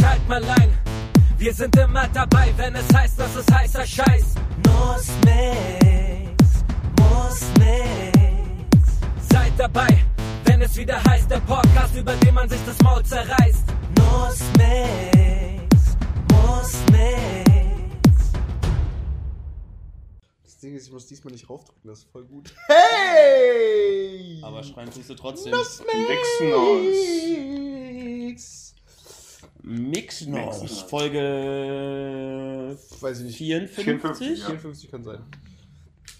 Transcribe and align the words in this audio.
Schalt 0.00 0.28
mal 0.28 0.44
ein, 0.44 0.70
wir 1.38 1.52
sind 1.52 1.76
immer 1.76 2.06
dabei, 2.08 2.52
wenn 2.56 2.74
es 2.74 2.86
heißt, 2.94 3.18
dass 3.18 3.34
es 3.36 3.46
heißer 3.52 3.86
Scheiß. 3.86 4.34
Muss 4.66 5.08
nix, 5.24 6.64
muss 6.98 7.42
nix. 7.58 9.00
Seid 9.30 9.52
dabei, 9.56 9.88
wenn 10.44 10.60
es 10.62 10.76
wieder 10.76 11.02
heißt, 11.04 11.30
der 11.30 11.40
Podcast, 11.40 11.94
über 11.96 12.14
den 12.14 12.34
man 12.34 12.48
sich 12.48 12.60
das 12.66 12.78
Maul 12.80 13.02
zerreißt. 13.04 13.64
Muss 13.98 14.40
nix, 14.56 15.96
muss 16.30 16.74
nix. 16.92 18.32
Das 20.44 20.58
Ding 20.58 20.74
ist, 20.76 20.86
ich 20.86 20.92
muss 20.92 21.06
diesmal 21.06 21.32
nicht 21.32 21.48
raufdrücken, 21.48 21.88
das 21.88 22.00
ist 22.00 22.08
voll 22.12 22.24
gut. 22.24 22.54
Hey! 22.66 24.40
Aber 24.42 24.62
schreien 24.62 24.90
tust 24.92 25.10
du 25.10 25.14
trotzdem. 25.14 25.52
Nuss 25.52 25.80
Mix 25.80 26.40
Mix. 28.30 28.67
Mixnos. 29.62 30.82
Folge 30.82 32.76
Weiß 33.00 33.20
ich 33.20 33.26
nicht. 33.26 33.38
54. 33.38 33.84
54, 33.84 34.38
ja. 34.38 34.46
54 34.46 34.90
kann 34.90 35.04
sein. 35.04 35.24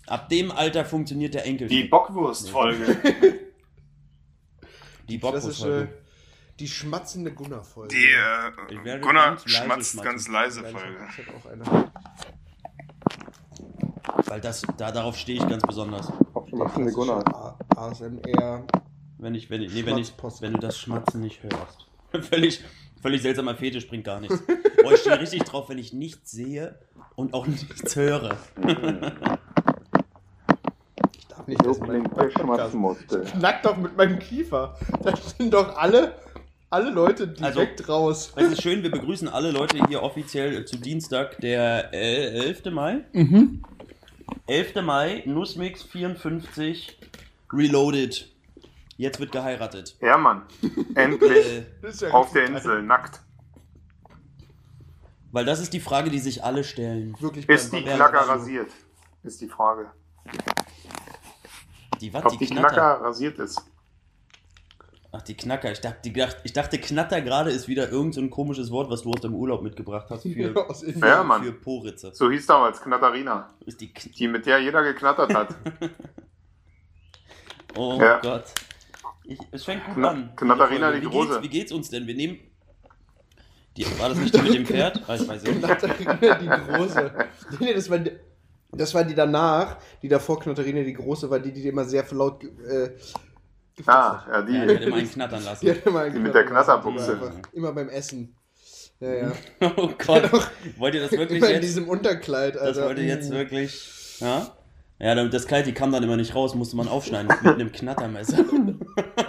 Ab 0.06 0.28
dem 0.28 0.51
Alter 0.51 0.84
funktioniert 0.84 1.34
der 1.34 1.45
Enkel. 1.45 1.69
Die 1.69 1.84
Bockwurst-Folge. 1.84 2.97
Die 5.09 5.19
Bockwurst-Folge. 5.19 5.88
die 6.59 6.69
schmatzende 6.69 7.33
Gunnar-Folge. 7.33 7.95
Die 7.95 8.77
äh, 8.77 8.98
Gunnar 8.98 9.37
ganz 9.37 9.45
leise 9.47 9.56
schmatzt 9.56 9.92
schmatzen. 9.92 10.11
ganz 10.11 10.28
leise 10.28 10.62
Folge. 10.64 11.09
Ich 11.16 11.28
auch 11.28 11.47
eine. 11.50 11.92
Weil 14.27 14.41
das, 14.41 14.62
da, 14.77 14.92
darauf 14.92 15.16
stehe 15.16 15.39
ich 15.39 15.48
ganz 15.48 15.62
besonders. 15.62 16.12
Schmatzende 16.48 16.92
Gunnar. 16.92 17.59
ASMR. 17.77 18.66
Wenn 19.19 19.34
ich, 19.34 19.48
wenn 19.50 19.62
ich, 19.62 19.73
nee, 19.73 19.86
wenn 19.86 19.98
ich, 19.98 20.12
wenn 20.41 20.52
du 20.52 20.59
das 20.59 20.78
Schmatzen 20.78 21.20
nicht 21.20 21.42
hörst. 21.42 21.89
völlig, 22.28 22.62
völlig 23.01 23.23
seltsamer 23.23 23.55
Fetisch 23.55 23.87
bringt 23.88 24.05
gar 24.05 24.20
nichts. 24.20 24.43
Boah, 24.83 24.93
ich 24.93 25.01
stehe 25.01 25.19
richtig 25.20 25.43
drauf, 25.45 25.69
wenn 25.69 25.79
ich 25.79 25.93
nichts 25.93 26.30
sehe 26.30 26.79
und 27.16 27.34
auch 27.34 27.47
nichts 27.47 27.95
höre. 27.97 28.36
Ich 31.17 31.27
darf 31.28 31.47
nicht, 31.47 31.64
dass 31.64 31.78
mein 31.81 32.05
Podcast 32.05 32.75
musste. 32.75 33.20
knack 33.22 33.62
doch 33.62 33.77
mit 33.77 33.97
meinem 33.97 34.19
Kiefer. 34.19 34.77
Da 35.03 35.14
sind 35.17 35.53
doch 35.55 35.77
alle, 35.77 36.14
alle 36.70 36.91
Leute 36.91 37.28
direkt 37.28 37.81
Also- 37.81 37.92
raus. 37.92 38.33
Es 38.37 38.53
ist 38.53 38.62
schön, 38.62 38.83
wir 38.83 38.91
begrüßen 38.91 39.28
alle 39.28 39.50
Leute 39.50 39.78
hier 39.89 40.03
offiziell 40.03 40.65
zu 40.65 40.77
Dienstag, 40.77 41.39
der 41.41 41.92
äh, 41.92 42.47
11. 42.47 42.67
Mai. 42.70 43.05
Mhm. 43.12 43.62
11. 44.47 44.83
Mai, 44.83 45.22
Nussmix 45.27 45.83
54, 45.83 46.98
Reloaded. 47.53 48.28
Jetzt 48.98 49.20
wird 49.20 49.30
geheiratet. 49.32 49.96
Ja, 50.00 50.18
Mann. 50.18 50.42
Endlich 50.96 51.46
Äh, 51.46 51.64
ja 52.00 52.10
auf 52.10 52.32
der 52.32 52.46
Insel, 52.46 52.82
nackt. 52.82 53.20
weil 55.30 55.44
das 55.44 55.60
ist 55.60 55.72
die 55.72 55.78
Frage, 55.80 56.10
die 56.10 56.18
sich 56.18 56.42
alle 56.42 56.64
stellen. 56.64 57.14
Wirklich 57.20 57.48
Ist 57.48 57.72
die 57.72 57.84
Knacker 57.84 58.20
also- 58.20 58.32
rasiert? 58.32 58.70
Ist 59.22 59.41
die 59.41 59.48
Frage. 59.48 59.91
Die 62.00 62.12
was? 62.12 62.24
Ob 62.24 62.32
Die 62.32 62.38
die? 62.38 62.46
Knacker 62.54 63.00
rasiert 63.00 63.38
ist. 63.38 63.60
Ach, 65.12 65.22
die 65.22 65.36
Knacker. 65.36 65.70
Ich 65.72 65.80
dachte, 65.80 66.10
die, 66.10 66.24
ich 66.44 66.52
dachte 66.52 66.78
Knatter 66.78 67.20
gerade 67.22 67.50
ist 67.50 67.66
wieder 67.69 67.91
irgend 67.91 68.14
so 68.14 68.20
ein 68.20 68.30
komisches 68.30 68.70
Wort, 68.70 68.91
was 68.91 69.02
du 69.02 69.10
aus 69.12 69.20
dem 69.20 69.34
Urlaub 69.34 69.62
mitgebracht 69.62 70.06
hast 70.10 70.22
für, 70.22 70.28
Indien. 70.82 71.02
Ja, 71.02 71.22
Mann. 71.22 71.42
für 71.44 71.52
Poritze. 71.52 72.10
So 72.14 72.30
hieß 72.30 72.46
damals 72.46 72.80
Knatterina. 72.82 73.48
Ist 73.64 73.80
die 73.80 73.92
K 73.92 74.10
Die, 74.10 74.26
mit 74.28 74.44
der 74.44 74.58
jeder 74.60 74.82
geknattert 74.82 75.32
hat. 75.34 75.54
oh 77.76 77.98
Ja. 78.00 78.19
Gott. 78.20 78.44
Ich, 79.31 79.39
es 79.53 79.65
fängt 79.65 79.84
gut 79.84 79.97
Kna- 79.98 80.09
an. 80.09 80.33
Knatterina 80.37 80.91
die 80.91 81.03
wie 81.03 81.07
Große. 81.11 81.29
Geht's, 81.29 81.43
wie 81.43 81.48
geht's 81.48 81.73
uns 81.73 81.91
denn? 81.91 82.07
Wir 82.07 82.15
nehmen. 82.15 82.39
Die, 83.77 83.84
war 83.98 84.09
das 84.09 84.19
nicht 84.19 84.34
die 84.34 84.41
mit 84.43 84.55
dem 84.55 84.67
Pferd? 84.67 85.03
Ah, 85.07 85.15
ich 85.17 85.29
weiß 85.29 85.43
nicht. 85.43 85.59
Knatterina 85.62 86.15
die 86.39 86.48
Große. 86.73 87.12
Nee, 87.51 87.56
nee, 87.67 87.75
das 87.75 87.91
war 87.91 87.99
die, 87.99 88.12
das 88.73 88.95
war 88.95 89.05
die 89.05 89.15
danach, 89.15 89.77
die 90.03 90.09
davor 90.09 90.41
Knatterina 90.41 90.83
die 90.83 90.95
Große 90.95 91.29
war, 91.31 91.38
die, 91.41 91.53
die 91.53 91.69
immer 91.69 91.84
sehr 91.84 92.05
laut 92.12 92.41
ge- 92.41 92.50
äh, 92.50 92.91
gefasst 93.77 93.88
Ah, 93.99 94.25
hat. 94.27 94.33
ja, 94.33 94.43
die. 94.43 94.53
Ja, 94.55 94.67
die 94.67 94.75
hat 94.77 94.83
immer 94.83 94.97
einen 94.97 95.11
knattern 95.12 95.44
lassen. 95.44 95.67
Die, 95.67 95.72
Die 95.72 96.19
mit 96.19 96.34
der 96.34 96.44
Knatter- 96.47 96.78
Knatterbuchse. 96.81 97.33
Immer, 97.53 97.72
beim 97.72 97.88
Essen. 97.91 98.34
Ja, 99.00 99.12
ja. 99.15 99.33
Oh 99.77 99.91
Gott. 100.05 100.31
Wollt 100.78 100.94
ihr 100.94 101.03
das 101.03 101.12
wirklich 101.12 101.38
immer 101.38 101.47
in 101.49 101.53
jetzt? 101.56 101.62
diesem 101.65 101.87
Unterkleid, 101.88 102.55
Das 102.56 102.62
Alter. 102.62 102.87
wollt 102.87 102.99
ihr 102.99 103.05
jetzt 103.05 103.31
wirklich. 103.31 104.19
Ja? 104.21 104.56
Ja, 105.00 105.14
damit- 105.14 105.32
das 105.32 105.47
Kleid, 105.47 105.66
die 105.66 105.72
kam 105.75 105.92
dann 105.92 106.03
immer 106.03 106.16
nicht 106.16 106.34
raus, 106.34 106.54
musste 106.56 106.76
man 106.76 106.88
aufschneiden 106.88 107.32
mit 107.42 107.54
einem 107.54 107.72
Knattermesser. 107.72 108.44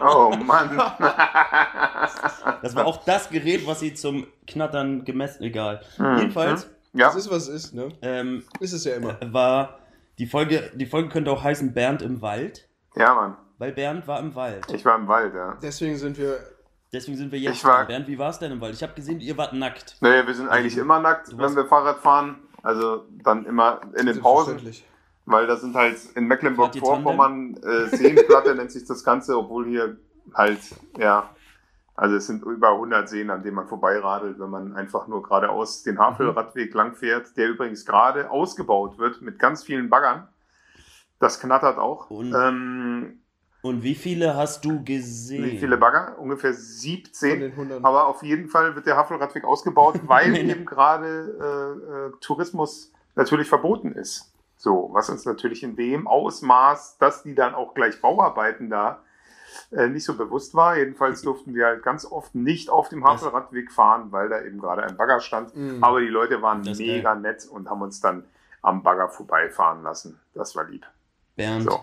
Oh 0.01 0.31
Mann. 0.43 0.69
Das 2.61 2.75
war 2.75 2.85
auch 2.85 3.03
das 3.05 3.29
Gerät, 3.29 3.65
was 3.67 3.79
sie 3.79 3.93
zum 3.93 4.27
Knattern 4.47 5.03
gemessen. 5.05 5.43
Egal. 5.43 5.81
Hm, 5.97 6.17
Jedenfalls 6.17 6.69
Ja, 6.93 7.07
Das 7.07 7.15
ist, 7.15 7.29
was 7.29 7.47
es 7.47 7.65
ist, 7.65 7.73
ne? 7.73 7.89
ähm, 8.01 8.43
Ist 8.59 8.73
es 8.73 8.83
ja 8.85 8.95
immer. 8.95 9.17
war 9.31 9.79
die 10.17 10.25
Folge, 10.25 10.71
die 10.75 10.85
Folge 10.85 11.09
könnte 11.09 11.31
auch 11.31 11.43
heißen 11.43 11.73
Bernd 11.73 12.01
im 12.01 12.21
Wald, 12.21 12.67
ja, 12.95 13.13
Mann. 13.13 13.37
weil 13.57 13.71
Bernd 13.71 14.07
war 14.07 14.19
im 14.19 14.35
Wald. 14.35 14.65
Ich 14.73 14.83
war 14.85 14.95
im 14.97 15.07
Wald, 15.07 15.33
ja. 15.33 15.57
Deswegen 15.61 15.97
sind 15.97 16.17
wir. 16.17 16.39
Deswegen 16.91 17.17
sind 17.17 17.31
wir 17.31 17.39
jetzt 17.39 17.57
Ich 17.57 17.63
war-. 17.63 17.85
Bernd, 17.85 18.07
wie 18.07 18.17
war 18.17 18.29
es 18.31 18.39
denn 18.39 18.51
im 18.51 18.59
Wald? 18.61 18.73
Ich 18.73 18.81
habe 18.83 18.93
gesehen, 18.93 19.19
ihr 19.21 19.37
wart 19.37 19.53
nackt. 19.53 19.97
Naja, 20.01 20.25
wir 20.25 20.33
sind 20.33 20.49
eigentlich 20.49 20.75
immer 20.77 20.99
nackt, 20.99 21.37
wenn 21.37 21.55
wir 21.55 21.65
Fahrrad 21.65 21.99
fahren. 21.99 22.39
Also 22.63 23.05
dann 23.23 23.45
immer 23.45 23.79
in 23.97 24.07
den 24.07 24.19
Pausen. 24.19 24.59
Weil 25.31 25.45
das 25.45 25.61
sind 25.61 25.75
halt 25.75 25.97
in 26.15 26.25
Mecklenburg-Vorpommern 26.25 27.57
äh, 27.63 27.95
Seenplatte 27.95 28.55
nennt 28.55 28.71
sich 28.71 28.85
das 28.85 29.03
Ganze, 29.03 29.37
obwohl 29.37 29.67
hier 29.67 29.97
halt, 30.33 30.59
ja, 30.97 31.29
also 31.95 32.15
es 32.15 32.25
sind 32.25 32.43
über 32.43 32.71
100 32.71 33.07
Seen, 33.07 33.29
an 33.29 33.43
denen 33.43 33.55
man 33.55 33.67
vorbeiradelt, 33.67 34.39
wenn 34.39 34.49
man 34.49 34.75
einfach 34.75 35.07
nur 35.07 35.21
geradeaus 35.21 35.83
den 35.83 35.99
Havelradweg 35.99 36.73
lang 36.73 36.95
fährt, 36.95 37.37
der 37.37 37.49
übrigens 37.49 37.85
gerade 37.85 38.31
ausgebaut 38.31 38.97
wird 38.97 39.21
mit 39.21 39.37
ganz 39.37 39.63
vielen 39.63 39.89
Baggern. 39.89 40.27
Das 41.19 41.39
knattert 41.39 41.77
auch. 41.77 42.09
Und- 42.09 42.33
Ähm, 42.33 43.19
Und 43.61 43.83
wie 43.83 43.93
viele 43.95 44.35
hast 44.35 44.65
du 44.65 44.83
gesehen? 44.83 45.43
wie 45.43 45.57
viele 45.59 45.77
Bagger? 45.77 46.17
Ungefähr 46.17 46.53
Von 46.53 46.61
17. 46.63 47.39
den 47.39 47.51
100. 47.51 47.83
Aber 47.85 48.07
auf 48.07 48.23
jeden 48.23 48.47
Fall 48.47 48.73
wird 48.75 48.87
der 48.87 48.95
Havelradweg 48.97 49.43
ausgebaut, 49.43 49.99
weil 50.07 50.35
eben 50.49 50.65
gerade 50.65 51.35
äh, 51.39 52.07
äh, 52.07 52.11
Tourismus 52.21 52.91
natürlich 53.15 53.47
verboten 53.47 53.91
ist. 53.91 54.33
So, 54.61 54.89
was 54.91 55.09
uns 55.09 55.23
natürlich 55.23 55.63
in 55.63 55.77
dem 55.77 56.05
Ausmaß, 56.05 56.97
dass 56.97 57.23
die 57.23 57.33
dann 57.33 57.55
auch 57.55 57.73
gleich 57.73 58.01
Bauarbeiten 58.01 58.69
da 58.69 59.01
äh, 59.71 59.87
nicht 59.87 60.03
so 60.03 60.17
bewusst 60.17 60.53
war. 60.53 60.77
Jedenfalls 60.77 61.21
durften 61.21 61.55
wir 61.55 61.65
halt 61.65 61.81
ganz 61.81 62.05
oft 62.05 62.35
nicht 62.35 62.69
auf 62.69 62.89
dem 62.89 63.05
Havelradweg 63.05 63.71
fahren, 63.71 64.11
weil 64.11 64.27
da 64.27 64.41
eben 64.41 64.59
gerade 64.59 64.83
ein 64.83 64.97
Bagger 64.97 65.21
stand. 65.21 65.55
Mhm. 65.55 65.81
Aber 65.81 66.01
die 66.01 66.07
Leute 66.07 66.41
waren 66.41 66.61
mega 66.61 67.15
nett 67.15 67.47
und 67.49 67.69
haben 67.69 67.81
uns 67.81 68.01
dann 68.01 68.25
am 68.61 68.83
Bagger 68.83 69.07
vorbeifahren 69.07 69.81
lassen. 69.81 70.19
Das 70.33 70.57
war 70.57 70.65
lieb. 70.65 70.85
Bernd, 71.37 71.63
So. 71.63 71.79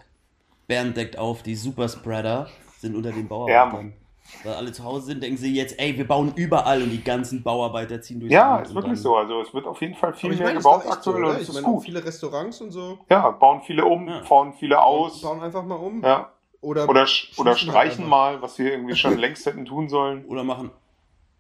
Bernd 0.66 0.98
deckt 0.98 1.19
auf, 1.19 1.43
die 1.43 1.56
Superspreader 1.56 2.48
sind 2.76 2.94
unter 2.94 3.10
den 3.10 3.22
Ja, 3.22 3.28
Bauarbeitern. 3.28 3.94
Weil 4.42 4.54
alle 4.54 4.70
zu 4.70 4.84
Hause 4.84 5.06
sind, 5.06 5.22
denken 5.22 5.37
sie 5.38 5.54
jetzt, 5.54 5.78
ey, 5.81 5.97
wir 5.97 6.06
bauen 6.06 6.32
überall 6.37 6.81
und 6.82 6.91
die 6.91 7.03
ganzen 7.03 7.42
Bauarbeiter 7.42 8.00
ziehen 8.00 8.20
durchs 8.20 8.32
Ja, 8.32 8.56
Land 8.56 8.66
ist 8.69 8.75
wirklich 8.75 9.00
so. 9.00 9.16
Also 9.16 9.41
es 9.41 9.53
wird 9.53 9.66
auf 9.66 9.81
jeden 9.81 9.94
Fall 9.94 10.14
viel 10.14 10.31
mehr 10.31 10.47
meine, 10.47 10.59
gebaut 10.59 10.82
so, 10.84 10.91
aktuell 10.91 11.25
und 11.25 11.37
Ich 11.41 11.48
es 11.48 11.54
ist 11.56 11.62
gut. 11.64 11.84
viele 11.84 12.04
Restaurants 12.04 12.60
und 12.60 12.70
so 12.70 12.98
Ja, 13.10 13.31
bauen 13.31 13.62
viele 13.62 13.84
um, 13.84 14.06
Ja. 14.09 14.22
bauen 14.28 14.53
viele 14.53 14.81
aus. 14.81 15.20
bauen 15.20 15.42
einfach 15.42 15.64
mal 15.64 15.75
um. 15.76 16.03
Ja. 16.03 16.31
Oder, 16.60 16.88
Oder, 16.88 17.03
oder 17.03 17.06
schließen 17.06 17.54
streichen 17.56 17.98
halt 18.04 18.09
mal, 18.10 18.42
was 18.42 18.59
wir 18.59 18.70
irgendwie 18.72 18.94
schon 18.94 19.19
längst 19.19 19.47
hätten 19.47 19.64
tun 19.64 19.88
sollen. 19.88 20.25
Oder 20.26 20.44
machen, 20.44 20.70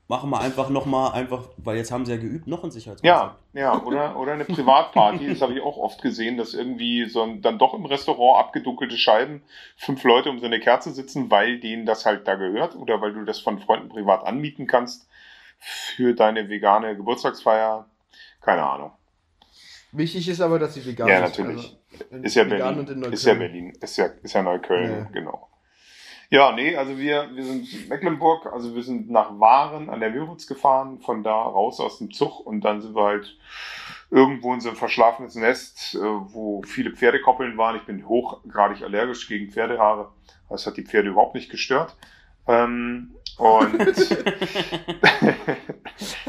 machen 0.08 0.30
wir 0.30 0.40
einfach 0.40 0.68
nochmal, 0.70 1.12
einfach, 1.12 1.44
weil 1.56 1.76
jetzt 1.76 1.90
haben 1.90 2.06
sie 2.06 2.12
ja 2.12 2.18
geübt, 2.18 2.46
noch 2.46 2.62
ein 2.62 2.66
Ja, 2.66 2.70
Sicherheitskonzept. 2.70 3.36
ja, 3.54 3.82
oder, 3.82 4.16
oder 4.16 4.32
eine 4.34 4.44
Privatparty, 4.44 5.26
das 5.28 5.42
habe 5.42 5.54
ich 5.54 5.60
auch 5.60 5.76
oft 5.78 6.00
gesehen, 6.00 6.36
dass 6.36 6.54
irgendwie 6.54 7.06
so 7.08 7.22
ein, 7.22 7.42
dann 7.42 7.58
doch 7.58 7.74
im 7.74 7.84
Restaurant 7.86 8.38
abgedunkelte 8.46 8.96
Scheiben, 8.96 9.42
fünf 9.76 10.04
Leute 10.04 10.30
um 10.30 10.38
so 10.38 10.46
eine 10.46 10.60
Kerze 10.60 10.92
sitzen, 10.92 11.30
weil 11.30 11.58
denen 11.58 11.86
das 11.86 12.06
halt 12.06 12.28
da 12.28 12.36
gehört 12.36 12.76
oder 12.76 13.00
weil 13.00 13.12
du 13.14 13.24
das 13.24 13.40
von 13.40 13.58
Freunden 13.58 13.88
privat 13.88 14.24
anmieten 14.24 14.66
kannst 14.68 15.08
für 15.58 16.14
deine 16.14 16.48
vegane 16.48 16.96
Geburtstagsfeier. 16.96 17.86
Keine 18.42 18.62
Ahnung. 18.62 18.92
Wichtig 19.92 20.28
ist 20.28 20.40
aber, 20.40 20.58
dass 20.58 20.74
sie 20.74 20.84
vegan 20.84 21.08
Ja, 21.08 21.24
ist. 21.24 21.38
natürlich. 21.38 21.76
Also, 22.00 22.04
in- 22.14 22.24
Ist 22.24 22.34
ja 22.34 22.44
vegan 22.44 22.58
Berlin. 22.58 22.78
und 22.80 22.90
in 22.90 22.94
Neukölln. 23.00 23.12
Ist 23.14 23.24
ja 23.26 23.34
Berlin. 23.34 23.72
Ist 23.80 23.96
ja, 23.96 24.04
ist 24.22 24.32
ja 24.34 24.42
Neukölln, 24.42 24.92
Ja. 24.92 25.08
genau. 25.12 25.48
Ja, 26.28 26.52
nee, 26.52 26.74
also 26.76 26.98
wir, 26.98 27.30
wir 27.34 27.44
sind 27.44 27.72
in 27.72 27.88
Mecklenburg, 27.88 28.46
also 28.46 28.74
wir 28.74 28.82
sind 28.82 29.10
nach 29.10 29.38
Waren 29.38 29.88
an 29.88 30.00
der 30.00 30.10
Müritz 30.10 30.46
gefahren, 30.46 31.00
von 31.00 31.22
da 31.22 31.34
raus 31.34 31.78
aus 31.78 31.98
dem 31.98 32.12
Zug 32.12 32.40
und 32.40 32.62
dann 32.62 32.80
sind 32.80 32.96
wir 32.96 33.04
halt 33.04 33.36
irgendwo 34.10 34.52
in 34.54 34.60
so 34.60 34.70
ein 34.70 34.76
verschlafenes 34.76 35.34
Nest, 35.36 35.94
äh, 35.94 35.98
wo 35.98 36.62
viele 36.62 36.90
Pferdekoppeln 36.90 37.56
waren. 37.56 37.76
Ich 37.76 37.82
bin 37.82 38.08
hochgradig 38.08 38.82
allergisch 38.82 39.28
gegen 39.28 39.50
Pferdehaare. 39.50 40.10
Das 40.48 40.66
hat 40.66 40.76
die 40.76 40.84
Pferde 40.84 41.08
überhaupt 41.10 41.34
nicht 41.34 41.50
gestört. 41.50 41.96
Ähm, 42.46 43.15
und 43.36 43.78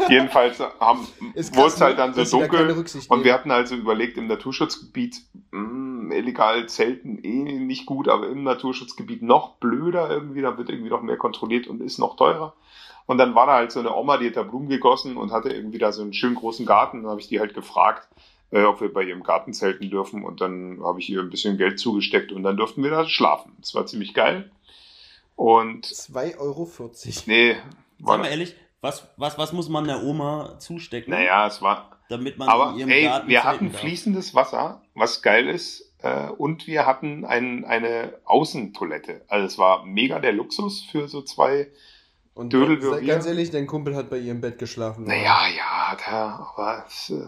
jedenfalls 0.10 0.60
haben, 0.60 1.08
wurde 1.34 1.68
es 1.68 1.82
halt 1.82 2.00
dann 2.00 2.14
so 2.14 2.24
da 2.24 2.30
dunkel. 2.30 2.72
Rücksicht 2.72 3.10
Und 3.10 3.24
wir 3.24 3.34
hatten 3.34 3.52
also 3.52 3.76
überlegt, 3.76 4.18
im 4.18 4.28
Naturschutzgebiet, 4.28 5.22
mh, 5.52 6.16
illegal 6.16 6.68
zelten 6.68 7.20
eh 7.24 7.60
nicht 7.60 7.86
gut, 7.86 8.10
aber 8.10 8.28
im 8.28 8.44
Naturschutzgebiet 8.44 9.22
noch 9.22 9.56
blöder 9.56 10.10
irgendwie, 10.10 10.42
da 10.42 10.58
wird 10.58 10.70
irgendwie 10.70 10.90
noch 10.90 11.02
mehr 11.02 11.18
kontrolliert 11.18 11.68
und 11.68 11.82
ist 11.82 11.98
noch 11.98 12.18
teurer. 12.18 12.54
Und 13.06 13.20
dann 13.20 13.36
war 13.36 13.48
da 13.48 13.54
halt 13.54 13.72
so 13.72 13.80
eine 13.80 13.96
Oma, 13.96 14.18
die 14.18 14.28
hat 14.28 14.36
da 14.36 14.44
Blumen 14.44 14.68
gegossen 14.68 15.16
und 15.16 15.32
hatte 15.32 15.50
irgendwie 15.50 15.78
da 15.78 15.94
so 15.94 16.02
einen 16.02 16.14
schönen 16.14 16.36
großen 16.36 16.66
Garten. 16.66 17.04
Dann 17.04 17.12
habe 17.12 17.22
ich 17.22 17.30
die 17.30 17.40
halt 17.40 17.54
gefragt, 17.54 18.10
äh, 18.52 18.64
ob 18.64 18.82
wir 18.82 18.94
bei 18.94 19.04
ihrem 19.04 19.24
Garten 19.24 19.54
zelten 19.54 19.90
dürfen. 19.90 20.24
Und 20.24 20.42
dann 20.42 20.82
habe 20.84 21.00
ich 21.00 21.10
ihr 21.10 21.22
ein 21.22 21.30
bisschen 21.30 21.58
Geld 21.58 21.80
zugesteckt 21.80 22.34
und 22.34 22.44
dann 22.44 22.58
durften 22.58 22.84
wir 22.84 22.92
da 22.92 23.08
schlafen. 23.08 23.54
Das 23.62 23.74
war 23.74 23.86
ziemlich 23.86 24.14
geil. 24.14 24.52
Und 25.38 25.86
2,40 25.86 26.40
Euro. 26.40 26.70
nee, 27.28 27.56
war, 28.00 28.16
Sag 28.16 28.22
mal 28.24 28.30
ehrlich, 28.30 28.56
was, 28.82 29.08
was, 29.18 29.38
was 29.38 29.54
muss 29.54 29.70
man 29.70 29.86
der 29.86 30.04
Oma 30.04 30.58
zustecken, 30.60 31.12
naja, 31.12 31.46
es 31.48 31.62
war. 31.62 32.00
damit 32.10 32.40
man 32.40 32.50
Aber 32.50 32.72
in 32.72 32.80
ihrem 32.80 32.90
ey, 32.90 33.04
Garten 33.04 33.28
wir 33.30 33.44
hatten 33.44 33.72
darf? 33.72 33.80
fließendes 33.82 34.34
Wasser, 34.34 34.82
was 34.96 35.22
geil 35.22 35.48
ist. 35.48 35.94
Äh, 36.00 36.30
und 36.30 36.66
wir 36.66 36.88
hatten 36.88 37.24
ein, 37.24 37.66
eine 37.66 38.16
Außentoilette. 38.26 39.26
Also 39.28 39.46
es 39.46 39.58
war 39.60 39.86
mega 39.86 40.20
der 40.20 40.32
Luxus 40.34 40.82
für 40.82 41.08
so 41.08 41.22
zwei. 41.22 41.72
Und 42.34 42.52
Dödel 42.54 43.06
ganz 43.06 43.28
ehrlich, 43.28 43.52
dein 43.52 43.68
Kumpel 43.68 43.96
hat 43.96 44.10
bei 44.10 44.18
ihr 44.18 44.32
im 44.32 44.42
Bett 44.42 44.58
geschlafen. 44.58 45.06
Naja, 45.06 45.48
ja, 45.56 45.92
hat 45.92 46.02
er, 46.08 46.50
aber 46.56 46.84
es, 46.88 47.12
äh, 47.12 47.26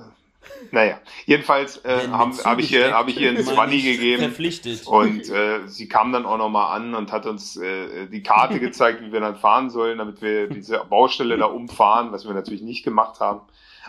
naja. 0.72 1.00
Jedenfalls 1.25 1.84
äh, 1.86 2.07
habe 2.10 2.36
hab 2.44 2.60
ich 2.60 2.72
ihr, 2.72 2.94
hab 2.94 3.07
ich 3.07 3.19
ihr 3.19 3.30
einen 3.30 3.44
Zwanni 3.44 3.81
gegeben. 3.81 4.24
Verpflichtet. 4.24 4.86
Und 4.88 5.30
äh, 5.30 5.68
sie 5.68 5.88
kam 5.88 6.12
dann 6.12 6.25
auch 6.25 6.38
nochmal 6.38 6.75
an 6.75 6.96
und 6.96 7.12
hat 7.12 7.25
uns 7.25 7.57
äh, 7.57 8.07
die 8.07 8.24
Karte 8.24 8.60
gezeigt, 8.60 9.01
wie 9.01 9.12
wir 9.12 9.19
dann 9.19 9.36
fahren 9.36 9.69
sollen, 9.69 9.98
damit 9.98 10.22
wir 10.22 10.48
diese 10.48 10.84
Baustelle 10.90 11.38
da 11.38 11.46
umfahren, 11.46 12.12
was 12.12 12.25
wir 12.25 12.34
natürlich 12.34 12.62
nicht 12.62 12.84
gemacht 12.84 13.19
haben. 13.19 13.42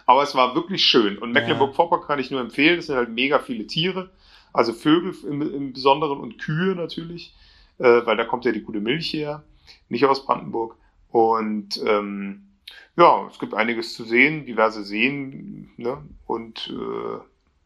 Aber 0.07 0.23
es 0.23 0.35
war 0.35 0.55
wirklich 0.55 0.85
schön. 0.85 1.19
Und 1.19 1.33
Mecklenburg-Vorpommern 1.33 2.07
kann 2.07 2.19
ich 2.19 2.31
nur 2.31 2.41
empfehlen. 2.41 2.79
Es 2.79 2.87
sind 2.87 2.97
halt 2.97 3.11
mega 3.11 3.39
viele 3.39 3.67
Tiere. 3.67 4.11
Also 4.53 4.73
Vögel 4.73 5.15
im, 5.29 5.43
im 5.43 5.73
Besonderen 5.73 6.19
und 6.19 6.39
Kühe 6.39 6.75
natürlich, 6.75 7.35
äh, 7.79 8.05
weil 8.05 8.17
da 8.17 8.25
kommt 8.25 8.45
ja 8.45 8.53
die 8.53 8.63
gute 8.63 8.81
Milch 8.81 9.13
her, 9.13 9.45
nicht 9.89 10.05
aus 10.07 10.25
Brandenburg. 10.25 10.77
Und 11.11 11.81
ähm, 11.87 12.50
ja, 12.97 13.27
es 13.31 13.39
gibt 13.39 13.55
einiges 13.55 13.95
zu 13.95 14.05
sehen, 14.05 14.47
diverse 14.47 14.85
Seen, 14.85 15.71
ne? 15.77 15.99
Und 16.27 16.69
äh, 16.73 17.19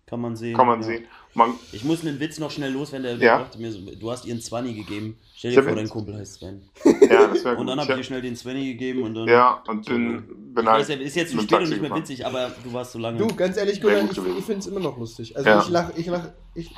Kann 0.06 0.20
man 0.20 0.36
sehen. 0.36 0.56
kann 0.56 0.66
man 0.66 0.80
ja. 0.80 0.86
sehen. 0.86 1.04
Man, 1.34 1.54
Ich 1.72 1.82
muss 1.84 2.02
einen 2.06 2.20
Witz 2.20 2.38
noch 2.38 2.50
schnell 2.50 2.70
loswerden. 2.72 3.18
Der 3.18 3.26
Ja. 3.26 3.38
dachte 3.38 3.58
mir 3.58 3.72
so, 3.72 3.80
du 3.80 4.10
hast 4.10 4.24
ihren 4.24 4.40
Zwanni 4.40 4.72
gegeben. 4.74 5.16
Stell 5.34 5.50
dir 5.50 5.56
Der 5.56 5.64
vor, 5.64 5.74
dein 5.76 5.88
Kumpel 5.88 6.16
heißt 6.16 6.34
Sven. 6.34 6.62
ja, 7.10 7.26
das 7.26 7.44
wäre 7.44 7.56
Und 7.58 7.66
dann 7.66 7.80
habe 7.80 7.90
ich 7.92 7.96
dir 7.98 8.04
schnell 8.04 8.22
den 8.22 8.36
Svenny 8.36 8.66
gegeben 8.72 9.02
und 9.02 9.14
dann. 9.14 9.26
Ja, 9.28 9.62
und 9.66 9.84
bin, 9.86 10.18
ich 10.18 10.54
bin 10.54 10.66
weiß, 10.66 10.88
halt. 10.88 11.00
ja, 11.00 11.06
ist 11.06 11.16
jetzt 11.16 11.32
zu 11.32 11.40
spät 11.40 11.58
und 11.62 11.68
nicht 11.70 11.82
mehr 11.82 11.94
witzig, 11.96 12.24
aber 12.24 12.52
du 12.62 12.72
warst 12.72 12.92
so 12.92 12.98
lange. 13.00 13.18
Du, 13.18 13.26
ganz 13.34 13.56
ehrlich, 13.56 13.80
Gunnar, 13.80 14.02
gut 14.02 14.12
ich, 14.12 14.38
ich 14.38 14.44
finde 14.44 14.60
es 14.60 14.66
immer 14.68 14.80
noch 14.80 14.96
lustig. 14.96 15.36
Also 15.36 15.48
Ja. 15.48 15.60
ich 15.62 15.68
lach, 15.70 15.90
ich 15.96 16.06
lach, 16.06 16.28
ich. 16.54 16.70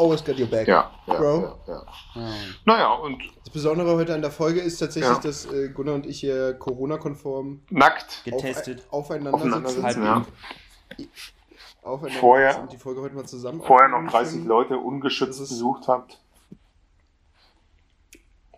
Always 0.00 0.24
got 0.24 0.38
your 0.40 0.46
back. 0.46 0.66
Ja, 0.66 0.90
ja, 1.06 1.14
Bro. 1.14 1.40
ja, 1.66 1.74
ja. 1.74 1.86
Ja. 2.14 2.34
Naja, 2.64 2.92
und 2.94 3.22
Das 3.44 3.50
Besondere 3.52 3.94
heute 3.96 4.14
an 4.14 4.22
der 4.22 4.30
Folge 4.30 4.60
ist 4.60 4.78
tatsächlich, 4.78 5.12
Ja. 5.12 5.18
dass 5.20 5.44
äh, 5.52 5.68
Gunnar 5.68 5.94
und 5.96 6.06
ich 6.06 6.20
hier 6.20 6.54
Corona-konform 6.54 7.60
nackt 7.70 8.22
Getestet. 8.24 8.80
auf, 8.90 9.04
aufeinander, 9.10 9.34
aufeinander 9.34 9.68
sitzen. 9.68 9.82
sitzen, 9.86 10.04
ja. 10.04 10.24
Aufeinander 11.82 12.20
Vorher- 12.20 12.50
sitzen 12.52 12.62
und 12.62 12.72
die 12.72 12.78
Folge 12.78 13.00
heute 13.02 13.14
mal 13.14 13.26
zusammen 13.26 13.60
Vorher 13.62 13.88
noch 13.88 13.96
aufnehmen 13.98 14.12
30 14.12 14.32
können. 14.36 14.46
Leute 14.48 14.78
ungeschützt 14.78 15.38
besucht 15.38 15.86
habt. 15.88 16.18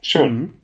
Schön. 0.00 0.38
Mhm. 0.40 0.54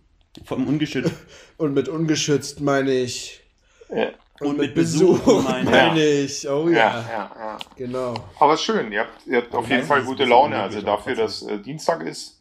Vom 0.44 0.66
Ungeschützt. 0.68 1.12
Und 1.56 1.74
mit 1.74 1.88
ungeschützt 1.88 2.60
meine 2.60 2.92
ich. 2.92 3.40
Ja, 3.88 4.10
Und 4.40 4.58
mit 4.58 4.74
Besuch 4.74 5.26
meine 5.44 5.70
meine 5.70 6.04
ich. 6.04 6.44
ich. 6.44 6.48
Oh 6.50 6.68
ja, 6.68 6.76
ja. 6.76 7.00
ja. 7.10 7.30
ja. 7.38 7.58
Genau. 7.76 8.14
Aber 8.38 8.54
ist 8.54 8.62
schön. 8.62 8.92
Ihr 8.92 9.00
habt, 9.00 9.26
ihr 9.26 9.38
habt 9.38 9.54
auf 9.54 9.68
jeden 9.68 9.84
Fall 9.84 10.02
gute 10.04 10.24
Laune. 10.24 10.60
Also 10.60 10.80
dafür, 10.82 11.14
dass 11.16 11.42
äh, 11.42 11.58
Dienstag 11.58 12.02
ist, 12.04 12.40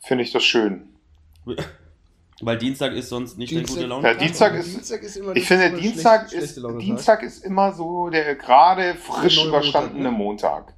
finde 0.00 0.24
ich 0.24 0.32
das 0.32 0.42
schön. 0.44 0.88
Weil 2.42 2.58
Dienstag 2.58 2.92
ist 2.92 3.08
sonst 3.08 3.38
nicht 3.38 3.50
Dienstag- 3.50 3.76
der 3.76 3.84
gute 3.84 3.86
Laune. 3.88 4.08
Ja, 4.08 4.14
Dienstag 4.14 4.54
ist- 4.54 4.74
Dienstag 4.74 5.02
ist 5.02 5.16
immer 5.16 5.34
Ich 5.36 5.46
finde, 5.46 5.70
Dienstag 5.72 6.28
schlecht- 6.28 6.44
ist. 6.44 6.56
Dienstag 6.80 7.22
ist 7.22 7.44
immer 7.44 7.72
so 7.72 8.10
der 8.10 8.34
gerade 8.34 8.94
frisch 8.94 9.36
Der 9.36 9.46
überstandene 9.46 10.10
Montag, 10.10 10.52
Montag. 10.66 10.74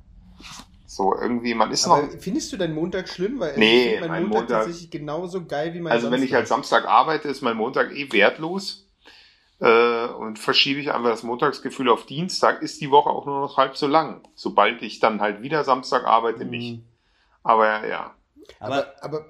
So, 0.86 1.14
irgendwie, 1.14 1.54
man 1.54 1.70
ist 1.72 1.86
noch. 1.86 1.96
Aber 1.98 2.08
findest 2.18 2.52
du 2.52 2.56
deinen 2.56 2.74
Montag 2.74 3.08
schlimm? 3.08 3.38
Weil 3.40 3.56
Nee, 3.56 3.94
ich 3.96 4.00
mein 4.00 4.22
Montag, 4.24 4.40
Montag- 4.40 4.48
tatsächlich 4.64 4.90
genauso 4.90 5.44
geil 5.46 5.72
wie 5.74 5.80
mein 5.80 5.92
Also 5.92 6.10
wenn 6.10 6.22
ich 6.22 6.32
halt 6.34 6.46
Samstag 6.48 6.86
arbeite, 6.86 7.28
ist 7.28 7.40
mein 7.42 7.56
Montag 7.56 7.92
eh 7.92 8.10
wertlos. 8.12 8.87
Äh, 9.60 10.06
und 10.06 10.38
verschiebe 10.38 10.80
ich 10.80 10.92
einfach 10.92 11.10
das 11.10 11.24
Montagsgefühl 11.24 11.88
auf 11.88 12.06
Dienstag, 12.06 12.62
ist 12.62 12.80
die 12.80 12.90
Woche 12.90 13.10
auch 13.10 13.26
nur 13.26 13.40
noch 13.40 13.56
halb 13.56 13.76
so 13.76 13.88
lang. 13.88 14.22
Sobald 14.34 14.82
ich 14.82 15.00
dann 15.00 15.20
halt 15.20 15.42
wieder 15.42 15.64
Samstag 15.64 16.04
arbeite, 16.04 16.44
nicht. 16.44 16.76
Mhm. 16.78 16.84
Aber 17.42 17.86
ja. 17.88 18.14
Aber 18.60 18.76
Aber, 18.76 18.94
aber, 19.02 19.26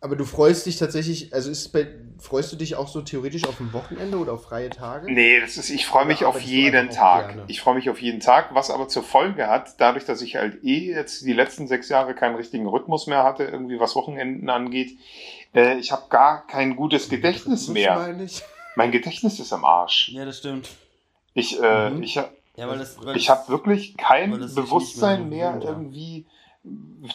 aber 0.00 0.16
du 0.16 0.24
freust 0.24 0.66
dich 0.66 0.76
tatsächlich, 0.76 1.32
also 1.32 1.50
ist 1.50 1.60
es 1.60 1.68
bei, 1.70 1.88
freust 2.18 2.52
du 2.52 2.56
dich 2.56 2.76
auch 2.76 2.88
so 2.88 3.00
theoretisch 3.00 3.44
auf 3.48 3.58
ein 3.58 3.72
Wochenende 3.72 4.18
oder 4.18 4.34
auf 4.34 4.42
freie 4.44 4.68
Tage? 4.70 5.10
Nee, 5.10 5.40
das 5.40 5.56
ist, 5.56 5.70
ich 5.70 5.86
freue 5.86 6.04
mich 6.04 6.20
Oder 6.20 6.28
auf 6.28 6.40
jeden 6.40 6.90
Tag. 6.90 7.28
gerne? 7.28 7.44
Ich 7.48 7.60
freue 7.62 7.74
mich 7.76 7.88
auf 7.88 8.02
jeden 8.02 8.20
Tag, 8.20 8.54
was 8.54 8.70
aber 8.70 8.88
zur 8.88 9.02
Folge 9.02 9.48
hat, 9.48 9.80
dadurch, 9.80 10.04
dass 10.04 10.20
ich 10.20 10.36
halt 10.36 10.62
eh 10.62 10.92
jetzt 10.92 11.24
die 11.24 11.32
letzten 11.32 11.66
sechs 11.68 11.88
Jahre 11.88 12.14
keinen 12.14 12.36
richtigen 12.36 12.66
Rhythmus 12.66 13.06
mehr 13.06 13.22
hatte, 13.24 13.44
irgendwie 13.44 13.80
was 13.80 13.96
Wochenenden 13.96 14.50
angeht. 14.50 14.98
Äh, 15.54 15.78
ich 15.78 15.90
habe 15.90 16.02
gar 16.10 16.46
kein 16.46 16.76
gutes 16.76 17.08
Gedächtnis 17.08 17.68
mehr. 17.68 17.94
meine 17.96 18.24
ich. 18.24 18.42
Mein 18.78 18.92
Gedächtnis 18.92 19.40
ist 19.40 19.52
am 19.52 19.64
Arsch. 19.64 20.08
ja, 20.10 20.24
das 20.24 20.38
stimmt. 20.38 20.68
Mhm. 20.68 20.70
Ich, 21.34 21.60
äh, 21.60 21.98
ich, 21.98 22.14
Ja, 22.14 22.28
das, 22.56 22.96
Ich 23.16 23.28
habe 23.28 23.48
wirklich 23.48 23.96
kein 23.96 24.30
Bewusstsein 24.30 25.28
mehr 25.28 25.54
mehr, 25.54 25.60
ja. 25.64 25.68
irgendwie. 25.70 26.26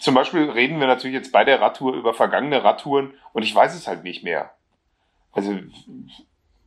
Zum 0.02 0.14
Beispiel 0.14 0.50
reden 0.50 0.82
wir 0.82 0.88
natürlich 0.88 1.14
jetzt 1.16 1.32
bei 1.32 1.46
der 1.46 1.62
Radtour 1.62 1.94
über 1.96 2.14
vergangene 2.14 2.66
Radtouren 2.66 3.14
und 3.32 3.44
ich 3.44 3.56
weiß 3.56 3.76
es 3.76 3.88
halt 3.88 4.04
nicht 4.04 4.26
mehr. 4.26 4.52
Also 5.32 5.58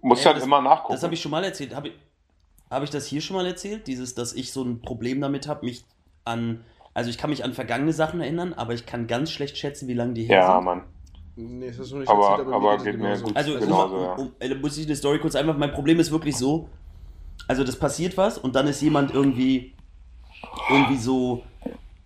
muss 0.00 0.20
Ja, 0.20 0.28
halt 0.28 0.38
das- 0.38 0.44
immer 0.44 0.62
nachgucken. 0.62 0.94
Das 0.94 1.02
habe 1.02 1.12
ich 1.12 1.20
schon 1.20 1.30
mal 1.30 1.44
erzählt. 1.44 1.74
Habe 1.74 1.88
ich, 1.88 1.94
hab 2.70 2.82
ich 2.82 2.88
das 2.88 3.06
hier 3.06 3.20
schon 3.20 3.36
mal 3.36 3.44
erzählt? 3.46 3.86
Dieses, 3.88 4.14
dass 4.14 4.32
ich 4.32 4.50
so 4.50 4.62
ein 4.62 4.80
Problem 4.80 5.20
damit 5.20 5.46
habe, 5.46 5.66
mich 5.66 5.84
an. 6.24 6.64
Also 6.94 7.10
ich 7.10 7.18
kann 7.18 7.28
mich 7.28 7.44
an 7.44 7.52
vergangene 7.52 7.92
Sachen 7.92 8.22
erinnern, 8.22 8.54
aber 8.54 8.72
ich 8.72 8.86
kann 8.86 9.06
ganz 9.08 9.30
schlecht 9.30 9.58
schätzen, 9.58 9.88
wie 9.88 9.94
lange 9.94 10.14
die 10.14 10.24
her 10.24 10.38
ja, 10.38 10.54
sind. 10.56 10.64
Mann. 10.64 10.84
Nee, 11.36 11.68
das 11.68 11.78
hast 11.80 11.90
du 11.92 11.98
nicht 11.98 12.08
Aber- 12.08 12.30
erzählt, 12.30 12.48
aber 12.48 12.60
mir 12.60 12.70
geht 12.70 12.78
es 12.78 12.84
geht 12.84 12.96
mir 12.98 13.02
genauso. 13.08 13.24
gut. 13.26 13.36
Also, 13.36 13.58
Genau 13.58 13.84
um, 13.84 13.90
so, 13.90 13.96
ja. 14.02 14.12
um, 14.14 14.32
äh, 14.40 14.54
muss 14.54 14.78
ich 14.78 14.86
eine 14.86 14.96
Story 14.96 15.18
kurz 15.18 15.34
einfach. 15.34 15.56
Mein 15.56 15.72
Problem 15.72 16.00
ist 16.00 16.10
wirklich 16.10 16.36
so: 16.36 16.68
Also, 17.48 17.62
das 17.62 17.76
passiert 17.76 18.16
was 18.16 18.38
und 18.38 18.56
dann 18.56 18.66
ist 18.66 18.80
jemand 18.80 19.12
irgendwie, 19.12 19.74
irgendwie 20.70 20.96
so, 20.96 21.42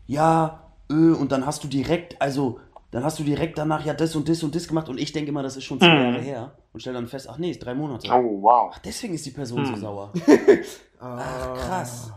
ja, 0.09 0.65
äh, 0.91 0.95
und 0.95 1.31
dann 1.33 1.47
hast 1.47 1.63
du 1.63 1.69
direkt, 1.69 2.21
also, 2.21 2.59
dann 2.91 3.05
hast 3.05 3.21
du 3.21 3.23
direkt 3.23 3.57
danach 3.57 3.85
ja 3.87 3.95
das 3.95 4.17
und 4.17 4.29
das 4.29 4.43
und 4.43 4.53
das 4.55 4.67
gemacht 4.67 4.89
und 4.89 4.99
ich 4.99 5.13
denke 5.13 5.29
immer, 5.31 5.45
das 5.45 5.57
ist 5.57 5.63
schon 5.65 5.79
zwei 5.79 5.95
Mhm. 5.95 6.03
Jahre 6.13 6.21
her 6.21 6.53
und 6.73 6.81
stelle 6.81 6.95
dann 6.95 7.07
fest, 7.07 7.29
ach 7.31 7.39
nee, 7.39 7.53
ist 7.53 7.61
drei 7.61 7.73
Monate. 7.75 8.09
Oh, 8.11 8.43
wow. 8.43 8.73
Ach, 8.75 8.79
deswegen 8.81 9.15
ist 9.15 9.25
die 9.27 9.31
Person 9.31 9.65
so 9.65 9.73
Hm. 9.75 9.81
sauer. 9.81 10.13
Ah. 10.99 11.19
Ach, 11.55 11.55
krass. 11.55 12.13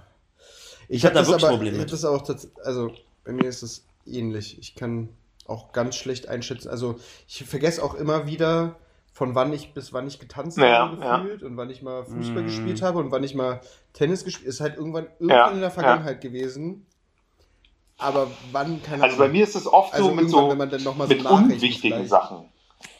Ich 0.89 1.05
hab 1.05 1.11
habe 1.11 1.13
da 1.13 1.19
das 1.21 1.27
wirklich 1.29 1.43
aber, 1.45 1.53
Probleme 1.53 1.77
ich 1.77 1.83
hab 1.83 1.89
das 1.91 2.03
auch 2.05 2.23
also 2.65 2.91
bei 3.23 3.31
mir 3.31 3.45
ist 3.45 3.61
es 3.63 3.85
ähnlich. 4.07 4.57
Ich 4.59 4.73
kann 4.75 5.09
auch 5.47 5.71
ganz 5.73 5.95
schlecht 5.95 6.27
einschätzen. 6.29 6.69
Also 6.69 6.95
ich 7.27 7.43
vergesse 7.45 7.83
auch 7.83 7.93
immer 7.95 8.25
wieder, 8.27 8.75
von 9.11 9.35
wann 9.35 9.53
ich 9.53 9.73
bis 9.73 9.93
wann 9.93 10.07
ich 10.07 10.19
getanzt 10.19 10.57
Ja, 10.57 10.89
habe 10.89 11.01
ja. 11.03 11.17
gefühlt 11.17 11.43
und 11.43 11.55
wann 11.57 11.69
ich 11.69 11.81
mal 11.83 12.03
Fußball 12.03 12.43
Mm. 12.43 12.45
gespielt 12.47 12.81
habe 12.81 12.99
und 12.99 13.11
wann 13.11 13.23
ich 13.23 13.35
mal 13.35 13.61
Tennis 13.93 14.23
gespielt. 14.25 14.47
Ist 14.47 14.59
halt 14.61 14.75
irgendwann 14.77 15.05
irgendwann 15.19 15.29
Ja, 15.29 15.47
in 15.49 15.59
der 15.59 15.63
ja. 15.65 15.69
Vergangenheit 15.69 16.21
gewesen. 16.21 16.85
Aber 17.99 18.27
wann 18.51 18.81
keine 18.81 19.03
Also 19.03 19.17
bei 19.17 19.27
mir 19.27 19.43
ist 19.43 19.55
es 19.55 19.67
oft 19.67 19.93
Also 19.93 20.09
so 20.09 20.15
mit 20.15 20.29
so 20.29 20.49
wenn 20.49 20.57
man 20.57 20.69
dann 20.69 20.83
noch 20.83 20.95
mal 20.97 21.07
so 21.07 21.13
mit 21.13 21.23
nachrechnet 21.23 21.53
unwichtigen 21.57 21.97
vielleicht. 21.97 22.09
Sachen. 22.09 22.49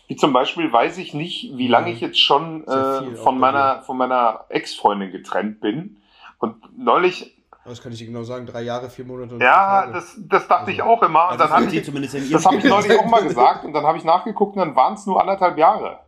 Wie 0.08 0.16
zum 0.16 0.34
Beispiel 0.34 0.72
weiß 0.72 0.98
ich 1.00 1.14
nicht, 1.14 1.58
wie 1.58 1.68
lange 1.68 1.92
ich 1.92 2.00
jetzt 2.02 2.20
schon 2.20 2.68
äh, 2.68 3.16
von 3.16 3.40
meiner 3.40 3.82
von 3.84 3.98
meiner 3.98 4.46
Ex-Freundin 4.50 5.12
getrennt 5.12 5.62
bin. 5.62 5.98
Und 6.40 6.58
neulich, 6.78 7.36
Das 7.66 7.82
kann 7.82 7.92
ich 7.94 8.00
dir 8.00 8.08
genau 8.08 8.24
sagen. 8.24 8.46
Drei 8.46 8.64
Jahre, 8.64 8.90
vier 8.90 9.06
Monate 9.06 9.36
und 9.36 9.42
ja, 9.42 9.84
vier 9.86 9.94
das, 9.94 10.16
das 10.18 10.48
dachte 10.48 10.72
ich 10.72 10.82
Also- 10.84 10.94
auch 10.94 11.02
immer. 11.04 11.26
Und 11.26 11.42
Also, 11.42 11.54
dann 11.54 11.66
das 11.66 11.74
ich, 11.74 12.32
Das 12.32 12.46
habe 12.46 12.58
ich 12.58 12.64
neulich 12.66 13.00
auch 13.00 13.06
mal 13.06 13.24
gesagt 13.24 13.64
und 13.66 13.74
dann 13.74 13.86
habe 13.86 13.98
ich 13.98 14.04
nachgeguckt 14.04 14.56
und 14.56 14.60
dann 14.60 14.76
waren 14.76 14.96
es 14.96 15.06
nur 15.06 15.20
anderthalb 15.22 15.58
Jahre. 15.58 16.00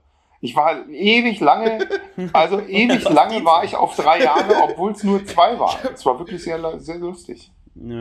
Ich 0.42 0.56
war 0.56 0.86
ewig 0.90 1.40
lange, 1.40 1.88
also 2.34 2.60
ewig 2.60 3.08
lange 3.10 3.44
war 3.46 3.64
ich 3.64 3.76
auf 3.76 3.96
drei 3.96 4.22
Jahre, 4.24 4.54
obwohl 4.64 4.92
es 4.92 5.04
nur 5.04 5.26
zwei 5.26 5.58
waren. 5.60 5.78
Es 5.94 6.06
war 6.06 6.20
wirklich 6.20 6.44
sehr, 6.44 6.80
sehr 6.80 6.98
lustig. 6.98 7.52
Ja, 7.76 8.00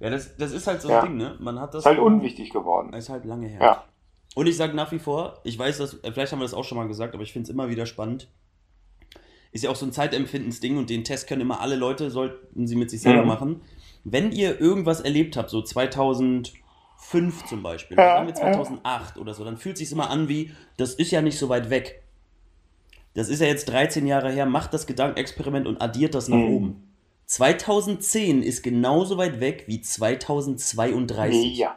ja 0.00 0.10
das, 0.10 0.36
das 0.36 0.52
ist 0.52 0.66
halt 0.66 0.80
so 0.82 0.88
ein 0.88 0.94
Ja. 0.94 1.02
Ding, 1.02 1.16
ne? 1.16 1.36
Man 1.40 1.60
hat 1.60 1.74
das. 1.74 1.80
Ist 1.80 1.86
halt 1.86 1.98
unwichtig 1.98 2.50
geworden. 2.50 2.92
Ist 2.94 3.10
halt 3.10 3.24
lange 3.26 3.46
her. 3.48 3.60
Ja. 3.62 3.84
Und 4.34 4.46
ich 4.48 4.56
sage 4.56 4.74
nach 4.74 4.90
wie 4.90 4.98
vor, 4.98 5.38
ich 5.44 5.56
weiß, 5.58 5.78
dass, 5.78 5.94
äh, 6.02 6.10
vielleicht 6.10 6.32
haben 6.32 6.40
wir 6.40 6.44
das 6.44 6.54
auch 6.54 6.64
schon 6.64 6.78
mal 6.78 6.88
gesagt, 6.88 7.14
aber 7.14 7.22
ich 7.22 7.32
finde 7.32 7.44
es 7.44 7.50
immer 7.50 7.68
wieder 7.68 7.86
spannend. 7.86 8.28
Ist 9.54 9.64
ja 9.64 9.70
auch 9.70 9.76
so 9.76 9.86
ein 9.86 9.92
Zeitempfindensding 9.92 10.76
und 10.76 10.90
den 10.90 11.04
Test 11.04 11.26
können 11.28 11.40
immer 11.40 11.60
alle 11.60 11.76
Leute, 11.76 12.10
sollten 12.10 12.66
sie 12.66 12.74
mit 12.76 12.90
sich 12.90 13.00
selber 13.00 13.22
Mhm. 13.22 13.28
machen. 13.28 13.60
Wenn 14.04 14.32
ihr 14.32 14.60
irgendwas 14.60 15.00
erlebt 15.00 15.36
habt, 15.36 15.48
so 15.48 15.62
2005 15.62 16.52
zum 17.48 17.62
Beispiel, 17.62 17.96
Ja, 17.96 18.02
oder 18.04 18.14
sagen 18.14 18.26
wir 18.26 18.34
2008 18.34 19.16
oder 19.16 19.32
so, 19.32 19.44
dann 19.44 19.56
fühlt 19.56 19.78
sich 19.78 19.90
immer 19.92 20.10
an 20.10 20.28
wie, 20.28 20.50
das 20.76 20.94
ist 20.94 21.10
ja 21.12 21.22
nicht 21.22 21.38
so 21.38 21.48
weit 21.48 21.70
weg. 21.70 22.02
Das 23.14 23.28
ist 23.28 23.40
ja 23.40 23.46
jetzt 23.46 23.66
13 23.68 24.06
Jahre 24.08 24.30
her, 24.32 24.44
macht 24.44 24.74
das 24.74 24.86
Gedankenexperiment 24.88 25.66
und 25.68 25.80
addiert 25.80 26.14
das 26.16 26.28
nach 26.28 26.36
Mhm. 26.36 26.48
oben. 26.54 26.88
2010 27.26 28.42
ist 28.42 28.62
genauso 28.62 29.16
weit 29.16 29.38
weg 29.40 29.64
wie 29.68 29.80
2032. 29.80 31.56
Ja. 31.58 31.76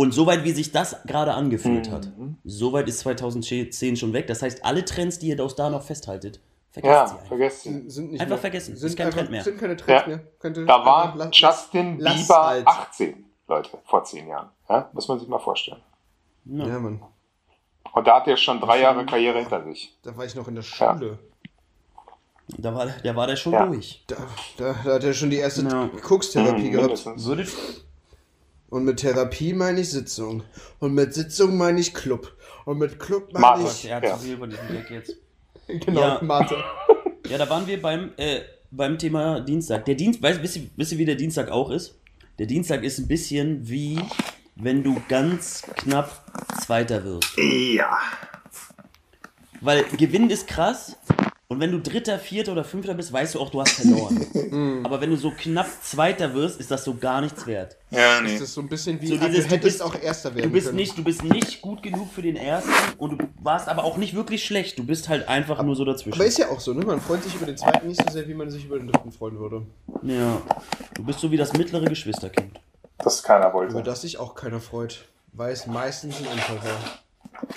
Und 0.00 0.12
soweit, 0.12 0.44
wie 0.44 0.52
sich 0.52 0.72
das 0.72 0.96
gerade 1.04 1.34
angefühlt 1.34 1.90
hat, 1.90 2.08
Mhm. 2.16 2.38
soweit 2.42 2.88
ist 2.88 3.00
2010 3.00 3.96
schon 3.98 4.14
weg. 4.14 4.28
Das 4.28 4.40
heißt, 4.40 4.64
alle 4.64 4.82
Trends, 4.86 5.18
die 5.18 5.28
ihr 5.28 5.44
aus 5.44 5.56
da 5.56 5.68
noch 5.68 5.82
festhaltet, 5.82 6.40
vergesst 6.70 6.90
Ja, 6.90 7.06
sie 7.06 7.12
einfach. 7.16 7.26
vergesst. 7.26 7.62
Sind, 7.64 7.90
sind 7.92 8.12
nicht 8.12 8.20
Einfach 8.22 8.30
mehr, 8.36 8.38
vergessen. 8.38 8.76
Sind 8.76 8.86
Ist 8.88 8.96
kein 8.96 9.06
einfach, 9.08 9.18
Trend 9.18 9.30
mehr. 9.30 9.44
Sind 9.44 9.58
keine 9.60 9.76
Trends 9.76 10.02
Ja. 10.02 10.08
mehr. 10.08 10.20
Könnte 10.38 10.64
Da 10.64 10.84
war 10.86 11.28
Justin 11.30 11.98
lass 12.00 12.16
Bieber 12.16 12.46
halt. 12.46 12.66
18, 12.66 13.26
Leute, 13.46 13.70
vor 13.84 14.02
zehn 14.04 14.26
Jahren. 14.26 14.48
Ja? 14.70 14.88
Muss 14.94 15.06
man 15.06 15.18
sich 15.18 15.28
mal 15.28 15.38
vorstellen. 15.38 15.82
Ja. 16.46 16.66
Ja, 16.66 16.78
Mann. 16.78 17.02
Und 17.92 18.06
da 18.06 18.16
hat 18.16 18.26
er 18.26 18.38
schon 18.38 18.58
drei 18.58 18.80
Jahre 18.80 19.04
Karriere 19.04 19.40
hinter 19.40 19.62
sich. 19.64 19.98
Da 20.02 20.16
war 20.16 20.24
ich 20.24 20.34
noch 20.34 20.48
in 20.48 20.54
der 20.54 20.62
Schule. 20.62 21.18
Da 22.56 22.74
war, 22.74 22.86
der 22.86 23.14
war 23.16 23.26
der 23.26 23.36
schon 23.36 23.52
Ja. 23.52 23.66
durch. 23.66 24.02
Da, 24.06 24.16
da, 24.56 24.74
da 24.82 24.94
hat 24.94 25.04
er 25.04 25.12
schon 25.12 25.28
die 25.28 25.36
erste 25.36 25.60
Ja. 25.62 25.90
Kokstherapie 26.02 26.68
Mhm, 26.68 26.70
gehabt. 26.70 26.86
mindestens. 26.86 27.22
Und 28.70 28.84
mit 28.84 28.98
Therapie 28.98 29.52
meine 29.52 29.80
ich 29.80 29.90
Sitzung. 29.90 30.42
Und 30.78 30.94
mit 30.94 31.12
Sitzung 31.12 31.56
meine 31.56 31.80
ich 31.80 31.92
Club. 31.92 32.32
Und 32.64 32.78
mit 32.78 32.98
Club 33.00 33.32
meine 33.32 33.40
Martin. 33.42 33.66
ich. 33.66 33.84
er 33.86 33.96
hat 33.96 34.04
Ja. 34.04 34.16
zu 34.16 34.24
viel 34.24 34.38
von 34.38 34.48
diesem 34.50 34.68
Gag 34.68 34.90
jetzt. 34.90 35.16
Genau, 35.66 36.00
Ja. 36.00 36.20
Mathe. 36.22 36.56
Ja, 37.28 37.38
da 37.38 37.48
waren 37.48 37.64
wir 37.66 37.80
beim, 37.80 38.10
äh, 38.16 38.40
beim 38.72 38.98
Thema 38.98 39.40
Dienstag. 39.40 39.84
Der 39.84 39.94
Dienst, 39.94 40.20
weißt, 40.20 40.42
wisst, 40.42 40.56
ihr, 40.56 40.62
wisst 40.76 40.90
ihr, 40.92 40.98
wie 40.98 41.04
der 41.04 41.14
Dienstag 41.14 41.48
auch 41.50 41.70
ist? 41.70 41.96
Der 42.40 42.46
Dienstag 42.46 42.82
ist 42.82 42.98
ein 42.98 43.06
bisschen 43.06 43.68
wie, 43.68 44.00
wenn 44.56 44.82
du 44.82 45.00
ganz 45.08 45.62
knapp 45.76 46.24
Zweiter 46.64 47.04
wirst. 47.04 47.36
Ja. 47.36 47.98
Weil 49.60 49.84
Gewinnen 49.96 50.30
ist 50.30 50.48
krass. 50.48 50.96
Und 51.52 51.58
wenn 51.58 51.72
du 51.72 51.80
Dritter, 51.80 52.20
Vierter 52.20 52.52
oder 52.52 52.62
Fünfter 52.62 52.94
bist, 52.94 53.12
weißt 53.12 53.34
du 53.34 53.40
auch, 53.40 53.50
du 53.50 53.60
hast 53.60 53.72
verloren. 53.72 54.80
Aber 54.84 55.00
wenn 55.00 55.10
du 55.10 55.16
so 55.16 55.32
knapp 55.32 55.66
Zweiter 55.82 56.32
wirst, 56.32 56.60
ist 56.60 56.70
das 56.70 56.84
so 56.84 56.94
gar 56.94 57.20
nichts 57.20 57.44
wert. 57.44 57.76
Ja, 57.90 58.20
Das 58.20 58.30
nee. 58.30 58.36
ist 58.36 58.54
so 58.54 58.60
ein 58.60 58.68
bisschen 58.68 59.00
wie, 59.00 59.08
So 59.08 59.16
ah, 59.16 59.26
dieses, 59.26 59.42
du 59.44 59.48
du 59.48 59.54
hättest 59.56 59.62
bist- 59.78 59.82
auch 59.82 60.00
Erster 60.00 60.32
werden 60.36 60.44
Du 60.44 60.50
bist, 60.52 60.66
können. 60.68 60.76
nicht, 60.76 60.96
du 60.96 61.02
bist 61.02 61.24
nicht 61.24 61.60
gut 61.60 61.82
genug 61.82 62.12
für 62.12 62.22
den 62.22 62.36
Ersten 62.36 62.70
und 62.98 63.18
du 63.20 63.26
warst 63.42 63.66
aber 63.66 63.82
auch 63.82 63.96
nicht 63.96 64.14
wirklich 64.14 64.44
schlecht. 64.44 64.78
Du 64.78 64.84
bist 64.86 65.08
halt 65.08 65.26
einfach 65.28 65.60
nur 65.64 65.74
so 65.74 65.84
dazwischen. 65.84 66.14
Aber 66.20 66.24
ist 66.24 66.38
ja 66.38 66.50
auch 66.50 66.60
so, 66.60 66.72
ne? 66.72 66.86
Man 66.86 67.00
freut 67.00 67.24
sich 67.24 67.34
über 67.34 67.46
den 67.46 67.56
zweiten 67.56 67.88
nicht 67.88 68.00
so 68.00 68.12
sehr, 68.12 68.28
wie 68.28 68.34
man 68.34 68.48
sich 68.48 68.64
über 68.66 68.78
den 68.78 68.86
dritten 68.86 69.10
freuen 69.10 69.36
würde. 69.40 69.66
Ja. 70.04 70.40
Du 70.94 71.02
bist 71.04 71.18
so 71.18 71.32
wie 71.32 71.36
das 71.36 71.52
mittlere 71.54 71.86
Geschwisterkind. 71.86 72.60
Das 72.98 73.24
keiner 73.24 73.48
Über 73.48 73.54
wollte. 73.54 73.82
das 73.82 74.02
sich 74.02 74.18
auch 74.18 74.36
keiner 74.36 74.60
freut. 74.60 75.04
Weil 75.32 75.52
es 75.52 75.66
meistens 75.66 76.14
ein 76.20 76.26
Unfall 76.28 76.58
war. 76.62 77.48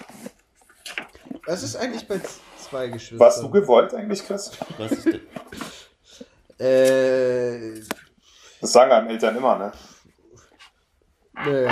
Was 1.46 1.62
ist 1.62 1.76
eigentlich 1.76 2.08
bei 2.08 2.20
zwei 2.64 2.88
Geschwistern? 2.88 3.20
Warst 3.20 3.44
du 3.44 3.50
gewollt 3.50 3.94
eigentlich, 3.94 4.26
Chris? 4.26 4.52
Was 4.78 4.92
ist 4.92 5.06
denn? 5.06 5.22
Äh. 6.60 7.82
Das 8.62 8.72
sagen 8.72 8.92
einem 8.92 9.10
Eltern 9.10 9.36
immer, 9.36 9.58
ne? 9.58 9.72
Naja. 11.34 11.72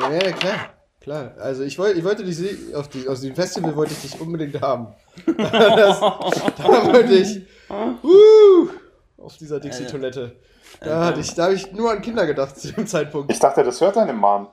Ja, 0.00 0.12
ja, 0.12 0.32
klar. 0.32 0.74
Klar. 1.00 1.34
Also 1.38 1.62
ich, 1.62 1.78
wollte 1.78 1.98
ich 1.98 2.04
wollte 2.04 2.24
dich 2.24 2.74
auf, 2.74 2.88
die, 2.88 3.08
auf 3.08 3.20
dem 3.20 3.34
Festival 3.34 3.76
wollte 3.76 3.92
ich 3.92 4.02
dich 4.02 4.20
unbedingt 4.20 4.60
haben. 4.60 4.88
das, 5.26 6.00
da 6.00 6.92
wollte 6.92 7.14
ich. 7.14 7.46
Uh, 7.70 8.68
auf 9.16 9.36
dieser 9.36 9.60
Dixie-Toilette. 9.60 10.36
Da, 10.80 11.06
hatte 11.06 11.20
ich, 11.20 11.34
da 11.34 11.44
habe 11.44 11.54
ich 11.54 11.72
nur 11.72 11.90
an 11.90 12.02
Kinder 12.02 12.26
gedacht 12.26 12.58
zu 12.58 12.72
dem 12.72 12.86
Zeitpunkt. 12.86 13.32
Ich 13.32 13.38
dachte, 13.38 13.62
das 13.62 13.80
hört 13.80 13.96
deine 13.96 14.12
Mom. 14.12 14.48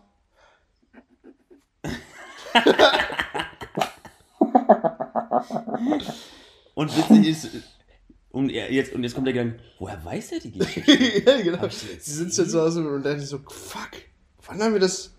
Und 6.73 6.97
witzig 6.97 7.27
ist, 7.27 7.49
und, 8.31 8.49
jetzt, 8.49 8.93
und 8.93 9.03
jetzt 9.03 9.15
kommt 9.15 9.27
der 9.27 9.33
Gedanke, 9.33 9.59
woher 9.79 10.03
weiß 10.03 10.33
er 10.33 10.39
die 10.39 10.51
Geschichte? 10.51 10.91
ja, 11.25 11.41
genau. 11.41 11.69
Sie 11.69 12.11
sind 12.11 12.35
jetzt 12.35 12.51
so 12.51 12.61
aus 12.61 12.75
und 12.75 13.03
dachte 13.03 13.21
ich 13.21 13.27
so, 13.27 13.37
fuck, 13.37 13.91
wann 14.45 14.61
haben 14.61 14.73
wir 14.73 14.81
das? 14.81 15.13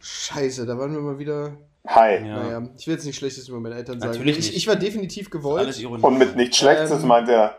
Scheiße, 0.00 0.66
da 0.66 0.76
waren 0.76 0.92
wir 0.92 1.00
mal 1.00 1.18
wieder. 1.18 1.56
Hi. 1.86 2.16
Ja. 2.16 2.42
Naja, 2.42 2.68
ich 2.78 2.86
will 2.86 2.94
jetzt 2.94 3.06
nicht 3.06 3.16
Schlechtes 3.16 3.48
über 3.48 3.60
meine 3.60 3.76
Eltern 3.76 3.98
sagen. 3.98 4.12
Natürlich 4.12 4.38
ich, 4.38 4.56
ich 4.56 4.66
war 4.66 4.76
definitiv 4.76 5.30
gewollt. 5.30 5.64
Alles 5.64 5.80
Ironie. 5.80 6.02
Und 6.02 6.18
mit 6.18 6.36
nichts 6.36 6.58
Schlechtes 6.58 7.02
Ähm, 7.02 7.08
meint 7.08 7.28
er. 7.28 7.58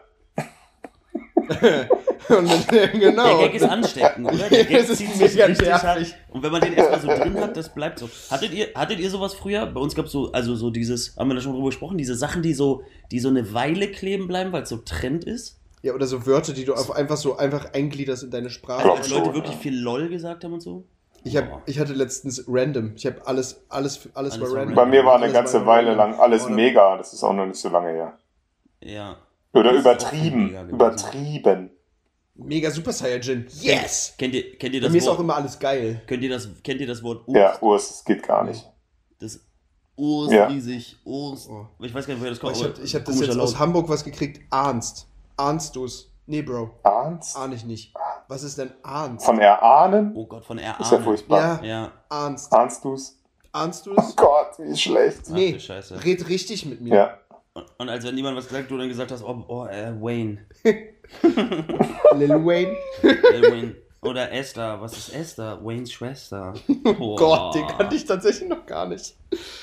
Und 2.37 2.49
dann, 2.49 2.99
genau. 2.99 3.37
Der 3.39 3.47
Gag 3.49 3.55
ist 3.55 3.63
ansteckend, 3.63 4.27
oder? 4.27 4.49
Der 4.49 4.63
Gag 4.65 4.71
Es 4.79 4.89
ist 4.89 4.97
zieht 4.97 5.13
sich 5.13 5.21
richtig 5.37 5.67
nervig. 5.67 5.83
hart. 5.83 6.15
Und 6.31 6.43
wenn 6.43 6.51
man 6.51 6.61
den 6.61 6.73
erstmal 6.73 6.99
so 7.01 7.07
drin 7.07 7.39
hat, 7.39 7.55
das 7.57 7.73
bleibt 7.73 7.99
so. 7.99 8.09
Hattet 8.29 8.53
ihr, 8.53 8.67
hattet 8.75 8.99
ihr 8.99 9.09
sowas 9.09 9.33
früher? 9.33 9.65
Bei 9.67 9.79
uns 9.81 9.95
gab 9.95 10.05
es 10.05 10.11
so, 10.11 10.31
also 10.31 10.55
so 10.55 10.69
dieses, 10.69 11.15
haben 11.17 11.27
wir 11.29 11.35
da 11.35 11.41
schon 11.41 11.53
drüber 11.53 11.67
gesprochen, 11.67 11.97
diese 11.97 12.15
Sachen, 12.15 12.41
die 12.41 12.53
so, 12.53 12.83
die 13.11 13.19
so 13.19 13.29
eine 13.29 13.53
Weile 13.53 13.89
kleben 13.91 14.27
bleiben, 14.27 14.51
weil 14.51 14.63
es 14.63 14.69
so 14.69 14.77
Trend 14.77 15.23
ist. 15.25 15.59
Ja, 15.83 15.93
oder 15.93 16.05
so 16.07 16.25
Wörter, 16.27 16.53
die 16.53 16.63
du 16.65 16.73
auf 16.73 16.91
einfach 16.91 17.17
so 17.17 17.37
einfach 17.37 17.73
eingliederst 17.73 18.23
in 18.23 18.31
deine 18.31 18.49
Sprache. 18.49 18.83
Glaub 18.83 18.97
Als 18.97 19.09
schon, 19.09 19.17
Leute 19.17 19.29
ja. 19.29 19.35
wirklich 19.35 19.55
viel 19.55 19.79
LOL 19.79 20.09
gesagt 20.09 20.43
haben 20.43 20.53
und 20.53 20.61
so. 20.61 20.85
Ich, 21.23 21.37
hab, 21.37 21.61
ich 21.67 21.79
hatte 21.79 21.93
letztens 21.93 22.45
random. 22.47 22.93
Ich 22.95 23.05
habe 23.05 23.17
alles, 23.25 23.61
alles, 23.69 24.09
alles, 24.15 24.33
Alles 24.33 24.49
war 24.51 24.57
random. 24.59 24.75
Bei 24.75 24.85
mir 24.85 25.05
war 25.05 25.15
eine 25.15 25.23
Alles 25.25 25.33
ganze 25.33 25.59
war 25.65 25.75
Weile 25.77 25.93
lang 25.93 26.19
alles 26.19 26.43
dann- 26.45 26.55
mega. 26.55 26.97
Das 26.97 27.13
ist 27.13 27.23
auch 27.23 27.33
noch 27.33 27.45
nicht 27.45 27.59
so 27.59 27.69
lange 27.69 27.89
her. 27.89 28.13
Ja. 28.79 29.17
Oder 29.53 29.73
übertrieben. 29.73 30.55
Übertrieben. 30.69 31.71
Mega 32.35 32.71
Super 32.71 32.91
Saiyajin. 32.93 33.45
Yes! 33.59 34.13
Kennt 34.17 34.33
ihr, 34.33 34.57
kennt 34.57 34.73
ihr 34.73 34.81
Bei 34.81 34.85
das 34.85 34.91
mir 34.93 34.97
ist 34.99 35.07
auch 35.07 35.11
Wort? 35.13 35.19
immer 35.21 35.35
alles 35.35 35.59
geil. 35.59 36.01
Kennt 36.07 36.23
ihr 36.23 36.29
das, 36.29 36.47
kennt 36.63 36.79
ihr 36.81 36.87
das 36.87 37.03
Wort 37.03 37.27
Urs? 37.27 37.37
Ja, 37.37 37.57
Urs, 37.61 37.87
das 37.89 38.05
geht 38.05 38.23
gar 38.23 38.43
nicht. 38.43 38.67
Das 39.19 39.39
Urs 39.95 40.31
Ja. 40.31 40.47
riesig. 40.47 40.97
Urs. 41.03 41.47
Oh. 41.49 41.67
Ich 41.79 41.93
weiß 41.93 42.07
gar 42.07 42.13
nicht, 42.13 42.21
woher 42.21 42.31
das 42.31 42.39
Oh, 42.39 42.47
kommt. 42.47 42.57
ich 42.57 42.63
habe 42.63 42.81
ich 42.81 42.95
hab 42.95 43.05
das 43.05 43.19
jetzt 43.19 43.29
aus 43.37 43.51
Laut. 43.51 43.59
Hamburg 43.59 43.89
was 43.89 44.03
gekriegt. 44.03 44.41
Ahnst. 44.49 45.07
Ahnst 45.37 45.75
du's? 45.75 46.09
Nee, 46.25 46.41
Bro. 46.41 46.71
Ahnst? 46.83 47.35
Ahn 47.35 47.51
ich 47.51 47.65
nicht. 47.65 47.93
Was 48.27 48.43
ist 48.43 48.57
denn 48.57 48.71
Ahnst? 48.83 49.25
Von 49.25 49.39
erahnen? 49.39 50.13
Oh 50.15 50.25
Gott, 50.25 50.45
von 50.45 50.57
Ist 50.57 50.63
ja 50.65 50.71
erahnen. 50.77 51.03
furchtbar. 51.03 51.61
Ja, 51.63 51.67
Ja. 51.67 51.91
Ahnst. 52.09 52.51
Ahnst 52.53 52.85
du's? 52.85 53.17
Ahnst 53.51 53.85
Oh 53.87 53.93
du's? 53.93 54.15
Gott, 54.15 54.51
wie 54.59 54.77
schlecht. 54.77 55.23
Ach, 55.27 55.31
Nee, 55.33 55.51
du 55.51 55.59
Scheiße. 55.59 56.01
red 56.05 56.29
richtig 56.29 56.65
mit 56.65 56.79
mir. 56.79 56.95
Ja. 56.95 57.17
Und, 57.53 57.89
als 57.89 58.05
wenn 58.05 58.15
niemand 58.15 58.37
was 58.37 58.47
gesagt, 58.47 58.71
du 58.71 58.77
dann 58.77 58.87
gesagt 58.87 59.11
hast, 59.11 59.23
oh, 59.23 59.43
oh 59.47 59.65
äh, 59.65 59.91
Wayne. 60.01 60.45
Lil 60.63 62.29
Wayne. 62.45 62.75
Äh, 63.03 63.51
Wayne. 63.51 63.75
Oder 64.01 64.31
Esther. 64.31 64.81
Was 64.81 64.97
ist 64.97 65.13
Esther? 65.13 65.59
Waynes 65.63 65.91
Schwester. 65.91 66.53
Oh 66.99 67.15
Gott, 67.15 67.55
den 67.55 67.67
kannte 67.67 67.95
ich 67.95 68.05
tatsächlich 68.05 68.49
noch 68.49 68.65
gar 68.65 68.87
nicht. 68.87 69.15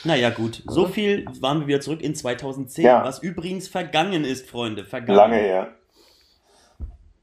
Naja, 0.05 0.31
gut. 0.31 0.63
So 0.67 0.87
viel 0.87 1.25
waren 1.41 1.61
wir 1.61 1.67
wieder 1.67 1.81
zurück 1.81 2.01
in 2.03 2.15
2010. 2.15 2.85
Ja. 2.85 3.05
Was 3.05 3.21
übrigens 3.21 3.69
vergangen 3.69 4.25
ist, 4.25 4.49
Freunde. 4.49 4.85
Vergangen. 4.85 5.17
Lange 5.17 5.37
her. 5.37 5.75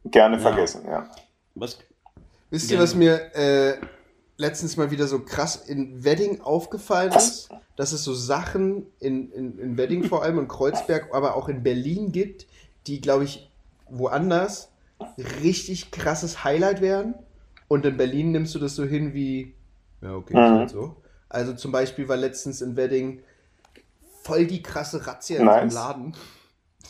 Gerne 0.06 0.36
Ja. 0.38 0.42
vergessen, 0.42 0.86
ja. 0.86 1.10
Was, 1.56 1.80
Wisst 2.50 2.72
ihr, 2.72 2.80
was 2.80 2.94
mir 2.96 3.14
äh, 3.36 3.78
letztens 4.38 4.78
mal 4.78 4.92
wieder 4.92 5.08
so 5.08 5.20
krass 5.20 5.56
in 5.56 6.04
Wedding 6.04 6.42
aufgefallen 6.42 7.12
ist? 7.14 7.50
Dass 7.76 7.92
es 7.92 8.04
so 8.04 8.14
Sachen 8.14 8.86
in, 9.00 9.32
in, 9.32 9.60
in 9.60 9.78
Wedding 9.78 10.04
vor 10.06 10.24
allem 10.24 10.38
und 10.38 10.48
Kreuzberg, 10.48 11.14
aber 11.14 11.36
auch 11.36 11.50
in 11.50 11.64
Berlin 11.64 12.12
gibt, 12.12 12.48
die, 12.88 13.02
glaube 13.02 13.24
ich, 13.26 13.50
woanders 13.90 14.70
richtig 15.44 15.92
krasses 15.92 16.44
Highlight 16.44 16.82
wären. 16.82 17.16
Und 17.68 17.86
in 17.86 17.98
Berlin 17.98 18.32
nimmst 18.32 18.54
du 18.56 18.60
das 18.60 18.76
so 18.76 18.84
hin 18.84 19.14
wie, 19.14 19.54
ja, 20.02 20.14
okay, 20.16 20.34
ist 20.34 20.52
Mhm. 20.52 20.58
halt 20.60 20.70
so. 20.70 20.96
Also 21.30 21.54
zum 21.54 21.72
Beispiel 21.72 22.08
war 22.08 22.18
letztens 22.18 22.62
in 22.62 22.78
Wedding 22.78 23.22
voll 24.24 24.46
die 24.46 24.62
krasse 24.62 25.06
Razzia 25.06 25.40
in 25.40 25.46
Nice. 25.46 25.56
einem 25.62 25.72
Laden. 25.72 26.16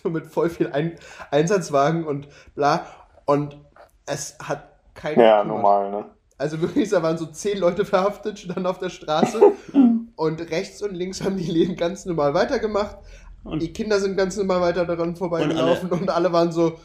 So 0.04 0.10
mit 0.10 0.28
voll 0.28 0.50
viel 0.50 0.68
Ein 0.72 1.00
Einsatzwagen 1.32 2.06
und 2.06 2.28
bla. 2.54 2.86
Und 3.24 3.58
es 4.06 4.36
hat 4.44 4.68
keiner 4.94 5.24
Ja, 5.24 5.44
normal, 5.46 5.90
ne? 5.90 6.06
Also 6.38 6.60
wirklich, 6.62 6.90
da 6.90 7.02
waren 7.02 7.18
so 7.18 7.26
zehn 7.28 7.58
Leute 7.58 7.86
verhaftet, 7.86 8.40
standen 8.40 8.66
auf 8.66 8.80
der 8.80 8.90
Straße 8.90 9.40
und 10.16 10.52
rechts 10.52 10.82
und 10.82 10.94
links 10.94 11.24
haben 11.24 11.38
die 11.38 11.50
Läden 11.50 11.76
ganz 11.76 12.06
normal 12.06 12.34
weitergemacht. 12.34 12.98
Und- 13.44 13.62
die 13.62 13.72
Kinder 13.72 14.00
sind 14.00 14.18
ganz 14.18 14.36
normal 14.38 14.62
weiter 14.62 14.86
daran 14.86 15.16
vorbeigelaufen 15.16 15.90
und 15.92 16.10
alle, 16.10 16.34
waren 16.34 16.52
so, 16.52 16.80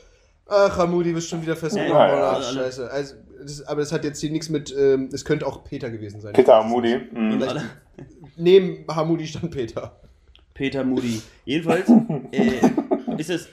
ach 0.47 0.77
Hamudi, 0.77 1.13
bist 1.13 1.29
schon 1.29 1.43
wieder 1.43 1.57
festgenommen 1.57 1.95
Ja, 1.97 2.09
ja, 2.09 2.37
oder 2.37 2.47
ja, 2.47 2.53
scheiße. 2.53 2.91
Also, 2.91 3.15
das, 3.41 3.63
aber 3.67 3.81
das 3.81 3.91
hat 3.93 4.05
jetzt 4.05 4.21
hier 4.21 4.31
nichts 4.31 4.51
mit, 4.51 4.75
ähm, 4.79 5.09
es 5.13 5.25
könnte 5.25 5.47
auch 5.47 5.65
Peter 5.65 5.89
gewesen 5.91 6.21
sein. 6.21 6.33
Peter 6.35 6.57
Amudi. 6.57 6.95
und 6.95 7.39
Mhm. 7.39 7.45
Neben 8.37 8.85
Hamudi 8.95 9.27
stand 9.27 9.51
Peter. 9.51 9.97
Peter 10.55 10.85
Moody. 10.85 11.23
Jedenfalls 11.47 11.89
äh, 12.33 12.61
ist 13.17 13.31
es. 13.31 13.49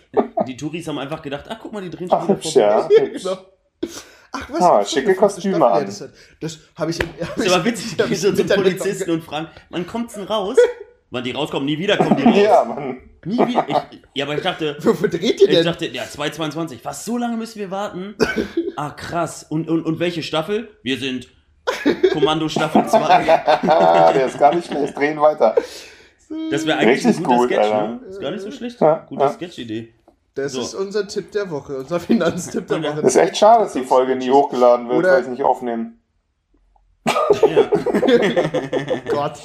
Die 0.46 0.58
Touris 0.58 0.88
haben 0.90 0.98
einfach 1.00 1.22
gedacht, 1.22 1.46
ach 1.48 1.58
guck 1.62 1.72
mal, 1.72 1.82
die 1.82 1.90
drehen 1.90 2.10
schon 2.10 2.22
wieder 2.28 2.38
vorbei. 2.38 2.60
ja. 2.60 2.88
genau. 3.14 3.38
Ach, 4.40 4.50
was? 4.50 4.62
Ah, 4.62 4.86
schicke 4.86 5.16
Kostüme 5.16 5.66
an. 5.66 5.86
Das, 5.86 6.04
das 6.40 6.60
habe 6.76 6.92
ich, 6.92 7.00
hab 7.00 7.38
Ist 7.38 7.46
ich 7.46 7.54
aber 7.54 7.66
witzig, 7.66 7.96
ich 8.10 8.22
so 8.22 8.32
zum. 8.32 8.48
Polizisten 8.48 9.12
und 9.12 9.24
fragen, 9.24 9.48
wann 9.70 9.88
kommt's 9.88 10.14
denn 10.16 10.24
raus? 10.24 10.58
Wann 11.10 11.24
die 11.24 11.32
rauskommen, 11.32 11.66
nie 11.66 11.78
wieder 11.78 11.98
kommen 11.98 12.18
die 12.18 12.24
raus. 12.26 12.36
Ja, 12.38 12.64
Mann. 12.66 12.98
Nie 13.26 13.40
wieder. 13.48 13.66
Ich, 13.68 14.00
ja, 14.14 14.26
aber 14.26 14.36
ich 14.36 14.42
dachte, 14.44 14.78
Wofür 14.82 15.10
dreht 15.10 15.42
ihr 15.42 15.50
ich 15.50 15.56
denn? 15.56 15.66
dachte, 15.66 15.88
ja, 15.88 16.04
222. 16.04 16.80
Was, 16.84 17.06
so 17.06 17.18
lange 17.18 17.38
müssen 17.38 17.60
wir 17.60 17.72
warten? 17.72 18.16
Ah, 18.76 18.92
krass. 18.92 19.46
Und, 19.50 19.70
und, 19.70 19.84
und 19.86 20.00
welche 20.00 20.22
Staffel? 20.24 20.70
Wir 20.84 20.98
sind 20.98 21.28
Kommando 22.14 22.48
Staffel 22.48 22.86
2. 22.88 22.98
Ah, 23.00 24.14
der 24.14 24.28
ist 24.28 24.38
gar 24.38 24.54
nicht 24.54 24.68
schlecht. 24.68 24.98
Drehen 24.98 25.20
weiter. 25.20 25.56
Das 26.52 26.66
wäre 26.66 26.78
eigentlich 26.78 27.04
ein 27.06 27.10
Richtig 27.12 27.24
guter 27.26 27.38
gut, 27.38 27.48
Sketch, 27.48 27.60
Alter. 27.60 27.88
ne? 27.88 28.00
Ist 28.10 28.20
gar 28.22 28.32
nicht 28.32 28.42
so 28.44 28.52
schlecht. 28.52 28.82
Ja, 28.82 29.06
Gute 29.08 29.24
ja. 29.24 29.30
Sketch-Idee. 29.32 29.94
Das 30.38 30.52
So. 30.54 30.62
ist 30.62 30.74
unser 30.76 31.08
Tipp 31.08 31.32
der 31.32 31.50
Woche, 31.50 31.78
unser 31.78 32.00
Finanztipp 32.00 32.68
der 32.68 32.82
Woche. 32.84 33.02
Das 33.02 33.16
ist 33.16 33.22
echt 33.22 33.38
schade, 33.38 33.64
dass 33.64 33.74
die 33.74 33.84
Folge 33.84 34.16
nie 34.16 34.30
hochgeladen 34.32 34.88
wird, 34.88 35.00
Oder- 35.00 35.12
weil 35.14 35.24
sie 35.24 35.32
nicht 35.32 35.44
aufnehmen. 35.44 36.00
Ja. 37.08 37.70
Gott. 39.10 39.40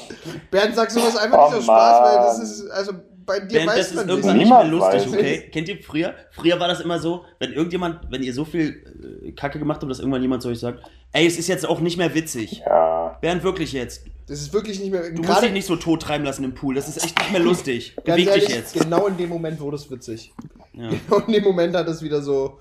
Bernd, 0.50 0.75
sag 0.75 0.90
sowas 0.90 1.16
einfach 1.16 1.38
Oh, 1.38 1.49
nicht 1.49 1.58
aus 1.58 1.64
Spaß, 1.64 2.02
weil 2.02 2.16
das 2.26 2.38
ist, 2.42 2.70
also 2.70 2.92
bei 3.25 3.38
dir 3.40 3.58
Bernd, 3.58 3.68
das 3.70 3.76
weiß 3.78 3.87
ist 3.90 3.94
man 3.94 4.08
irgendwann 4.08 4.37
nicht. 4.37 4.49
mehr 4.49 4.64
lustig, 4.64 5.06
okay? 5.08 5.49
Kennt 5.52 5.68
ihr 5.68 5.80
früher? 5.82 6.14
Früher 6.32 6.58
war 6.58 6.66
das 6.68 6.80
immer 6.80 6.99
so, 6.99 7.25
wenn 7.38 7.52
irgendjemand, 7.52 8.00
wenn 8.11 8.22
ihr 8.22 8.34
so 8.34 8.44
viel 8.44 9.22
äh, 9.25 9.32
Kacke 9.32 9.58
gemacht 9.61 9.80
habt, 9.80 9.90
dass 9.90 10.00
irgendwann 10.00 10.22
jemand 10.22 10.42
zu 10.42 10.49
euch 10.49 10.58
sagt, 10.58 10.82
ey, 11.12 11.25
es 11.26 11.38
ist 11.38 11.46
jetzt 11.49 11.64
auch 11.66 11.78
nicht 11.80 11.96
mehr 11.99 12.14
witzig. 12.14 12.62
Ja. 12.66 13.16
Bernd, 13.20 13.44
wirklich 13.44 13.72
jetzt. 13.72 14.04
Das 14.26 14.40
ist 14.40 14.52
wirklich 14.52 14.80
nicht 14.80 14.90
mehr. 14.90 15.11
Du 15.11 15.22
musst 15.22 15.42
dich 15.42 15.52
nicht 15.52 15.66
so 15.66 15.76
tot 15.76 16.02
treiben 16.02 16.25
lassen 16.25 16.42
im 16.44 16.54
Pool. 16.54 16.75
Das 16.75 16.88
ist 16.88 17.04
echt 17.04 17.16
nicht 17.18 17.30
mehr 17.32 17.40
lustig. 17.44 17.94
Beweg 18.04 18.32
dich 18.34 18.49
jetzt. 18.49 18.75
Genau 18.75 19.06
in 19.06 19.16
dem 19.16 19.28
Moment 19.28 19.61
wurde 19.61 19.76
es 19.76 19.88
witzig. 19.90 20.32
Ja. 20.75 20.91
Genau 21.09 21.19
in 21.26 21.33
dem 21.33 21.45
Moment 21.45 21.75
hat 21.76 21.88
es 21.88 22.02
wieder 22.02 22.23
so. 22.23 22.59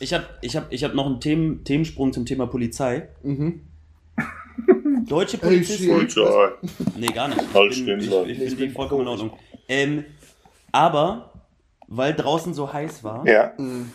Ich 0.00 0.12
habe 0.12 0.24
ich 0.40 0.56
hab, 0.56 0.72
ich 0.72 0.82
hab 0.84 0.94
noch 0.94 1.06
einen 1.06 1.20
Themen, 1.20 1.62
Themensprung 1.64 2.12
zum 2.12 2.26
Thema 2.26 2.46
Polizei. 2.46 3.08
Mhm. 3.22 3.60
Deutsche 5.06 5.38
Hey, 5.38 5.48
Polizisten. 5.48 6.08
shit. 6.10 6.96
Nee, 6.96 7.06
gar 7.08 7.28
nicht. 7.28 7.40
Ich, 7.70 7.84
bin, 7.84 7.98
ich, 8.00 8.06
ich 8.06 8.12
Ich 8.30 8.36
finde 8.38 8.46
die 8.50 8.54
bin 8.56 8.70
vollkommen 8.72 9.02
in. 9.02 9.08
Ordnung. 9.08 9.30
Ähm, 9.68 10.04
aber, 10.70 11.32
weil 11.88 12.14
draußen 12.14 12.54
so 12.54 12.72
heiß 12.72 13.02
war, 13.04 13.26
Ja. 13.28 13.52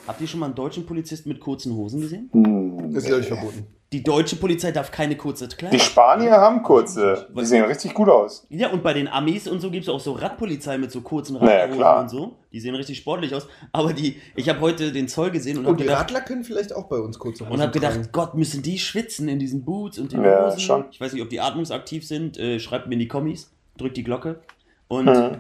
habt 0.08 0.22
ihr 0.22 0.28
schon 0.28 0.40
mal 0.40 0.48
einen 0.48 0.56
deutschen 0.56 0.86
Polizisten 0.86 1.30
mit 1.30 1.40
kurzen 1.40 1.74
Hosen 1.76 2.02
gesehen? 2.02 2.30
Hm. 2.34 2.94
Das 2.94 3.04
ist, 3.04 3.08
glaube 3.10 3.22
ich, 3.22 3.28
verboten. 3.28 3.68
Die 3.94 4.04
deutsche 4.04 4.36
Polizei 4.36 4.72
darf 4.72 4.92
keine 4.92 5.16
kurze 5.16 5.48
Kleider. 5.48 5.76
Die 5.78 5.80
Spanier 5.82 6.32
haben 6.32 6.62
kurze. 6.62 7.30
Die 7.34 7.46
sehen 7.46 7.64
richtig 7.64 7.94
gut 7.94 8.10
aus. 8.10 8.46
Ja, 8.50 8.70
und 8.70 8.84
bei 8.84 8.92
den 8.94 9.08
Amis 9.08 9.48
und 9.48 9.62
so 9.62 9.72
gibt 9.72 9.84
es 9.84 9.90
auch 9.90 10.02
so 10.02 10.12
Radpolizei 10.12 10.78
mit 10.78 10.92
so 10.92 11.00
kurzen 11.00 11.38
Naja, 11.38 11.60
Radhosen 11.62 11.78
klar. 11.78 12.02
und 12.02 12.10
so. 12.10 12.36
Die 12.52 12.60
sehen 12.60 12.76
richtig 12.76 12.98
sportlich 12.98 13.34
aus. 13.34 13.48
Aber 13.72 13.94
die, 13.94 14.22
ich 14.36 14.50
habe 14.50 14.60
heute 14.60 14.92
den 14.92 15.08
Zoll 15.08 15.32
gesehen 15.32 15.58
und 15.60 15.66
Und 15.66 15.68
habe 15.68 15.78
die 15.78 15.84
gedacht, 15.84 16.02
Radler 16.02 16.20
können 16.22 16.44
vielleicht 16.44 16.76
auch 16.76 16.88
bei 16.90 16.98
uns 16.98 17.18
kurze 17.18 17.46
Hosen 17.46 17.54
und 17.54 17.62
hab 17.62 17.72
gedacht. 17.72 18.12
Gott, 18.12 18.36
müssen 18.36 18.62
die 18.62 18.78
schwitzen 18.78 19.30
in 19.30 19.40
diesen 19.40 19.64
Boots 19.64 20.00
und 20.00 20.12
den 20.12 20.22
Ja, 20.22 20.48
Hosen? 20.48 20.60
schon. 20.60 20.86
Ich 20.92 21.00
weiß 21.00 21.14
nicht, 21.14 21.22
ob 21.24 21.30
die 21.30 21.40
atmungsaktiv 21.40 22.06
sind. 22.06 22.38
Äh, 22.38 22.60
schreibt 22.60 22.88
mir 22.88 22.94
in 22.94 23.00
die 23.00 23.08
Kommis, 23.08 23.52
drückt 23.78 23.96
die 23.96 24.04
Glocke. 24.04 24.42
Und 24.90 25.06
Mhm. 25.06 25.38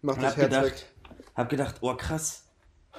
Macht 0.00 0.22
das 0.22 0.36
Herz 0.38 0.48
gedacht, 0.48 0.64
weg. 0.64 0.86
hab 1.36 1.48
gedacht, 1.50 1.74
oh 1.82 1.92
krass. 1.94 2.46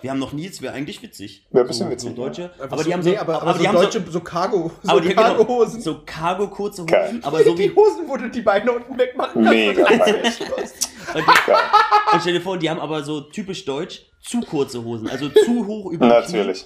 Wir 0.01 0.11
haben 0.11 0.19
noch 0.19 0.33
nie, 0.33 0.47
es 0.47 0.61
wäre 0.61 0.73
eigentlich 0.73 1.01
witzig. 1.03 1.47
Wäre 1.51 1.65
ein 1.65 1.67
bisschen 1.67 1.87
so, 1.87 1.91
witzig, 1.91 2.09
So 2.09 2.15
Deutsche. 2.15 2.51
Einfach 2.53 2.63
Aber 2.65 2.77
so, 2.77 2.83
die 2.83 2.93
haben 2.93 3.03
so, 3.03 3.09
nee, 3.09 3.17
aber, 3.17 3.35
aber, 3.35 3.41
aber 3.43 3.53
so 3.53 3.59
die 3.59 3.67
haben 3.67 3.75
deutsche, 3.75 4.03
so, 4.05 4.11
so, 4.11 4.19
Cargo, 4.21 4.71
so 4.81 4.91
aber 4.91 5.01
die 5.01 5.09
genau, 5.09 5.21
Cargo-Hosen. 5.21 5.81
so 5.81 6.01
Cargo 6.05 6.47
kurze 6.49 6.81
Hosen, 6.81 6.87
Geil. 6.87 7.19
aber 7.21 7.43
so 7.43 7.55
die 7.55 7.69
wie 7.69 7.75
Hosen, 7.75 8.07
wo 8.07 8.17
du 8.17 8.29
die 8.29 8.41
Beine 8.41 8.71
unten 8.71 8.97
wegmachen 8.97 9.43
kannst. 9.43 9.59
Mega 9.59 9.87
und 11.13 11.27
und, 12.13 12.21
stell 12.21 12.33
dir 12.33 12.41
vor, 12.41 12.57
die 12.57 12.69
haben 12.69 12.79
aber 12.79 13.03
so 13.03 13.21
typisch 13.21 13.65
deutsch 13.65 14.05
zu 14.21 14.41
kurze 14.41 14.83
Hosen, 14.83 15.07
also 15.07 15.29
zu 15.29 15.65
hoch 15.65 15.91
über 15.91 16.05
die. 16.05 16.11
Natürlich. 16.11 16.65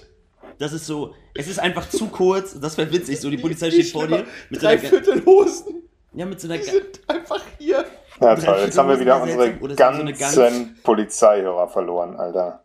Das 0.58 0.72
ist 0.72 0.86
so, 0.86 1.14
es 1.34 1.48
ist 1.48 1.58
einfach 1.58 1.88
zu 1.88 2.06
kurz, 2.08 2.58
das 2.58 2.78
wäre 2.78 2.90
witzig, 2.92 3.20
so 3.20 3.28
die 3.28 3.36
Polizei 3.36 3.70
Viel 3.70 3.82
steht 3.82 3.92
vor 3.92 4.06
dir 4.06 4.24
mit 4.48 4.60
so 4.60 4.66
einer, 4.66 4.78
Drei 4.78 4.88
Viertel 4.88 5.24
Hosen, 5.26 5.82
ja, 6.14 6.24
mit 6.24 6.40
so 6.40 6.48
einer, 6.48 6.58
die 6.58 6.64
sind 6.64 7.00
einfach 7.06 7.42
hier. 7.58 7.84
Ja, 8.20 8.34
Drei 8.34 8.46
toll. 8.46 8.58
Jetzt 8.64 8.78
haben 8.78 8.88
wir 8.88 8.98
wieder 8.98 9.20
unsere 9.20 9.46
Hosen 9.48 9.60
oder 9.60 9.76
so 9.76 9.84
eine 9.84 10.12
ganzen 10.14 10.78
Polizeihörer 10.82 11.68
verloren, 11.68 12.16
Alter. 12.16 12.64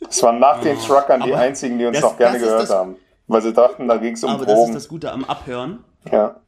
Das 0.00 0.22
waren 0.22 0.38
nach 0.38 0.60
den 0.60 0.76
Oh, 0.76 0.80
Truckern 0.86 1.22
die 1.22 1.34
einzigen, 1.34 1.78
die 1.78 1.86
uns 1.86 1.96
das- 2.00 2.10
noch 2.10 2.16
gerne 2.18 2.38
gehört 2.38 2.62
das- 2.62 2.70
haben. 2.70 2.96
Weil 3.28 3.42
sie 3.42 3.52
dachten, 3.52 3.88
da 3.88 3.96
ging 3.96 4.14
es 4.14 4.22
um 4.22 4.30
aber 4.30 4.44
das 4.44 4.52
ist 4.54 4.58
Drogen. 4.60 4.74
das 4.74 4.88
Gute 4.88 5.12
am 5.12 5.24
Abhören. 5.24 5.84
ja. 6.10 6.40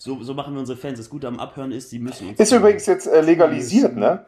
So, 0.00 0.22
so 0.22 0.32
machen 0.32 0.54
wir 0.54 0.60
unsere 0.60 0.78
Fans. 0.78 0.96
Das 0.96 1.10
Gute 1.10 1.26
am 1.26 1.40
Abhören 1.40 1.72
ist, 1.72 1.90
sie 1.90 1.98
müssen 1.98 2.28
uns. 2.28 2.38
Ist 2.38 2.52
übrigens 2.52 2.86
jetzt 2.86 3.08
äh, 3.08 3.20
legalisiert, 3.20 3.96
ne? 3.96 4.24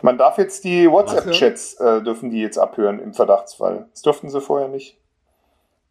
Man 0.00 0.16
darf 0.16 0.38
jetzt 0.38 0.64
die 0.64 0.90
WhatsApp-Chats, 0.90 1.74
äh, 1.74 2.00
dürfen 2.02 2.30
die 2.30 2.40
jetzt 2.40 2.56
abhören 2.56 2.98
im 2.98 3.12
Verdachtsfall. 3.12 3.88
Das 3.92 4.00
durften 4.00 4.30
sie 4.30 4.40
vorher 4.40 4.68
nicht. 4.68 4.96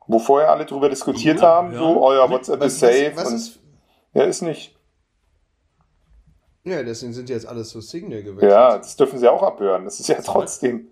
Wo 0.08 0.17
vorher 0.17 0.50
alle 0.50 0.65
drüber 0.65 0.89
diskutiert 0.89 1.39
Ja, 1.41 1.48
haben, 1.50 1.72
ja. 1.74 1.77
so, 1.77 2.01
euer 2.03 2.27
WhatsApp 2.31 2.63
ist 2.63 2.79
safe. 2.79 3.12
was 3.13 3.27
und, 3.27 3.36
ist, 3.36 3.60
ja, 4.15 4.24
ist 4.24 4.41
nicht. 4.41 4.75
ja, 6.63 6.81
deswegen 6.81 7.13
sind 7.13 7.29
die 7.29 7.34
jetzt 7.34 7.48
alles 7.48 7.69
so 7.69 7.81
Signal 7.81 8.24
gewechselt. 8.24 8.51
Ja, 8.51 8.77
das 8.77 8.96
dürfen 8.96 9.19
sie 9.19 9.27
auch 9.27 9.43
abhören. 9.43 9.86
Das 9.86 10.00
ist 10.00 10.08
ja 10.08 10.19
trotzdem. 10.22 10.88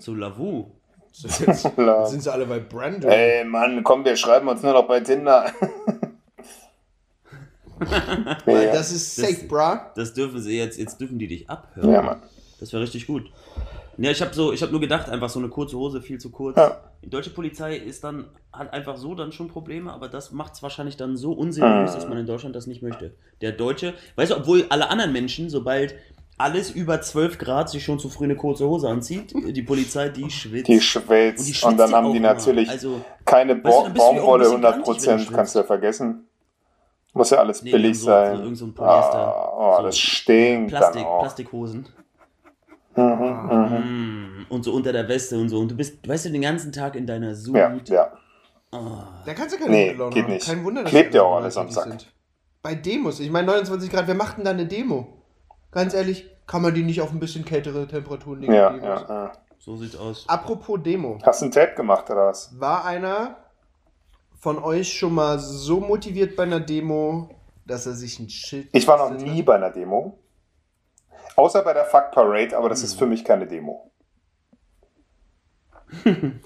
Zu 0.00 0.14
Lavu. 0.22 0.70
Sind 1.12 2.22
sie 2.22 2.30
alle 2.32 2.44
bei 2.46 2.58
Brandon. 2.58 3.10
Ey, 3.10 3.44
Mann, 3.44 3.82
komm, 3.82 4.04
wir 4.04 4.16
schreiben 4.16 4.48
uns 4.48 4.62
nur 4.62 4.72
noch 4.74 4.86
bei 4.86 5.00
Tinder. 5.00 5.50
Weil 8.44 8.66
das 8.72 8.92
ist 8.92 9.18
Das- 9.18 9.28
safe, 9.30 9.44
bra. 9.46 9.92
Das 9.96 10.14
dürfen 10.14 10.40
sie 10.40 10.56
jetzt, 10.56 10.78
jetzt 10.78 11.00
dürfen 11.00 11.18
die 11.18 11.26
dich 11.26 11.48
abhören. 11.50 11.90
ja, 11.92 12.02
Mann. 12.02 12.22
Das 12.60 12.72
wäre 12.72 12.82
richtig 12.82 13.06
gut. 13.06 13.30
Ja, 13.98 14.10
ich 14.10 14.20
habe 14.22 14.34
so, 14.34 14.52
ich 14.52 14.60
habe 14.62 14.72
nur 14.72 14.80
gedacht, 14.80 15.08
einfach 15.10 15.28
so 15.30 15.38
eine 15.38 15.48
kurze 15.48 15.76
Hose 15.76 16.00
viel 16.02 16.18
zu 16.18 16.30
kurz. 16.30 16.56
Ja. 16.56 16.80
Die 17.02 17.08
deutsche 17.10 17.30
Polizei 17.30 17.76
ist 17.76 18.04
dann 18.04 18.26
hat 18.52 18.72
einfach 18.72 18.96
so 18.96 19.14
dann 19.14 19.32
schon 19.32 19.48
Probleme, 19.48 19.92
aber 19.92 20.08
das 20.08 20.32
macht 20.32 20.54
es 20.54 20.62
wahrscheinlich 20.62 20.96
dann 20.96 21.16
so 21.16 21.32
unseriös, 21.32 21.90
Ah. 21.90 21.94
dass 21.94 22.08
man 22.08 22.16
in 22.18 22.26
Deutschland 22.26 22.54
das 22.56 22.66
nicht 22.66 22.82
möchte. 22.82 23.14
Der 23.42 23.52
Deutsche, 23.52 23.94
weißt 24.16 24.32
du, 24.32 24.36
obwohl 24.36 24.64
alle 24.70 24.88
anderen 24.90 25.12
Menschen, 25.12 25.50
sobald 25.50 25.94
alles 26.38 26.70
über 26.70 27.00
12 27.00 27.38
Grad 27.38 27.70
sich 27.70 27.82
schon 27.84 27.98
zu 27.98 28.08
früh 28.10 28.24
eine 28.24 28.36
kurze 28.36 28.66
Hose 28.68 28.88
anzieht, 28.88 29.32
die 29.34 29.62
Polizei, 29.62 30.08
die 30.10 30.30
schwitzt. 30.30 30.68
Die 30.68 30.80
schwitzt. 30.80 31.46
Und, 31.46 31.54
schwitzt 31.54 31.78
dann 31.78 31.88
sie 31.88 31.94
haben 31.94 32.12
die 32.12 32.20
natürlich 32.20 32.68
Also, 32.68 33.00
keine 33.24 33.54
Weißt 33.54 33.64
du, 33.64 33.70
Ba- 33.70 33.82
dann 33.84 33.92
bist 33.94 34.06
du 34.06 34.12
Baumwolle 34.14 34.42
bisschen 34.44 34.64
100 34.64 34.84
grantig, 34.84 35.06
wenn 35.06 35.24
du 35.26 35.32
kannst 35.32 35.54
du 35.54 35.58
ja 35.60 35.64
vergessen. 35.64 36.26
Muss 37.14 37.30
ja 37.30 37.38
alles 37.38 37.62
Nee, 37.62 37.72
billig 37.72 37.98
so- 37.98 38.04
sein. 38.06 38.36
so 38.36 38.42
irgend 38.42 38.58
so 38.58 38.66
ein 38.66 38.74
Polyester. 38.74 39.14
Ah, 39.16 39.52
oh, 39.56 39.76
So 39.78 39.82
das 39.84 39.98
stinkt 39.98 40.68
Plastik, 40.70 41.02
dann 41.02 41.10
auch. 41.10 41.20
Plastikhosen. 41.20 41.88
Mhm, 42.94 43.02
mhm. 43.04 44.40
Mm, 44.40 44.46
Und 44.48 44.62
so 44.64 44.72
unter 44.72 44.92
der 44.92 45.08
Weste 45.08 45.38
und 45.38 45.48
so. 45.48 45.58
Und 45.58 45.70
du 45.70 45.76
bist, 45.76 46.06
weißt 46.06 46.26
du, 46.26 46.30
den 46.30 46.42
ganzen 46.42 46.72
Tag 46.72 46.94
in 46.96 47.06
deiner 47.06 47.34
Suit. 47.34 47.56
Ja, 47.56 47.74
ja. 47.88 48.12
Oh. 48.72 48.98
Da 49.24 49.32
kannst 49.34 49.54
du 49.54 49.58
keine 49.58 49.70
Nee, 49.70 49.92
Laune 49.92 50.12
geht 50.14 50.24
haben. 50.24 50.32
nicht. 50.34 50.46
Kein 50.46 50.64
Wunder, 50.64 50.82
dass 50.82 50.90
Klebt 50.90 51.14
die 51.14 51.16
ja 51.18 51.22
auch 51.22 51.32
alle 51.36 51.44
alles 51.44 51.56
am 51.56 51.70
Sack. 51.70 51.84
sind. 51.84 52.12
Bei 52.62 52.74
Demos, 52.74 53.20
ich 53.20 53.30
meine 53.30 53.46
29 53.46 53.90
Grad, 53.90 54.06
wer 54.06 54.14
macht 54.14 54.36
denn 54.38 54.44
da 54.44 54.50
eine 54.50 54.66
Demo? 54.66 55.15
Ganz 55.76 55.92
ehrlich, 55.92 56.24
kann 56.46 56.62
man 56.62 56.72
die 56.72 56.82
nicht 56.82 57.02
auf 57.02 57.10
ein 57.12 57.20
bisschen 57.20 57.44
kältere 57.44 57.86
Temperaturen 57.86 58.40
legen? 58.40 58.54
Ja, 58.54 58.74
ja, 58.74 59.06
ja. 59.08 59.32
So 59.58 59.76
sieht's 59.76 59.94
aus. 59.94 60.24
Apropos 60.26 60.80
Demo, 60.82 61.18
Hast 61.22 61.42
du 61.42 61.46
ein 61.46 61.50
Tape 61.52 61.74
gemacht 61.74 62.08
oder 62.08 62.28
was? 62.28 62.58
war 62.58 62.86
einer 62.86 63.36
von 64.40 64.58
euch 64.58 64.90
schon 64.98 65.12
mal 65.14 65.38
so 65.38 65.80
motiviert 65.80 66.34
bei 66.34 66.44
einer 66.44 66.60
Demo, 66.60 67.28
dass 67.66 67.84
er 67.84 67.92
sich 67.92 68.18
ein 68.18 68.30
Schild 68.30 68.68
Ich 68.72 68.88
war 68.88 68.96
noch 68.96 69.10
nie 69.20 69.40
hat? 69.40 69.44
bei 69.44 69.56
einer 69.56 69.68
Demo. 69.70 70.18
Außer 71.36 71.60
bei 71.62 71.74
der 71.74 71.84
Fuck 71.84 72.10
Parade, 72.12 72.56
aber 72.56 72.70
das 72.70 72.82
ist 72.82 72.92
Hm. 72.92 72.98
für 73.00 73.06
mich 73.06 73.22
keine 73.22 73.46
Demo. 73.46 73.90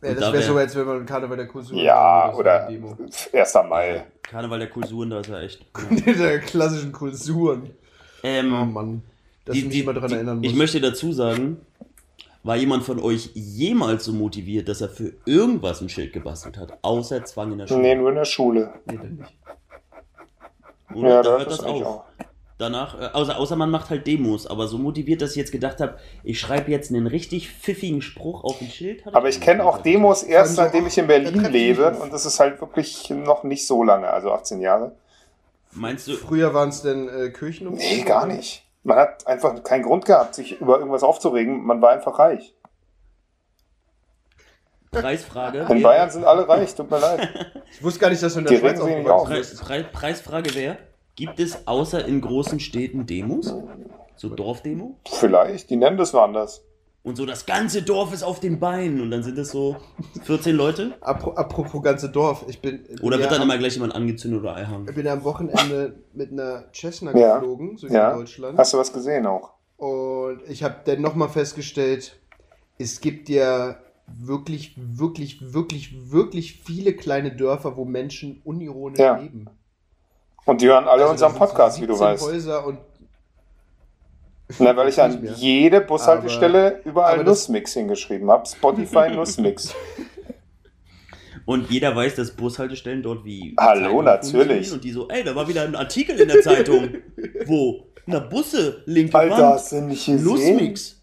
Ja, 0.00 0.10
das 0.14 0.20
da 0.20 0.26
wäre 0.32 0.34
wär- 0.34 0.42
so, 0.42 0.56
als 0.58 0.76
wenn 0.76 0.86
man 0.86 1.06
Karneval 1.06 1.36
der 1.38 1.48
Kultur 1.48 1.76
Ja, 1.76 2.32
oder 2.34 2.66
Demo. 2.68 2.96
1. 3.32 3.54
Mai. 3.68 4.04
Karneval 4.22 4.60
der 4.60 4.70
Kulturen, 4.70 5.10
da 5.10 5.18
ist 5.18 5.28
er 5.28 5.40
echt. 5.40 5.66
der 6.06 6.38
klassischen 6.38 6.92
Kulturen. 6.92 7.74
Ähm, 8.22 8.52
Oh 8.52 8.64
Mann. 8.64 9.02
Dass 9.44 9.56
ich 9.56 9.64
mich 9.66 9.80
immer 9.80 9.94
daran 9.94 10.12
erinnern 10.12 10.38
muss. 10.38 10.46
Ich 10.46 10.54
möchte 10.54 10.80
dazu 10.80 11.12
sagen, 11.12 11.58
war 12.42 12.56
jemand 12.56 12.84
von 12.84 13.00
euch 13.00 13.30
jemals 13.34 14.04
so 14.04 14.12
motiviert, 14.12 14.68
dass 14.68 14.80
er 14.80 14.88
für 14.88 15.12
irgendwas 15.24 15.80
ein 15.80 15.88
Schild 15.88 16.12
gebastelt 16.12 16.56
hat, 16.58 16.78
außer 16.82 17.24
Zwang 17.24 17.52
in 17.52 17.58
der 17.58 17.66
Schule? 17.66 17.80
Nee, 17.80 17.94
nur 17.94 18.10
in 18.10 18.14
der 18.16 18.24
Schule. 18.24 18.72
nee, 18.86 18.96
dann 18.96 19.16
nicht. 19.16 19.34
Oder 20.94 21.08
Ja, 21.08 21.22
da 21.22 21.38
hört 21.38 21.50
das 21.50 21.60
auf. 21.60 21.82
auch. 21.84 22.04
Danach, 22.58 23.00
äh, 23.00 23.06
außer, 23.12 23.38
außer 23.38 23.54
man 23.54 23.70
macht 23.70 23.88
halt 23.88 24.06
Demos, 24.06 24.46
aber 24.46 24.66
so 24.66 24.78
motiviert, 24.78 25.22
dass 25.22 25.30
ich 25.30 25.36
jetzt 25.36 25.52
gedacht 25.52 25.80
habe, 25.80 25.98
ich 26.24 26.40
schreibe 26.40 26.72
jetzt 26.72 26.90
einen 26.90 27.06
richtig 27.06 27.48
pfiffigen 27.50 28.02
Spruch 28.02 28.42
auf 28.42 28.60
ein 28.60 28.68
Schild. 28.68 29.06
Aber 29.06 29.28
ich 29.28 29.40
kenne 29.40 29.64
auch 29.64 29.78
Demos 29.78 30.24
erst, 30.24 30.56
seitdem 30.56 30.86
ich 30.88 30.98
in 30.98 31.06
Berlin 31.06 31.44
lebe 31.52 31.90
und 31.92 32.12
das 32.12 32.26
ist 32.26 32.40
halt 32.40 32.60
wirklich 32.60 33.10
noch 33.10 33.44
nicht 33.44 33.64
so 33.64 33.84
lange, 33.84 34.08
also 34.08 34.32
18 34.32 34.60
Jahre. 34.60 34.92
Meinst 35.72 36.08
du, 36.08 36.12
Früher 36.14 36.54
waren 36.54 36.70
es 36.70 36.82
denn 36.82 37.08
äh, 37.08 37.30
Kirchen 37.30 37.72
Nee, 37.74 38.02
gar 38.02 38.26
nicht. 38.26 38.64
Man 38.82 38.96
hat 38.96 39.26
einfach 39.26 39.62
keinen 39.62 39.82
Grund 39.82 40.04
gehabt, 40.04 40.34
sich 40.34 40.60
über 40.60 40.78
irgendwas 40.78 41.02
aufzuregen. 41.02 41.64
Man 41.64 41.82
war 41.82 41.90
einfach 41.90 42.18
reich. 42.18 42.54
Preisfrage? 44.90 45.66
In 45.68 45.82
Bayern 45.82 46.10
sind 46.10 46.24
alle 46.24 46.48
reich, 46.48 46.74
tut 46.74 46.90
mir 46.90 46.98
leid. 46.98 47.28
Ich 47.70 47.82
wusste 47.84 48.00
gar 48.00 48.08
nicht, 48.08 48.22
dass 48.22 48.32
du 48.32 48.38
in 48.38 48.46
der 48.46 48.54
Die 48.54 48.60
Schweiz 48.60 48.80
Preis, 48.80 49.50
bist. 49.50 49.62
Preis, 49.62 49.84
Preisfrage 49.92 50.54
wäre, 50.54 50.78
gibt 51.16 51.38
es 51.38 51.68
außer 51.68 52.06
in 52.06 52.22
großen 52.22 52.60
Städten 52.60 53.04
Demos? 53.04 53.54
So 54.16 54.30
Dorfdemo? 54.30 54.96
Vielleicht, 55.06 55.68
die 55.68 55.76
nennen 55.76 55.98
das 55.98 56.14
woanders. 56.14 56.64
Und 57.02 57.16
so 57.16 57.24
das 57.24 57.46
ganze 57.46 57.82
Dorf 57.82 58.12
ist 58.12 58.22
auf 58.22 58.40
den 58.40 58.58
Beinen 58.60 59.00
und 59.00 59.10
dann 59.10 59.22
sind 59.22 59.38
es 59.38 59.50
so 59.50 59.76
14 60.24 60.54
Leute? 60.54 60.96
Apro 61.00 61.32
apropos 61.34 61.82
ganze 61.82 62.10
Dorf, 62.10 62.44
ich 62.48 62.60
bin. 62.60 62.84
Oder 63.02 63.16
ja 63.16 63.22
wird 63.22 63.32
dann 63.32 63.40
am, 63.42 63.48
immer 63.48 63.58
gleich 63.58 63.74
jemand 63.74 63.94
angezündet 63.94 64.40
oder 64.40 64.56
Eihang? 64.56 64.86
Ich 64.88 64.94
bin 64.94 65.06
am 65.08 65.24
Wochenende 65.24 66.02
mit 66.12 66.32
einer 66.32 66.64
Cessna 66.74 67.16
Ja. 67.16 67.38
geflogen, 67.38 67.76
so 67.78 67.86
Ja. 67.86 68.10
in 68.10 68.18
Deutschland. 68.18 68.58
Hast 68.58 68.74
du 68.74 68.78
was 68.78 68.92
gesehen 68.92 69.26
auch? 69.26 69.52
Und 69.76 70.40
ich 70.48 70.62
habe 70.64 70.76
dann 70.84 71.00
nochmal 71.00 71.28
festgestellt, 71.28 72.18
es 72.78 73.00
gibt 73.00 73.28
ja 73.28 73.76
wirklich, 74.06 74.74
wirklich, 74.76 75.52
wirklich, 75.54 76.10
wirklich 76.10 76.62
viele 76.64 76.94
kleine 76.94 77.34
Dörfer, 77.34 77.76
wo 77.76 77.84
Menschen 77.84 78.40
unironisch 78.44 78.98
Ja. 78.98 79.16
leben. 79.18 79.46
Und 80.46 80.62
die 80.62 80.66
hören 80.66 80.84
alle 80.88 81.02
Also 81.02 81.12
unseren 81.12 81.30
sind 81.30 81.38
so 81.40 81.44
Podcast, 81.46 81.80
wie 81.80 81.86
du 81.86 81.92
17 81.94 82.06
weißt. 82.08 82.22
Häuser 82.26 82.66
und 82.66 82.78
Na, 84.58 84.74
weil 84.76 84.88
ich 84.88 85.00
an 85.00 85.28
jede 85.36 85.80
Bushaltestelle 85.82 86.80
überall 86.84 87.14
aber 87.14 87.24
Nussmix 87.24 87.74
hingeschrieben 87.74 88.30
habe. 88.30 88.48
Spotify 88.48 89.10
Nussmix. 89.14 89.74
Und 91.44 91.70
jeder 91.70 91.94
weiß, 91.94 92.14
dass 92.14 92.32
Bushaltestellen 92.32 93.02
dort 93.02 93.24
wie. 93.24 93.54
Hallo, 93.58 93.80
Zeitungen 94.02 94.04
natürlich. 94.04 94.72
Und 94.72 94.84
die 94.84 94.92
so, 94.92 95.08
ey, 95.08 95.24
da 95.24 95.34
war 95.34 95.48
wieder 95.48 95.62
ein 95.62 95.74
Artikel 95.76 96.18
in 96.20 96.28
der 96.28 96.40
Zeitung. 96.42 96.94
Wo? 97.46 97.84
Na, 98.06 98.20
Busse, 98.20 98.82
linke 98.86 99.18
Alter, 99.18 99.48
hast 99.48 99.72
Wand. 99.72 99.82
du 99.82 99.86
nicht 99.88 100.06
gesehen? 100.06 100.24
Lusmix. 100.24 101.02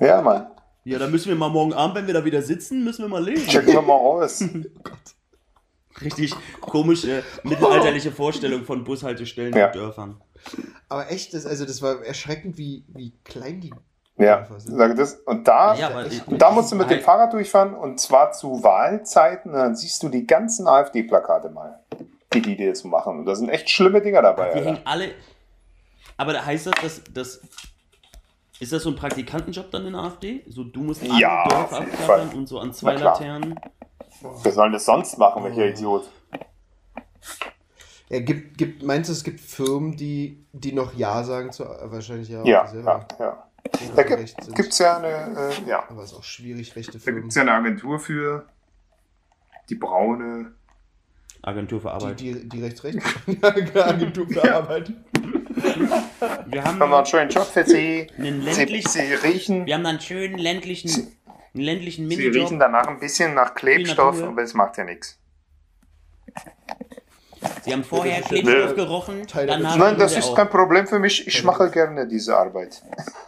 Ja, 0.00 0.20
Mann. 0.22 0.46
Ja, 0.84 0.98
da 0.98 1.06
müssen 1.08 1.28
wir 1.28 1.36
mal 1.36 1.48
morgen 1.50 1.72
Abend, 1.72 1.96
wenn 1.96 2.06
wir 2.06 2.14
da 2.14 2.24
wieder 2.24 2.40
sitzen, 2.42 2.84
müssen 2.84 3.02
wir 3.02 3.08
mal 3.08 3.24
lesen. 3.24 3.46
Checken 3.48 3.74
wir 3.74 3.82
mal 3.82 3.94
aus. 3.94 4.42
Richtig 6.02 6.32
komische 6.60 7.22
mittelalterliche 7.42 8.12
Vorstellung 8.12 8.64
von 8.64 8.84
Bushaltestellen 8.84 9.54
Ja. 9.54 9.66
in 9.68 9.72
Dörfern. 9.72 10.20
Aber 10.88 11.10
echt, 11.10 11.34
das, 11.34 11.46
also 11.46 11.64
das 11.64 11.82
war 11.82 12.04
erschreckend, 12.04 12.58
wie, 12.58 12.84
wie 12.88 13.12
klein 13.24 13.60
die 13.60 13.72
Ja, 14.18 14.46
das. 14.94 15.14
Und 15.26 15.46
da, 15.48 15.74
Ja, 15.74 16.04
und 16.26 16.38
da 16.40 16.50
musst 16.50 16.72
du 16.72 16.76
mit 16.76 16.90
dem 16.90 17.00
Fahrrad 17.00 17.32
durchfahren 17.32 17.74
und 17.74 18.00
zwar 18.00 18.32
zu 18.32 18.62
Wahlzeiten. 18.62 19.50
Und 19.52 19.58
dann 19.58 19.76
siehst 19.76 20.02
du 20.02 20.08
die 20.08 20.26
ganzen 20.26 20.66
AfD-Plakate 20.68 21.50
mal, 21.50 21.80
die 22.32 22.40
die 22.42 22.56
dir 22.56 22.74
so 22.74 22.88
machen. 22.88 23.18
Und 23.20 23.26
da 23.26 23.34
sind 23.34 23.48
echt 23.48 23.68
schlimme 23.70 24.00
Dinger 24.00 24.22
dabei. 24.22 24.50
Die 24.50 24.58
Alter. 24.58 24.64
hängen 24.66 24.80
alle. 24.84 25.10
Aber 26.16 26.32
da 26.32 26.44
heißt 26.44 26.66
das, 26.66 26.74
dass 26.82 27.02
das. 27.12 27.40
Ist 28.58 28.72
das 28.72 28.84
so 28.84 28.88
ein 28.90 28.96
Praktikantenjob 28.96 29.70
dann 29.70 29.86
in 29.86 29.92
der 29.92 30.02
AfD? 30.02 30.42
So, 30.48 30.64
du 30.64 30.80
musst 30.80 31.02
alle 31.02 31.20
Ja, 31.20 31.46
Dörfer 31.46 31.78
abklappern 31.80 32.28
und 32.30 32.46
so 32.46 32.58
an 32.58 32.72
zwei. 32.72 32.94
Laternen. 32.94 33.60
Wer 34.42 34.52
soll 34.52 34.66
denn 34.68 34.72
das 34.72 34.86
sonst 34.86 35.18
machen, 35.18 35.44
welcher 35.44 35.66
Idiot? 35.66 36.08
Ja, 38.08 38.20
gibt, 38.20 38.56
gibt, 38.58 38.82
meinst 38.84 39.08
du, 39.08 39.12
es 39.12 39.24
gibt 39.24 39.40
Firmen, 39.40 39.96
die, 39.96 40.44
die 40.52 40.72
noch 40.72 40.94
Ja 40.94 41.24
sagen 41.24 41.50
zu 41.52 41.64
wahrscheinlich 41.64 42.28
ja, 42.28 42.44
Ja, 42.44 42.64
die 42.70 42.76
ja, 42.78 43.06
ja. 43.18 43.48
selber 43.78 44.04
Da 44.08 44.14
recht 44.14 44.36
gibt 44.36 44.44
sind. 44.44 44.60
es 44.72 44.78
ja 44.78 44.96
eine, 44.98 45.08
äh, 45.08 45.68
ja. 45.68 45.84
Aber 45.88 46.02
es 46.04 46.12
ist 46.12 46.18
auch 46.18 46.22
schwierig, 46.24 46.76
rechte 46.76 46.92
Da 46.92 46.98
Firmen. 47.00 47.22
gibt 47.22 47.30
es 47.32 47.36
ja 47.36 47.42
eine 47.42 47.52
Agentur 47.52 47.98
für 47.98 48.46
die 49.68 49.74
braune. 49.74 50.52
Agentur 51.42 51.80
für 51.80 51.88
die, 51.88 51.92
Arbeit. 51.94 52.20
die, 52.20 52.48
die 52.48 52.62
rechts 52.62 52.84
rechts 52.84 53.04
Agentur 53.42 54.28
für 54.28 54.54
Arbeit. 54.54 54.92
Wir 56.46 56.62
haben, 56.64 56.78
Haben 56.80 56.90
wir 56.90 56.96
einen 56.98 57.06
schönen 57.06 57.30
Job 57.30 57.46
für 57.46 57.64
Sie. 57.64 58.06
einen 58.18 58.42
Sie, 58.42 58.50
ländlichen, 58.50 58.88
Sie 58.88 59.00
riechen, 59.14 59.66
wir 59.66 59.74
haben 59.74 59.82
da 59.84 59.90
einen 59.90 60.00
schönen 60.00 60.38
ländlichen, 60.38 61.08
einen 61.54 61.62
ländlichen 61.64 62.08
Sie 62.10 62.26
riechen 62.28 62.58
danach 62.58 62.86
ein 62.86 63.00
bisschen 63.00 63.34
nach 63.34 63.54
Klebstoff, 63.54 64.22
aber 64.22 64.42
es 64.42 64.54
macht 64.54 64.76
ja 64.78 64.84
nichts. 64.84 65.18
Sie 67.62 67.72
haben 67.72 67.84
vorher 67.84 68.18
Das 68.20 68.28
Klebstoff 68.28 68.70
Nee. 68.70 68.74
gerochen, 68.76 69.26
Nein, 69.34 69.98
das 69.98 70.16
ist 70.16 70.34
kein 70.34 70.48
Problem 70.50 70.86
für 70.86 70.98
mich. 70.98 71.26
Ich 71.26 71.42
mache 71.44 71.70
gerne 71.70 72.06
diese 72.06 72.36
Arbeit. 72.36 72.82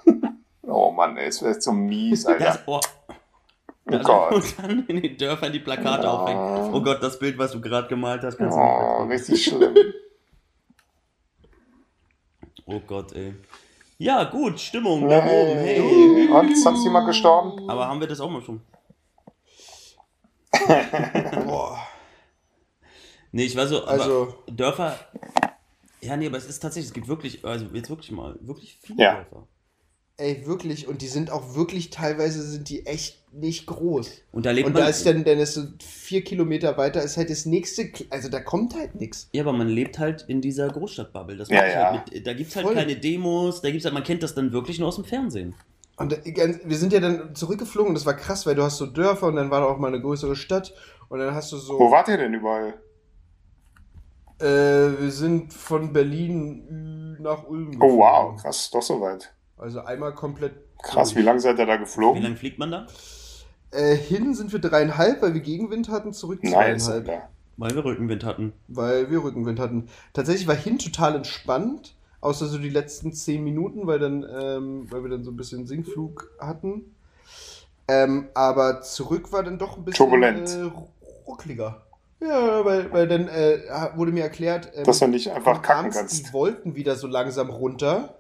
oh 0.62 0.90
Mann, 0.90 1.16
ey, 1.16 1.26
es 1.28 1.42
wäre 1.42 1.60
so 1.60 1.72
mies, 1.72 2.24
Das, 2.24 2.32
Alter. 2.40 2.58
oh, 2.66 2.80
Oh 3.90 3.94
also, 3.96 4.04
Gott. 4.12 4.32
und 4.34 4.58
dann 4.58 4.86
in 4.86 5.00
den 5.00 5.16
Dörfern 5.16 5.50
die 5.52 5.60
Plakate 5.60 6.04
Ja. 6.06 6.12
aufhängen. 6.12 6.74
Oh 6.74 6.82
Gott, 6.82 7.02
das 7.02 7.18
Bild, 7.18 7.38
was 7.38 7.52
du 7.52 7.60
gerade 7.60 7.88
gemalt 7.88 8.22
hast, 8.22 8.36
kannst 8.36 8.54
du 8.56 8.60
Oh, 8.60 9.04
nicht 9.04 9.12
richtig 9.20 9.44
schlimm. 9.48 9.74
Oh 12.66 12.80
Gott, 12.86 13.12
ey. 13.14 13.34
Ja, 13.96 14.24
gut, 14.24 14.60
Stimmung 14.60 15.08
da 15.08 15.18
oben, 15.18 15.58
hey. 15.58 15.80
Hey. 15.80 16.28
Und 16.28 16.52
ist 16.52 16.62
sonst 16.62 16.84
jemand 16.84 17.06
gestorben? 17.06 17.68
Aber 17.68 17.88
haben 17.88 17.98
wir 17.98 18.06
das 18.06 18.20
auch 18.20 18.30
mal 18.30 18.42
schon? 18.42 18.60
Boah. 21.46 21.78
Nee, 23.32 23.44
ich 23.44 23.56
war 23.56 23.66
so, 23.66 23.82
aber 23.82 23.90
Also, 23.90 24.34
Dörfer. 24.50 24.98
Ja, 26.00 26.16
nee, 26.16 26.26
aber 26.26 26.36
es 26.38 26.46
ist 26.46 26.60
tatsächlich, 26.60 26.88
es 26.88 26.94
gibt 26.94 27.08
wirklich, 27.08 27.44
also 27.44 27.66
jetzt 27.72 27.90
wirklich 27.90 28.10
mal, 28.12 28.36
wirklich 28.40 28.78
viele 28.82 29.02
Ja. 29.02 29.14
Dörfer. 29.16 29.46
ey, 30.16 30.46
wirklich. 30.46 30.88
Und 30.88 31.02
die 31.02 31.06
sind 31.08 31.30
auch 31.30 31.54
wirklich, 31.54 31.90
teilweise 31.90 32.42
sind 32.42 32.68
die 32.68 32.86
echt 32.86 33.16
nicht 33.32 33.66
groß. 33.66 34.22
Und 34.32 34.46
da 34.46 34.50
lebt 34.52 34.66
Und 34.66 34.72
man. 34.72 34.82
da 34.82 34.88
ist 34.88 35.04
dann, 35.06 35.22
dann 35.24 35.38
ist 35.38 35.54
so 35.54 35.62
vier 35.80 36.22
Kilometer 36.24 36.76
weiter, 36.76 37.02
ist 37.02 37.16
halt 37.16 37.30
das 37.30 37.46
nächste, 37.46 37.90
also 38.10 38.28
da 38.28 38.40
kommt 38.40 38.74
halt 38.74 38.94
nichts. 38.94 39.28
ja, 39.32 39.42
aber 39.42 39.52
man 39.52 39.68
lebt 39.68 39.98
halt 39.98 40.24
in 40.28 40.40
dieser 40.40 40.68
Großstadtbubble. 40.68 41.36
Das 41.36 41.48
Ja, 41.50 41.66
ich 41.66 41.72
ja. 41.74 41.90
halt 41.92 42.12
mit, 42.12 42.26
da 42.26 42.32
gibt's 42.32 42.56
halt 42.56 42.66
Voll. 42.66 42.74
keine 42.74 42.96
Demos, 42.96 43.60
da 43.60 43.70
gibt's 43.70 43.84
halt, 43.84 43.94
man 43.94 44.02
kennt 44.04 44.22
das 44.22 44.34
dann 44.34 44.52
wirklich 44.52 44.78
nur 44.78 44.88
aus 44.88 44.96
dem 44.96 45.04
Fernsehen. 45.04 45.54
Und 45.96 46.12
äh, 46.26 46.58
wir 46.64 46.76
sind 46.78 46.92
ja 46.92 47.00
dann 47.00 47.34
zurückgeflogen 47.34 47.90
und 47.90 47.94
das 47.96 48.06
war 48.06 48.14
krass, 48.14 48.46
weil 48.46 48.54
du 48.54 48.62
hast 48.62 48.78
so 48.78 48.86
Dörfer 48.86 49.26
und 49.26 49.36
dann 49.36 49.50
war 49.50 49.60
da 49.60 49.66
auch 49.66 49.78
mal 49.78 49.88
eine 49.88 50.00
größere 50.00 50.36
Stadt 50.36 50.72
und 51.08 51.18
dann 51.18 51.34
hast 51.34 51.50
du 51.52 51.56
so. 51.58 51.78
Wo 51.78 51.90
wart 51.90 52.08
ihr 52.08 52.16
denn 52.16 52.32
überall? 52.34 52.74
Äh, 54.40 54.44
wir 55.00 55.10
sind 55.10 55.52
von 55.52 55.92
Berlin 55.92 57.16
nach 57.20 57.44
Ulm. 57.48 57.68
Oh 57.68 57.70
geflogen. 57.72 57.98
wow, 57.98 58.40
krass, 58.42 58.70
doch 58.70 58.82
so 58.82 59.00
weit. 59.00 59.32
Also 59.56 59.80
einmal 59.80 60.14
komplett. 60.14 60.54
Krass, 60.82 61.10
wie 61.10 61.14
durch. 61.16 61.26
lange 61.26 61.40
seid 61.40 61.58
ihr 61.58 61.66
da 61.66 61.74
Wie 61.74 61.78
geflogen? 61.80 62.22
lange 62.22 62.36
fliegt 62.36 62.58
man 62.58 62.70
da? 62.70 62.86
Äh, 63.72 63.96
hin 63.96 64.34
sind 64.34 64.52
wir 64.52 64.60
dreieinhalb, 64.60 65.20
weil 65.22 65.34
wir 65.34 65.40
Gegenwind 65.40 65.88
hatten, 65.88 66.12
zurück 66.12 66.40
zweieinhalb, 66.40 67.08
Alter. 67.08 67.28
Weil 67.56 67.74
wir 67.74 67.84
Rückenwind 67.84 68.24
hatten. 68.24 68.52
weil 68.68 69.10
wir 69.10 69.22
Rückenwind 69.24 69.58
hatten. 69.58 69.88
Tatsächlich 70.12 70.46
war 70.46 70.54
hin 70.54 70.78
total 70.78 71.16
entspannt, 71.16 71.96
außer 72.20 72.46
so 72.46 72.58
die 72.58 72.68
letzten 72.70 73.12
zehn 73.12 73.42
Minuten, 73.42 73.86
weil 73.88 73.98
dann, 73.98 74.24
ähm, 74.40 74.86
weil 74.90 75.02
wir 75.02 75.10
dann 75.10 75.24
so 75.24 75.32
ein 75.32 75.36
bisschen 75.36 75.66
Sinkflug 75.66 76.30
hatten. 76.38 76.94
Ähm, 77.88 78.28
aber 78.34 78.82
zurück 78.82 79.32
war 79.32 79.42
dann 79.42 79.58
doch 79.58 79.76
ein 79.76 79.84
bisschen 79.84 79.96
Turbulent. 80.06 80.48
Äh, 80.48 80.70
ruckliger. 81.26 81.82
Ja, 82.20 82.64
weil, 82.64 82.92
weil 82.92 83.06
dann 83.06 83.28
äh, 83.28 83.58
wurde 83.94 84.10
mir 84.12 84.24
erklärt, 84.24 84.72
ähm, 84.74 84.84
Dass 84.84 84.98
du 84.98 85.06
nicht 85.06 85.30
einfach 85.30 85.62
kacken 85.62 85.90
kannst. 85.92 86.26
Die 86.28 86.32
wollten 86.32 86.74
wieder 86.74 86.96
so 86.96 87.06
langsam 87.06 87.48
runter. 87.50 88.14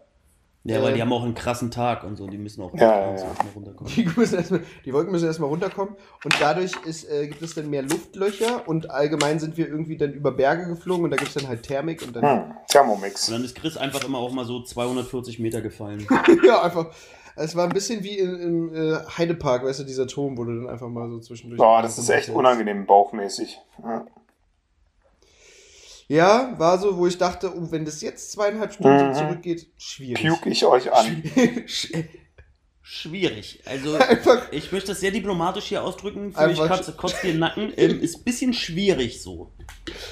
Ja, 0.64 0.82
weil 0.82 0.92
Äh, 0.92 0.94
die 0.96 1.02
haben 1.02 1.12
auch 1.12 1.22
einen 1.24 1.34
krassen 1.34 1.70
Tag 1.70 2.04
und 2.04 2.16
so, 2.16 2.26
die 2.26 2.36
müssen 2.38 2.62
auch 2.62 2.74
Ja, 2.74 3.00
ja. 3.00 3.10
erstmal 3.12 3.52
runterkommen. 3.54 3.92
Die, 3.94 4.04
müssen 4.16 4.36
erstmal, 4.36 4.60
die 4.84 4.92
Wolken 4.92 5.12
müssen 5.12 5.26
erstmal 5.26 5.48
runterkommen 5.48 5.94
und 6.24 6.34
dadurch 6.40 6.72
ist, 6.84 7.10
äh, 7.10 7.26
gibt 7.28 7.42
es 7.42 7.54
dann 7.54 7.70
mehr 7.70 7.82
Luftlöcher 7.82 8.68
und 8.68 8.90
allgemein 8.90 9.38
sind 9.40 9.56
wir 9.56 9.66
irgendwie 9.68 9.96
dann 9.96 10.12
über 10.12 10.30
Berge 10.32 10.66
geflogen 10.66 11.04
und 11.04 11.10
da 11.10 11.16
gibt 11.16 11.28
es 11.28 11.34
dann 11.34 11.48
halt 11.48 11.62
Thermik 11.62 12.02
und 12.06 12.14
dann 12.14 12.22
Hm, 12.24 12.54
Thermomix. 12.68 13.28
Und 13.28 13.34
dann 13.34 13.44
ist 13.44 13.56
Chris 13.56 13.76
einfach 13.76 14.04
immer 14.04 14.18
auch 14.18 14.32
mal 14.32 14.44
so 14.44 14.62
240 14.62 15.38
Meter 15.38 15.60
gefallen. 15.60 16.06
ja 16.46 16.62
einfach. 16.62 16.86
Es 17.38 17.54
war 17.56 17.64
ein 17.64 17.72
bisschen 17.72 18.02
wie 18.04 18.18
im 18.18 18.74
äh, 18.74 18.98
Heidepark, 19.16 19.64
weißt 19.64 19.80
du, 19.80 19.84
dieser 19.84 20.06
Turm, 20.06 20.36
wo 20.38 20.44
du 20.44 20.54
dann 20.62 20.68
einfach 20.70 20.88
mal 20.88 21.08
so 21.08 21.18
zwischendurch. 21.20 21.58
Boah, 21.58 21.82
das 21.82 21.98
ist 21.98 22.08
echt 22.10 22.28
unangenehm 22.30 22.86
bauchmäßig. 22.86 23.58
Ja. 23.82 24.06
Ja, 26.10 26.54
war 26.58 26.78
so, 26.78 26.96
wo 26.96 27.06
ich 27.06 27.18
dachte, 27.18 27.52
oh, 27.54 27.70
wenn 27.70 27.84
das 27.84 28.00
jetzt 28.00 28.32
zweieinhalb 28.32 28.72
Stunden 28.72 29.08
Mhm. 29.10 29.14
zurückgeht, 29.14 29.66
schwierig. 29.76 30.26
Puke 30.26 30.48
ich 30.48 30.64
euch 30.64 30.90
an. 30.92 31.22
Sch- 31.66 32.04
Schwierig. 32.82 33.62
Also, 33.66 33.94
Einfach. 33.96 34.50
ich 34.50 34.72
möchte 34.72 34.88
das 34.92 35.00
sehr 35.00 35.10
diplomatisch 35.10 35.66
hier 35.66 35.84
ausdrücken. 35.84 36.32
Für 36.32 36.50
ich 36.50 36.58
Einfach- 36.62 36.78
kotze, 36.78 36.92
kotzt 36.92 37.22
dir 37.22 37.32
den 37.32 37.40
Nacken. 37.40 37.70
Ähm, 37.76 38.00
ist 38.00 38.16
ein 38.16 38.24
bisschen 38.24 38.54
schwierig 38.54 39.20
so. 39.20 39.52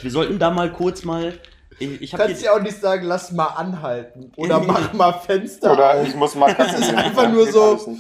Wir 0.03 0.11
sollten 0.11 0.39
da 0.39 0.51
mal 0.51 0.71
kurz 0.71 1.03
mal. 1.03 1.39
Ich, 1.79 2.01
ich 2.03 2.11
Kannst 2.13 2.43
ja 2.43 2.53
auch 2.55 2.63
nicht 2.63 2.81
sagen, 2.81 3.05
lass 3.07 3.33
mal 3.33 3.47
anhalten 3.49 4.33
oder 4.37 4.61
mach 4.61 4.93
mal 4.95 5.13
Fenster 5.13 5.73
Oder 5.73 5.95
auf. 6.01 6.07
ich 6.09 6.15
muss 6.15 6.35
mal 6.35 6.55
kacken. 6.55 6.75
ist 6.81 6.87
gehen. 6.89 6.97
einfach 6.97 7.31
nur 7.31 7.47
so-. 7.51 7.97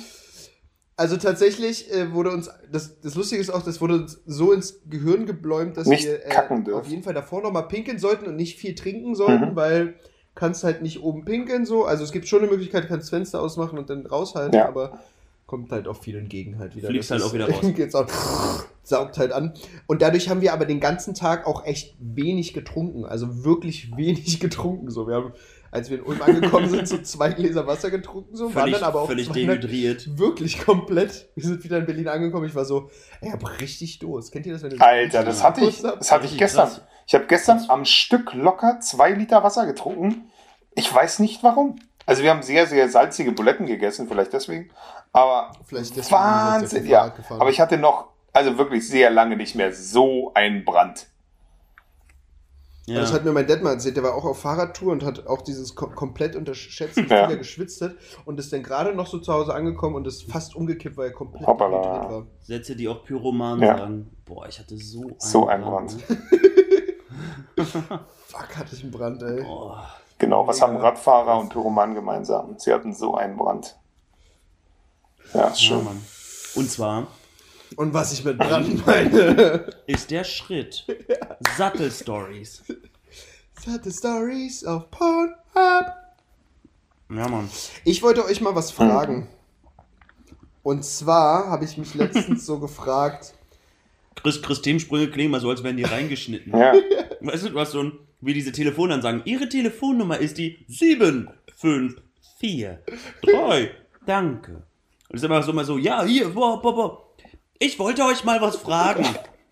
Also 0.99 1.19
tatsächlich 1.19 1.93
äh, 1.93 2.13
wurde 2.15 2.31
uns, 2.31 2.49
das, 2.73 3.01
das 3.01 3.15
Lustige 3.17 3.41
ist 3.41 3.51
auch, 3.51 3.63
das 3.63 3.83
wurde 3.83 3.97
uns 3.97 4.19
so 4.25 4.53
ins 4.53 4.81
Gehirn 4.89 5.27
gebläumt, 5.27 5.77
dass 5.77 5.87
Nicht 5.87 6.07
wir 6.07 6.25
äh, 6.25 6.73
auf 6.73 6.87
jeden 6.89 7.03
Fall 7.03 7.13
davor 7.13 7.43
nochmal 7.43 7.69
pinkeln 7.69 7.99
sollten 7.99 8.27
und 8.27 8.37
nicht 8.37 8.59
viel 8.59 8.75
trinken 8.75 9.15
sollten, 9.15 9.51
Mhm. 9.51 9.57
weil 9.57 9.95
kannst 10.35 10.65
halt 10.65 10.81
nicht 10.81 11.03
oben 11.03 11.25
pinkeln 11.27 11.67
so. 11.67 11.85
Also 11.85 12.03
es 12.03 12.13
gibt 12.13 12.29
schon 12.29 12.41
eine 12.41 12.49
Möglichkeit, 12.49 12.85
du 12.85 12.89
kannst 12.89 13.05
das 13.05 13.11
Fenster 13.11 13.43
ausmachen 13.43 13.79
und 13.79 13.91
dann 13.91 14.07
raushalten, 14.07 14.55
Ja. 14.59 14.69
aber 14.69 14.99
kommt 15.47 15.71
halt 15.71 15.87
auch 15.87 15.97
viel 16.03 16.17
entgegen 16.17 16.59
halt 16.59 16.75
wieder. 16.77 16.89
Fliegst 16.89 17.11
Das 17.11 17.23
halt 17.23 17.31
auch 17.31 17.35
wieder 17.35 17.49
raus. 17.51 17.73
geht's 17.75 17.95
auch, 17.95 18.07
saugt 18.83 19.19
halt 19.19 19.33
an. 19.33 19.55
Und 19.87 20.03
dadurch 20.03 20.29
haben 20.29 20.41
wir 20.41 20.53
aber 20.53 20.65
den 20.65 20.81
ganzen 20.81 21.15
Tag 21.15 21.47
auch 21.47 21.65
echt 21.65 21.97
wenig 22.01 22.53
getrunken. 22.53 23.05
Also 23.05 23.45
wirklich 23.45 23.97
wenig 23.97 24.41
getrunken. 24.41 24.91
So, 24.91 25.07
wir 25.07 25.15
haben, 25.15 25.33
als 25.71 25.89
wir 25.91 25.99
in 25.99 26.05
Ulm 26.05 26.21
angekommen 26.21 26.69
sind, 26.69 26.89
so 26.89 26.99
zwei 26.99 27.31
Gläser 27.33 27.67
Wasser 27.67 27.91
getrunken, 27.91 28.35
so, 28.35 28.47
waren 28.47 28.63
Völlig, 28.65 28.75
dann 28.75 28.85
aber 28.85 29.03
auch 29.03 29.07
völlig 29.07 29.27
200 29.29 29.63
dehydriert. 29.63 30.19
Wirklich 30.19 30.59
komplett. 30.65 31.29
Wir 31.37 31.45
sind 31.45 31.63
wieder 31.63 31.79
in 31.79 31.87
Berlin 31.87 32.09
angekommen. 32.09 32.47
Ich 32.47 32.55
war 32.55 32.65
so, 32.65 32.91
ey, 33.21 33.29
ich 33.29 33.33
hab 33.33 33.61
richtig 33.61 34.01
Durst. 34.01 34.33
Kennt 34.33 34.47
ihr 34.47 34.53
das, 34.53 34.63
wenn 34.63 34.73
ihr 34.73 34.83
Alter, 34.83 35.23
das 35.23 35.45
hatte 35.45 35.65
ich, 35.65 35.81
das 35.81 36.11
hatte 36.11 36.27
ich 36.27 36.37
gestern. 36.37 36.69
krass. 36.69 36.83
Ich 37.07 37.15
habe 37.15 37.27
gestern 37.27 37.65
am 37.69 37.85
Stück 37.85 38.35
locker 38.35 38.81
zwei 38.81 39.13
Liter 39.13 39.45
Wasser 39.45 39.65
getrunken. 39.67 40.25
Ich 40.75 40.93
weiß 40.93 41.21
nicht 41.21 41.45
warum. 41.45 41.77
Also 42.05 42.23
wir 42.23 42.31
haben 42.31 42.43
sehr, 42.43 42.67
sehr 42.67 42.89
salzige 42.89 43.33
Buletten 43.33 43.67
gegessen, 43.67 44.07
vielleicht 44.09 44.33
deswegen. 44.33 44.71
Aber 45.17 45.51
Vielleicht 45.65 46.13
Wahnsinn, 46.13 46.85
ja. 46.87 47.11
Aber 47.31 47.49
ich 47.49 47.59
hatte 47.59 47.79
noch, 47.79 48.09
also 48.35 48.59
wirklich 48.59 48.87
sehr 48.87 49.09
lange 49.11 49.37
nicht 49.39 49.55
mehr 49.55 49.73
so 49.73 50.31
einen 50.35 50.65
Brand. 50.67 51.07
Ja. 52.85 53.01
Das 53.01 53.13
hat 53.15 53.25
mir 53.25 53.33
mein 53.33 53.47
Dad 53.47 53.63
mal 53.63 53.73
erzählt, 53.73 53.97
der 53.97 54.05
war 54.05 54.15
auch 54.15 54.27
auf 54.27 54.41
Fahrradtour 54.43 54.93
und 54.93 55.03
hat 55.05 55.27
auch 55.27 55.41
dieses 55.41 55.75
kom 55.75 55.95
komplett 55.95 56.37
unterschätzt, 56.37 56.99
wie 56.99 57.01
Ja. 57.09 57.29
er 57.31 57.37
geschwitzt 57.39 57.81
hat 57.81 57.93
und 58.27 58.39
ist 58.39 58.53
dann 58.53 58.63
gerade 58.63 58.95
noch 58.95 59.07
so 59.07 59.19
zu 59.19 59.33
Hause 59.33 59.55
angekommen 59.55 59.97
und 59.97 60.07
ist 60.07 60.31
fast 60.31 60.55
umgekippt, 60.55 60.97
weil 60.99 61.07
er 61.09 61.13
komplett 61.15 61.47
Hoppala. 61.47 61.81
dehydriert 61.81 62.11
war. 62.13 62.27
Sätze, 62.43 62.77
die 62.77 62.87
auch 62.87 63.03
Pyromanen 63.03 63.63
Ja. 63.63 63.79
sagen. 63.79 64.11
Boah, 64.27 64.47
ich 64.47 64.59
hatte 64.61 64.77
so 64.77 65.01
einen 65.03 65.15
So 65.19 65.47
einen 65.49 65.65
Brand. 65.65 65.97
ne? 66.11 66.17
Fuck, 68.27 68.57
hatte 68.57 68.75
ich 68.77 68.83
einen 68.83 68.93
Brand, 68.93 69.23
ey. 69.23 69.43
Oh. 69.49 69.73
Genau, 70.19 70.47
was 70.47 70.61
Ja. 70.61 70.67
haben 70.69 70.77
Radfahrer 70.77 71.39
und 71.41 71.49
Pyromanen 71.49 71.95
gemeinsam? 71.95 72.55
Sie 72.59 72.73
hatten 72.73 72.93
so 72.93 73.15
einen 73.17 73.37
Brand. 73.39 73.77
Ja, 75.35 75.49
ist 75.49 75.61
Ja, 75.63 75.69
schön. 75.69 75.85
Mann. 75.85 76.03
Und 76.55 76.71
zwar 76.71 77.09
Und 77.77 77.93
was 77.93 78.13
ich 78.13 78.25
mit 78.25 78.41
dran 78.41 78.83
meine. 78.87 79.69
Ist 79.87 80.11
der 80.11 80.25
Schritt. 80.25 80.87
Sattelstories. 81.57 82.63
Satte 83.65 83.91
Stories 83.91 84.65
auf 84.65 84.91
Pornhub. 84.91 85.35
Ja, 85.55 87.29
Mann. 87.29 87.49
Ich 87.85 88.03
wollte 88.03 88.25
euch 88.25 88.41
mal 88.41 88.55
was 88.55 88.71
fragen. 88.71 89.29
Und 90.63 90.85
zwar 90.85 91.49
habe 91.49 91.65
ich 91.65 91.79
mich 91.79 91.95
letztens 91.95 92.45
so 92.45 92.59
gefragt, 92.61 93.35
Chris, 94.17 94.43
Chris 94.43 94.63
Themensprünge 94.63 95.09
klingen 95.11 95.31
mal 95.31 95.41
so, 95.41 95.49
als 95.51 95.63
wären 95.63 95.77
die 95.77 95.85
reingeschnitten. 95.85 96.57
Ja. 96.57 96.75
Weißt 97.21 97.45
du, 97.45 97.51
du 97.51 97.61
hast 97.61 97.73
so 97.73 97.83
ein, 97.83 97.93
wie 98.21 98.35
diese 98.35 98.51
Telefonansagen. 98.51 99.23
Ihre 99.27 99.49
Telefonnummer 99.49 100.19
ist 100.19 100.39
die 100.39 100.59
754 100.67 102.67
3. 103.23 103.71
Danke. 104.07 104.63
Und 105.09 105.15
das 105.15 105.23
ist 105.23 105.25
immer 105.27 105.43
so, 105.43 105.51
immer 105.53 105.65
so, 105.65 105.79
ja, 105.79 106.05
hier, 106.05 106.29
boah, 106.31 106.61
boah, 106.61 106.75
boah. 106.75 107.03
Ich 107.59 107.79
wollte 107.79 108.03
euch 108.05 108.25
mal 108.25 108.41
was 108.41 108.57
fragen. 108.57 109.05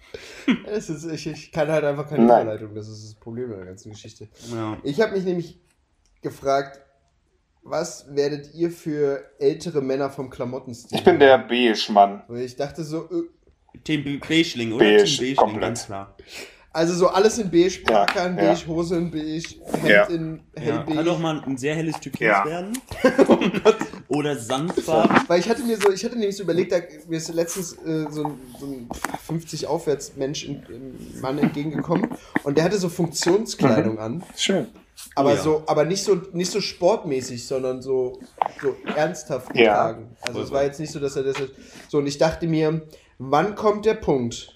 es 0.66 0.90
ist, 0.90 1.04
ich, 1.04 1.26
ich 1.26 1.52
kann 1.52 1.68
halt 1.68 1.84
einfach 1.84 2.08
keine 2.08 2.24
Nein. 2.24 2.42
Überleitung. 2.46 2.74
Das 2.74 2.88
ist 2.88 3.04
das 3.04 3.14
Problem 3.14 3.50
in 3.52 3.56
der 3.58 3.66
ganzen 3.66 3.92
Geschichte. 3.92 4.28
Ja. 4.52 4.76
Ich 4.82 5.00
habe 5.00 5.12
mich 5.12 5.24
nämlich 5.24 5.58
gefragt, 6.22 6.80
was 7.62 8.06
werdet 8.14 8.52
ihr 8.54 8.70
für 8.70 9.24
ältere 9.38 9.80
Männer 9.80 10.10
vom 10.10 10.28
Klamottenstil? 10.28 10.98
Ich 10.98 11.04
bin 11.04 11.18
der 11.18 11.38
Beige-Mann. 11.38 12.24
Ich 12.36 12.56
dachte 12.56 12.84
so, 12.84 13.04
äh, 13.10 13.78
Team 13.84 14.20
Beischling, 14.20 14.72
oder? 14.72 14.84
Beige, 14.84 15.04
Team 15.04 15.36
komplett. 15.36 15.62
ganz 15.62 15.86
klar. 15.86 16.14
also 16.72 16.92
so 16.94 17.08
alles 17.08 17.38
in 17.38 17.50
beige, 17.50 17.80
Ja, 17.88 18.04
Parker 18.04 18.26
in 18.26 18.36
ja. 18.36 18.44
beige, 18.52 18.66
Hose 18.66 18.96
in 18.98 19.10
beige, 19.10 19.48
Hemd 19.80 19.88
Ja. 19.88 20.04
in 20.08 20.42
Ja, 20.56 20.62
hellbeige. 20.62 20.94
kann 20.96 21.06
doch 21.06 21.18
mal 21.18 21.42
ein 21.42 21.56
sehr 21.56 21.74
helles 21.74 21.98
Türkis 22.00 22.20
Ja. 22.26 22.44
werden. 22.44 22.78
Oder 24.08 24.36
Sandfarben. 24.36 25.28
Weil 25.28 25.40
ich 25.40 25.48
hatte 25.48 25.62
mir 25.62 25.76
so, 25.78 25.90
ich 25.90 26.04
hatte 26.04 26.16
nämlich 26.16 26.36
so 26.36 26.42
überlegt, 26.42 26.72
da, 26.72 26.78
mir 27.08 27.16
ist 27.16 27.32
letztens 27.32 27.72
äh, 27.84 28.06
so, 28.10 28.24
ein, 28.24 28.38
so 28.58 28.66
ein 28.66 28.88
50 29.26 29.66
aufwärts 29.66 30.12
Mensch, 30.16 30.44
in, 30.44 30.62
in, 30.68 31.20
Mann 31.20 31.38
entgegengekommen 31.38 32.10
und 32.42 32.56
der 32.56 32.64
hatte 32.64 32.78
so 32.78 32.88
Funktionskleidung 32.88 33.98
an, 33.98 34.22
Schön. 34.36 34.66
aber 35.14 35.30
Oh 35.30 35.34
ja. 35.34 35.42
so, 35.42 35.62
aber 35.66 35.84
nicht 35.84 36.04
so, 36.04 36.16
nicht 36.32 36.50
so 36.50 36.60
sportmäßig, 36.60 37.46
sondern 37.46 37.80
so, 37.82 38.20
so 38.60 38.76
ernsthaft 38.94 39.54
Ja. 39.56 39.62
getragen. 39.92 40.16
Also 40.20 40.42
es 40.42 40.50
war 40.50 40.64
jetzt 40.64 40.80
nicht 40.80 40.92
so, 40.92 41.00
dass 41.00 41.16
er 41.16 41.22
das 41.22 41.36
so 41.88 41.98
und 41.98 42.06
ich 42.06 42.18
dachte 42.18 42.46
mir, 42.46 42.82
wann 43.18 43.54
kommt 43.54 43.86
der 43.86 43.94
Punkt, 43.94 44.53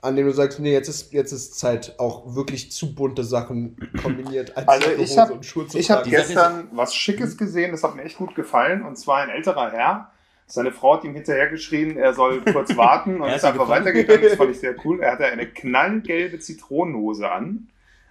an 0.00 0.14
dem 0.14 0.26
du 0.26 0.32
sagst, 0.32 0.60
nee, 0.60 0.72
jetzt 0.72 0.88
ist 0.88 1.12
jetzt 1.12 1.32
ist 1.32 1.58
Zeit, 1.58 1.94
auch 1.98 2.34
wirklich 2.34 2.70
zu 2.70 2.94
bunte 2.94 3.24
Sachen 3.24 3.76
kombiniert 4.00 4.56
als 4.56 4.68
Also 4.68 4.90
ich 4.90 5.18
habe 5.18 5.32
und 5.34 5.44
Schuhe 5.44 5.66
zu 5.66 5.78
ich 5.78 5.90
hab 5.90 6.04
gestern 6.04 6.68
was 6.72 6.94
Schickes 6.94 7.36
gesehen, 7.36 7.72
das 7.72 7.82
hat 7.82 7.96
mir 7.96 8.02
echt 8.02 8.18
gut 8.18 8.34
gefallen. 8.34 8.82
Und 8.82 8.96
zwar 8.96 9.22
ein 9.22 9.30
älterer 9.30 9.72
Herr. 9.72 10.12
Seine 10.46 10.72
Frau 10.72 10.96
hat 10.96 11.04
ihm 11.04 11.14
hinterhergeschrien, 11.14 11.98
er 11.98 12.14
soll 12.14 12.40
kurz 12.52 12.76
warten 12.76 13.20
und 13.20 13.28
ist 13.28 13.44
einfach 13.44 13.68
weitergegangen. 13.68 14.22
Das 14.22 14.36
fand 14.36 14.50
ich 14.50 14.60
sehr 14.60 14.76
cool. 14.84 15.00
Er 15.00 15.12
hatte 15.12 15.26
eine 15.26 15.46
knallgelbe 15.46 16.38
Zitronenhose 16.38 17.30
an. 17.30 17.68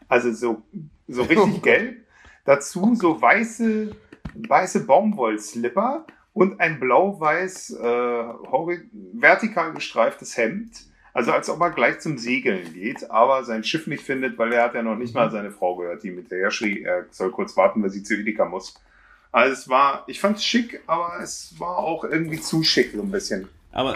Also 0.09 0.31
so, 0.33 0.61
so 1.07 1.23
richtig 1.23 1.63
gelb. 1.63 2.05
Dazu 2.43 2.95
so 2.95 3.21
weiße, 3.21 3.95
weiße 4.35 4.85
Baumwollslipper 4.85 6.05
und 6.33 6.59
ein 6.59 6.79
blau-weiß 6.79 7.71
äh, 7.71 8.23
vertikal 9.13 9.73
gestreiftes 9.73 10.37
Hemd. 10.37 10.87
Also 11.17 11.31
als 11.31 11.49
ob 11.49 11.59
er 11.61 11.71
gleich 11.71 11.99
zum 11.99 12.19
Segeln 12.19 12.75
geht, 12.75 13.09
aber 13.09 13.43
sein 13.43 13.63
Schiff 13.63 13.87
nicht 13.87 14.03
findet, 14.03 14.37
weil 14.37 14.53
er 14.53 14.65
hat 14.65 14.75
ja 14.75 14.83
noch 14.83 14.95
nicht 14.95 15.15
mal 15.15 15.31
seine 15.31 15.49
Frau 15.49 15.75
gehört, 15.75 16.03
die 16.03 16.11
mit 16.11 16.29
der 16.29 16.51
schrie, 16.51 16.83
er 16.83 17.05
soll 17.09 17.31
kurz 17.31 17.57
warten, 17.57 17.81
weil 17.81 17.89
sie 17.89 18.03
zu 18.03 18.13
Edeka 18.13 18.45
muss. 18.45 18.75
Also 19.31 19.51
es 19.51 19.67
war, 19.67 20.03
ich 20.05 20.19
fand 20.19 20.37
es 20.37 20.43
schick, 20.45 20.79
aber 20.85 21.13
es 21.23 21.55
war 21.57 21.79
auch 21.79 22.03
irgendwie 22.03 22.39
zu 22.39 22.61
schick 22.61 22.91
so 22.95 23.01
ein 23.01 23.09
bisschen. 23.09 23.49
Aber 23.71 23.95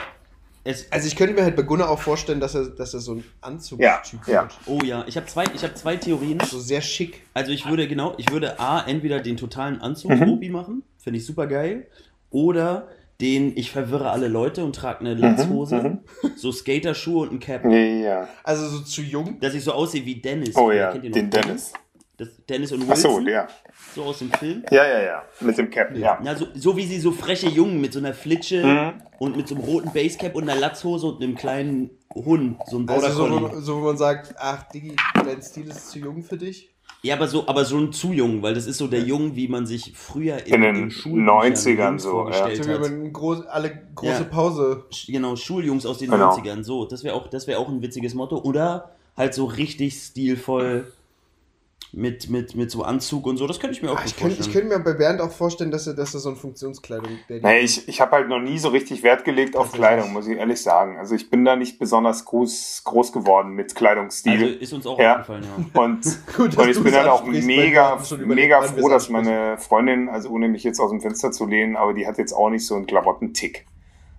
es. 0.63 0.91
Also 0.91 1.05
ich 1.05 1.15
könnte 1.15 1.35
mir 1.35 1.43
halt 1.43 1.55
bei 1.55 1.61
Gunnar 1.61 1.91
auch 1.91 1.99
vorstellen, 1.99 2.39
dass 2.39 2.55
er, 2.55 2.65
dass 2.69 2.95
er 2.95 3.01
so 3.01 3.13
ein 3.13 3.23
Anzugstyp 3.41 3.79
Ja, 4.27 4.33
ja. 4.33 4.41
wird. 4.41 4.57
Oh 4.65 4.79
ja, 4.83 5.05
ich 5.07 5.15
habe 5.15 5.27
zwei, 5.27 5.43
ich 5.53 5.63
hab 5.63 5.77
zwei 5.77 5.97
Theorien. 5.97 6.39
So 6.39 6.59
sehr 6.59 6.81
schick. 6.81 7.21
Also 7.35 7.51
ich 7.51 7.69
würde 7.69 7.87
genau, 7.87 8.15
ich 8.17 8.31
würde 8.31 8.59
A, 8.59 8.81
entweder 8.87 9.19
den 9.19 9.37
totalen 9.37 9.79
Anzug 9.79 10.09
Mhm. 10.09 10.51
Machen, 10.51 10.81
finde 10.97 11.19
ich 11.19 11.25
super 11.27 11.45
geil, 11.45 11.85
oder 12.31 12.87
den 13.21 13.55
ich 13.55 13.71
verwirre 13.71 14.09
alle 14.09 14.27
Leute 14.27 14.65
und 14.65 14.75
trage 14.75 15.01
eine 15.01 15.13
Latzhose, 15.13 15.75
Mhm, 15.75 15.99
so 16.35 16.51
Skaterschuhe 16.51 17.21
und 17.21 17.33
ein 17.33 17.39
Cap, 17.39 17.63
Ja. 17.65 18.27
Also 18.43 18.67
so 18.67 18.79
zu 18.81 19.01
jung. 19.01 19.39
dass 19.39 19.53
ich 19.53 19.63
so 19.63 19.71
aussehe 19.73 20.03
wie 20.05 20.15
Dennis. 20.15 20.55
Oh 20.55 20.71
ja, 20.71 20.91
kennt 20.91 21.03
ihr 21.03 21.09
noch 21.11 21.15
den 21.15 21.29
Dennis. 21.29 21.73
Das, 22.17 22.29
Dennis 22.47 22.71
und 22.71 22.83
Ach 22.87 22.95
so, 22.95 23.09
Wilson, 23.09 23.25
der. 23.25 23.47
so 23.95 24.03
aus 24.03 24.19
dem 24.19 24.31
Film. 24.33 24.63
Ja, 24.69 24.85
ja, 24.85 25.01
ja. 25.01 25.23
Mit 25.39 25.57
dem 25.57 25.69
Cap, 25.71 25.95
ja. 25.95 26.19
Ja, 26.23 26.35
so, 26.35 26.45
so 26.53 26.77
wie 26.77 26.85
sie 26.85 26.99
so 26.99 27.11
freche 27.11 27.47
Jungen 27.49 27.81
mit 27.81 27.93
so 27.93 27.99
einer 27.99 28.13
Flitsche 28.13 28.63
Mhm. 28.63 29.01
und 29.17 29.37
mit 29.37 29.47
so 29.47 29.55
einem 29.55 29.63
roten 29.63 29.91
Basecap 29.91 30.35
und 30.35 30.47
einer 30.47 30.59
Latzhose 30.59 31.07
und 31.07 31.23
einem 31.23 31.35
kleinen 31.35 31.89
Hund, 32.13 32.57
so 32.67 32.77
ein 32.77 32.85
Border 32.85 33.07
Also 33.07 33.27
so, 33.27 33.59
so, 33.61 33.77
wo 33.77 33.85
man 33.85 33.97
sagt, 33.97 34.35
ach 34.37 34.63
Diggi, 34.71 34.95
dein 35.25 35.41
Stil 35.41 35.67
ist 35.69 35.89
zu 35.89 35.97
jung 35.99 36.21
für 36.21 36.37
dich. 36.37 36.69
Ja, 37.03 37.15
aber 37.15 37.27
so, 37.27 37.47
aber 37.47 37.65
so 37.65 37.77
ein 37.77 37.91
zu 37.91 38.13
jung, 38.13 38.43
weil 38.43 38.53
das 38.53 38.67
ist 38.67 38.77
so 38.77 38.87
der 38.87 39.01
Jung, 39.01 39.35
wie 39.35 39.47
man 39.47 39.65
sich 39.65 39.93
früher 39.95 40.45
In 40.45 40.61
den 40.61 40.91
Schulbüchern 40.91 41.27
90ern 41.53 41.87
Jungs 41.89 42.03
so, 42.03 42.11
vorgestellt 42.11 42.63
So 42.63 42.69
wie 42.69 42.73
hat. 43.05 43.13
groß, 43.13 43.45
alle 43.47 43.81
große 43.95 44.11
Ja. 44.13 44.23
Pause. 44.25 44.85
Genau, 45.07 45.35
Schuljungs 45.35 45.85
aus 45.87 45.97
den 45.97 46.11
Genau. 46.11 46.29
90ern. 46.29 46.63
So, 46.63 46.85
das 46.85 47.03
wäre 47.03 47.15
auch, 47.15 47.27
das 47.27 47.47
wäre 47.47 47.59
auch 47.59 47.69
ein 47.69 47.81
witziges 47.81 48.13
Motto. 48.13 48.37
Oder 48.37 48.91
halt 49.17 49.33
so 49.33 49.45
richtig 49.45 49.95
stilvoll 49.95 50.91
mit, 51.93 52.29
mit, 52.29 52.55
mit 52.55 52.71
so 52.71 52.83
Anzug 52.83 53.25
und 53.27 53.37
so. 53.37 53.47
Das 53.47 53.59
könnte 53.59 53.75
ich 53.75 53.81
mir 53.81 53.91
auch 53.91 53.97
gut 53.97 54.05
ich 54.05 54.15
könnte 54.15 54.31
ich 54.33 54.37
vorstellen. 54.39 54.69
könnte 54.69 54.77
mir 54.79 54.83
bei 54.83 54.93
Bernd 54.97 55.19
auch 55.21 55.31
vorstellen, 55.31 55.71
dass 55.71 55.87
er, 55.87 55.93
dass 55.93 56.13
er 56.13 56.19
so 56.21 56.29
ein 56.29 56.35
Funktionskleidung. 56.37 57.09
Nee, 57.27 57.59
ich, 57.59 57.87
ich 57.89 57.99
habe 57.99 58.11
halt 58.11 58.29
noch 58.29 58.39
nie 58.39 58.57
so 58.59 58.69
richtig 58.69 59.03
Wert 59.03 59.25
gelegt 59.25 59.55
auf. 59.57 59.71
Kleidung, 59.73 60.13
muss 60.13 60.27
ich 60.27 60.37
ehrlich 60.37 60.61
sagen. 60.61 60.97
Also 60.97 61.15
ich 61.15 61.29
bin 61.29 61.43
da 61.43 61.55
nicht 61.55 61.79
besonders 61.79 62.23
groß, 62.25 62.83
groß 62.85 63.11
geworden 63.11 63.51
mit 63.53 63.75
Kleidungsstil. 63.75 64.31
also 64.31 64.45
ist 64.45 64.73
uns 64.73 64.87
auch 64.87 64.99
Ja. 64.99 65.13
aufgefallen, 65.15 65.43
ja. 65.73 65.81
und, 65.81 66.03
Gut, 66.37 66.57
und 66.57 66.69
ich 66.69 66.77
bin 66.77 66.87
es 66.93 66.97
halt 66.99 67.07
auch 67.09 67.25
mega, 67.25 67.99
mega 68.25 68.61
froh, 68.61 68.87
dass 68.89 69.09
meine 69.09 69.57
Freundin, 69.57 70.07
also 70.09 70.29
ohne 70.29 70.47
mich 70.47 70.63
jetzt 70.63 70.79
aus 70.79 70.91
dem 70.91 71.01
Fenster 71.01 71.31
zu 71.31 71.45
lehnen, 71.45 71.75
aber 71.75 71.93
die 71.93 72.07
hat 72.07 72.17
jetzt 72.17 72.33
auch 72.33 72.49
nicht 72.49 72.65
so 72.65 72.75
einen 72.75 72.85
Klamottentick. 72.85 73.65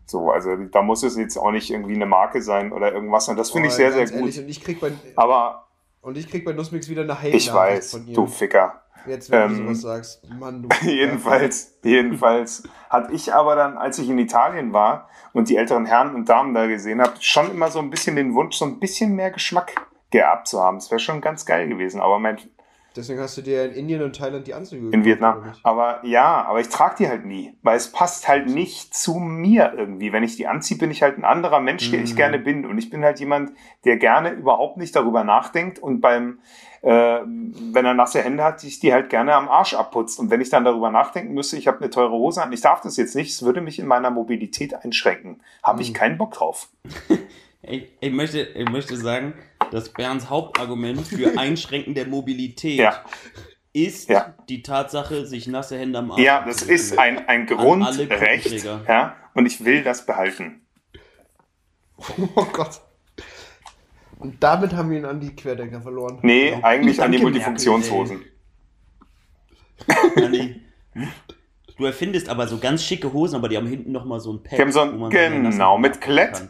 So, 0.04 0.30
also 0.30 0.56
da 0.56 0.82
muss 0.82 1.02
es 1.04 1.16
jetzt 1.16 1.38
auch 1.38 1.52
nicht 1.52 1.70
irgendwie 1.70 1.94
eine 1.94 2.04
Marke 2.06 2.42
sein 2.42 2.72
oder 2.72 2.92
irgendwas. 2.92 3.28
Und 3.28 3.36
das 3.38 3.50
finde 3.50 3.68
ich 3.68 3.74
Oh, 3.74 3.76
sehr, 3.78 3.92
sehr 3.92 4.04
gut. 4.06 4.14
ehrlich, 4.14 4.38
Und 4.40 4.48
ich 4.48 4.62
krieg 4.62 4.78
bei, 4.80 4.92
Aber 5.16 5.68
und 6.02 6.18
ich 6.18 6.28
krieg 6.28 6.44
bei 6.44 6.52
Nussmix 6.52 6.88
wieder 6.88 7.02
eine 7.02 7.16
Hate 7.16 7.28
ich 7.28 7.52
weiß, 7.52 8.00
du 8.12 8.26
Ficker. 8.26 8.82
Jetzt, 9.06 9.30
wenn 9.30 9.48
du 9.48 9.54
ähm, 9.54 9.64
sowas 9.64 9.80
sagst. 9.80 10.30
Mann, 10.38 10.62
du. 10.62 10.68
jedenfalls, 10.88 11.78
jedenfalls 11.82 12.64
hatte 12.88 13.12
ich 13.12 13.32
aber 13.32 13.56
dann, 13.56 13.76
als 13.76 13.98
ich 13.98 14.08
in 14.08 14.18
Italien 14.18 14.72
war 14.72 15.08
und 15.32 15.48
die 15.48 15.56
älteren 15.56 15.86
Herren 15.86 16.14
und 16.14 16.28
Damen 16.28 16.54
da 16.54 16.66
gesehen 16.66 17.00
habe, 17.00 17.14
schon 17.20 17.50
immer 17.50 17.70
so 17.70 17.80
ein 17.80 17.90
bisschen 17.90 18.16
den 18.16 18.34
Wunsch, 18.34 18.56
so 18.56 18.64
ein 18.64 18.78
bisschen 18.78 19.14
mehr 19.14 19.30
Geschmack 19.30 19.74
geerbt 20.10 20.46
zu 20.46 20.60
haben. 20.60 20.78
Das 20.78 20.90
wäre 20.90 21.00
schon 21.00 21.20
ganz 21.20 21.46
geil 21.46 21.68
gewesen. 21.68 22.00
Aber 22.00 22.18
mein, 22.18 22.38
Deswegen 22.94 23.20
hast 23.20 23.36
du 23.38 23.42
dir 23.42 23.64
in 23.64 23.72
Indien 23.72 24.02
und 24.02 24.14
Thailand 24.16 24.46
die 24.46 24.54
Anzüge 24.54 24.90
in 24.90 25.04
Vietnam. 25.04 25.52
Aber 25.62 26.04
ja, 26.04 26.44
aber 26.44 26.60
ich 26.60 26.68
trage 26.68 26.96
die 26.98 27.08
halt 27.08 27.24
nie, 27.24 27.54
weil 27.62 27.76
es 27.76 27.90
passt 27.90 28.28
halt 28.28 28.46
nicht 28.48 28.94
zu 28.94 29.14
mir 29.14 29.72
irgendwie. 29.76 30.12
Wenn 30.12 30.22
ich 30.22 30.36
die 30.36 30.46
anziehe, 30.46 30.76
bin 30.78 30.90
ich 30.90 31.02
halt 31.02 31.16
ein 31.18 31.24
anderer 31.24 31.60
Mensch, 31.60 31.90
der 31.90 32.02
ich 32.02 32.12
Mhm. 32.12 32.16
gerne 32.16 32.38
bin. 32.38 32.66
Und 32.66 32.76
ich 32.78 32.90
bin 32.90 33.02
halt 33.04 33.18
jemand, 33.20 33.52
der 33.84 33.96
gerne 33.96 34.30
überhaupt 34.30 34.76
nicht 34.76 34.94
darüber 34.94 35.24
nachdenkt 35.24 35.78
und 35.78 36.00
beim, 36.00 36.38
äh, 36.82 37.20
wenn 37.24 37.84
er 37.86 37.94
nasse 37.94 38.22
Hände 38.22 38.44
hat, 38.44 38.60
sich 38.60 38.80
die 38.80 38.92
halt 38.92 39.08
gerne 39.08 39.34
am 39.34 39.48
Arsch 39.48 39.74
abputzt. 39.74 40.18
Und 40.20 40.30
wenn 40.30 40.40
ich 40.40 40.50
dann 40.50 40.64
darüber 40.64 40.90
nachdenken 40.90 41.32
müsste, 41.32 41.56
ich 41.56 41.66
habe 41.68 41.78
eine 41.78 41.90
teure 41.90 42.12
Hose 42.12 42.42
an, 42.42 42.52
ich 42.52 42.60
darf 42.60 42.80
das 42.82 42.96
jetzt 42.96 43.14
nicht, 43.16 43.30
es 43.30 43.42
würde 43.42 43.60
mich 43.60 43.78
in 43.78 43.86
meiner 43.86 44.10
Mobilität 44.10 44.74
einschränken. 44.74 45.40
Habe 45.62 45.80
ich 45.82 45.90
Mhm. 45.90 45.94
keinen 45.94 46.18
Bock 46.18 46.32
drauf. 46.32 46.68
Ich, 47.62 47.88
ich, 48.00 48.12
möchte, 48.12 48.40
ich 48.40 48.68
möchte 48.68 48.96
sagen, 48.96 49.34
dass 49.70 49.90
Bernds 49.90 50.28
Hauptargument 50.28 51.06
für 51.06 51.38
Einschränken 51.38 51.94
der 51.94 52.06
Mobilität 52.06 52.78
Ja. 52.78 53.04
ist 53.72 54.08
Ja. 54.08 54.34
die 54.48 54.62
Tatsache, 54.62 55.26
sich 55.26 55.46
nasse 55.46 55.78
Hände 55.78 55.98
am 56.00 56.10
Arsch 56.10 56.20
Ja, 56.20 56.44
das 56.44 56.62
ist 56.62 56.98
ein, 56.98 57.28
ein 57.28 57.46
Grundrecht. 57.46 58.64
Ja, 58.88 59.16
und 59.34 59.46
ich 59.46 59.64
will 59.64 59.82
das 59.82 60.04
behalten. 60.06 60.60
Oh 62.34 62.44
Gott. 62.52 62.80
Und 64.18 64.42
damit 64.42 64.72
haben 64.72 64.90
wir 64.90 64.98
ihn 64.98 65.04
an 65.04 65.20
die 65.20 65.34
Querdenker 65.36 65.80
verloren. 65.80 66.18
Nee, 66.22 66.50
Genau. 66.50 66.66
eigentlich 66.66 67.00
an 67.00 67.12
die 67.12 67.18
Multifunktionshosen. 67.18 68.22
Du 71.76 71.84
erfindest 71.84 72.28
aber 72.28 72.46
so 72.48 72.58
ganz 72.58 72.84
schicke 72.84 73.12
Hosen, 73.12 73.36
aber 73.36 73.48
die 73.48 73.56
haben 73.56 73.66
hinten 73.66 73.92
nochmal 73.92 74.20
so 74.20 74.32
ein 74.32 74.42
Pad. 74.42 74.58
Die 74.58 74.62
haben 74.62 74.72
so 74.72 74.80
ein- 74.80 75.10
genau, 75.10 75.78
mit 75.78 76.00
Klett. 76.00 76.32
kann. 76.34 76.48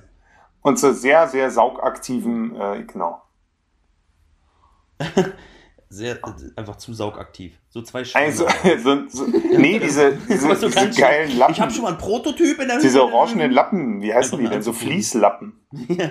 Und 0.63 0.79
so 0.79 0.93
sehr, 0.93 1.29
sehr 1.29 1.51
saugaktiven, 1.51 2.55
äh, 2.57 2.85
genau. 2.85 3.23
Sehr, 5.89 6.19
einfach 6.57 6.77
zu 6.77 6.95
saugaktiv. 6.95 7.59
So 7.69 7.83
zwei 7.83 8.03
Schwämme. 8.03 8.25
Also, 8.25 8.47
so, 8.83 9.09
so, 9.09 9.27
nee, 9.27 9.79
diese, 9.79 10.13
diese, 10.27 10.49
diese 10.55 10.91
geilen 10.99 11.29
schön- 11.29 11.39
Lappen. 11.39 11.53
Ich 11.53 11.61
habe 11.61 11.71
schon 11.71 11.83
mal 11.83 11.89
einen 11.91 11.99
Prototyp 11.99 12.59
in 12.61 12.69
der 12.69 12.79
diese 12.81 13.03
orangenen 13.05 13.51
Lappen, 13.51 14.01
wie 14.01 14.15
heißen 14.15 14.39
die 14.39 14.49
denn? 14.49 14.63
So. 14.63 14.73
Fließlappen. 14.73 15.53
Ja. 15.89 16.11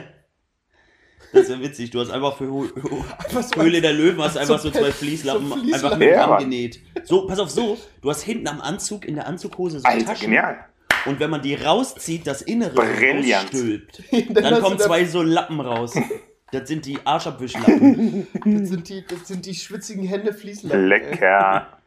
Das 1.34 1.48
wäre 1.48 1.62
witzig. 1.62 1.90
Du 1.92 2.00
hast 2.02 2.12
einfach 2.12 2.36
für 2.38 2.46
Höhle 2.46 3.80
der 3.82 3.94
Löwen 3.94 4.22
hast 4.22 4.38
einfach 4.38 4.60
So 4.60 4.70
so, 4.70 4.80
zwei 4.80 4.92
Fließlappen, 4.92 5.48
so 5.48 5.56
Fließlappen. 5.56 5.86
einfach 5.86 5.98
mit 5.98 6.10
Ja, 6.10 6.38
genäht. 6.38 6.80
So, 7.06 7.26
pass 7.26 7.40
auf 7.40 7.50
so. 7.50 7.78
Du 8.02 8.10
hast 8.10 8.22
hinten 8.22 8.50
am 8.50 8.60
Anzug, 8.60 9.06
in 9.06 9.16
der 9.16 9.26
Anzughose 9.28 9.80
so 9.80 9.86
Alter, 9.88 10.08
Taschen. 10.08 10.26
genial. 10.26 10.66
Und 11.06 11.20
wenn 11.20 11.30
man 11.30 11.42
die 11.42 11.56
rauszieht, 11.56 12.28
das 12.28 12.42
Innere 12.42 12.74
Brillant. 12.76 13.46
rausstülpt, 13.54 14.04
Dann 14.30 14.62
kommen 14.62 14.80
zwei 14.80 15.06
so 15.06 15.22
Lappen 15.22 15.60
raus. 15.60 15.94
Das 16.54 16.68
sind 16.68 16.86
die 16.86 16.98
Arschabwischlappen. 17.06 18.28
Das 18.44 18.68
sind 18.68 18.90
die, 18.90 19.06
das 19.08 19.26
sind 19.26 19.46
die 19.46 19.56
schwitzigen 19.56 20.04
Hände 20.06 20.34
Fließlappen. 20.34 20.86
Lecker. 20.86 21.80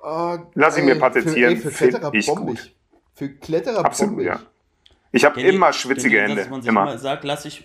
Oh, 0.00 0.38
Lass 0.54 0.76
ich 0.78 0.84
mir 0.84 0.94
patentieren, 0.96 1.56
Für, 1.56 1.66
ey, 1.68 1.72
für 1.72 1.88
Kletterer 1.88 2.14
ich 2.14 2.26
bombig. 2.26 2.46
gut. 2.46 2.72
Für 3.16 3.28
Kletterer 3.30 3.84
Absolut, 3.84 4.12
bombig. 4.12 4.26
ja. 4.28 4.40
Ich 5.10 5.24
habe 5.24 5.40
immer 5.42 5.72
schwitzige 5.72 6.18
kennt 6.18 6.28
Hände. 6.28 6.42
dass 6.42 6.50
man 6.50 6.62
sich 6.62 6.68
Immer. 6.68 6.82
immer 6.82 6.98
sagt, 6.98 7.24
lass 7.24 7.44
ich. 7.46 7.64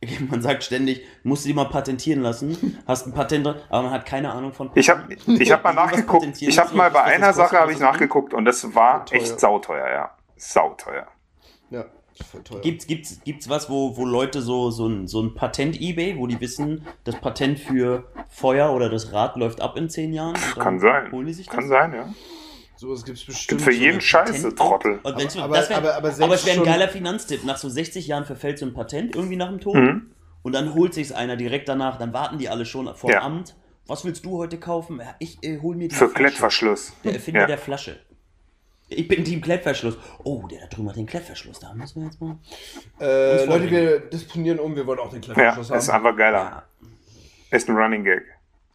Man 0.30 0.42
sagt 0.42 0.64
ständig, 0.64 1.02
musst 1.22 1.44
du 1.44 1.48
die 1.48 1.54
mal 1.54 1.64
patentieren 1.64 2.22
lassen. 2.22 2.78
Hast 2.86 3.06
ein 3.06 3.12
Patent 3.12 3.46
dran, 3.46 3.56
aber 3.68 3.82
man 3.84 3.92
hat 3.92 4.06
keine 4.06 4.32
Ahnung 4.32 4.52
von 4.52 4.70
Ich 4.74 4.88
habe 4.88 5.14
ich 5.14 5.52
hab 5.52 5.64
mal 5.64 5.72
nachgeguckt. 5.74 6.42
Ich 6.42 6.58
habe 6.58 6.74
mal 6.76 6.90
bei 6.90 7.02
einer 7.02 7.32
Sache 7.32 7.58
habe 7.58 7.72
ich 7.72 7.78
nachgeguckt 7.78 8.34
und 8.34 8.44
das 8.44 8.74
war 8.74 9.06
Teuer. 9.06 9.20
echt 9.20 9.40
sauteuer, 9.40 9.88
ja. 9.88 10.10
Sauteuer. 10.36 11.06
Ja, 11.70 11.84
teuer. 12.44 12.60
Gibt's, 12.60 12.86
gibt's, 12.86 13.20
gibt's 13.24 13.48
was, 13.48 13.70
wo, 13.70 13.96
wo 13.96 14.04
Leute 14.04 14.42
so, 14.42 14.70
so 14.70 14.86
ein, 14.86 15.06
so 15.08 15.22
ein 15.22 15.34
Patent-Ebay, 15.34 16.16
wo 16.18 16.26
die 16.26 16.40
wissen, 16.40 16.86
das 17.04 17.16
Patent 17.16 17.58
für 17.58 18.04
Feuer 18.28 18.72
oder 18.72 18.88
das 18.88 19.12
Rad 19.12 19.36
läuft 19.36 19.60
ab 19.60 19.76
in 19.76 19.88
zehn 19.88 20.12
Jahren? 20.12 20.34
Kann 20.58 20.78
sein. 20.80 21.10
Holen 21.12 21.26
die 21.26 21.32
sich 21.32 21.46
das? 21.46 21.54
Kann 21.54 21.68
sein, 21.68 21.94
ja. 21.94 22.08
Sowas 22.84 23.04
gibt 23.04 23.18
es 23.18 23.24
bestimmt. 23.24 23.48
Gibt 23.48 23.62
für 23.62 23.72
jeden 23.76 24.00
Scheiße, 24.00 24.54
Trottel. 24.54 25.00
Aber- 25.02 25.12
das 25.22 25.34
wär, 25.36 25.42
aber- 25.44 25.94
aber, 25.96 26.08
aber 26.20 26.34
es 26.34 26.44
wäre 26.46 26.58
ein 26.58 26.64
geiler 26.64 26.88
Finanztipp. 26.88 27.44
Nach 27.44 27.56
so 27.56 27.68
60 27.68 28.06
Jahren 28.06 28.24
verfällt 28.26 28.58
so 28.58 28.66
ein 28.66 28.74
Patent 28.74 29.16
irgendwie 29.16 29.36
nach 29.36 29.48
dem 29.48 29.60
Tod. 29.60 29.76
Mhm. 29.76 30.10
Und 30.42 30.52
dann 30.54 30.74
holt 30.74 30.92
sich's 30.92 31.10
einer 31.12 31.36
direkt 31.36 31.68
danach. 31.68 31.96
Dann 31.98 32.12
warten 32.12 32.38
die 32.38 32.48
alle 32.50 32.66
schon 32.66 32.94
vor 32.94 33.10
Ja. 33.10 33.22
Amt. 33.22 33.54
Was 33.86 34.04
willst 34.04 34.24
du 34.24 34.36
heute 34.38 34.58
kaufen? 34.58 34.98
Ja, 35.00 35.14
Ich 35.18 35.42
äh, 35.42 35.58
hol 35.60 35.76
mir 35.76 35.88
die 35.88 35.94
Für 35.94 36.08
Flasche. 36.08 36.14
Klettverschluss. 36.14 36.92
Der 37.04 37.14
Erfinder 37.14 37.40
Ja. 37.42 37.46
der 37.46 37.58
Flasche. 37.58 37.98
Ich 38.88 39.08
bin 39.08 39.24
Team 39.24 39.40
Klettverschluss. 39.40 39.96
Oh, 40.24 40.46
der 40.46 40.60
da 40.60 40.66
drüben 40.66 40.88
hat 40.90 40.96
den 40.96 41.06
Klettverschluss. 41.06 41.58
Da 41.60 41.72
müssen 41.72 42.00
wir 42.02 42.06
jetzt 42.08 42.20
mal. 42.20 42.36
Äh, 43.00 43.44
Leute, 43.46 43.70
wir 43.70 44.00
disponieren 44.00 44.58
um, 44.58 44.76
wir 44.76 44.86
wollen 44.86 44.98
auch 44.98 45.10
den 45.10 45.22
Ja, 45.22 45.32
Klettverschluss 45.32 45.70
ist 45.70 45.88
haben. 45.92 46.04
einfach 46.06 46.18
geiler. 46.18 46.38
Ja. 46.38 46.62
Ist 47.50 47.68
ein 47.68 47.76
Running 47.76 48.04
Gag. 48.04 48.22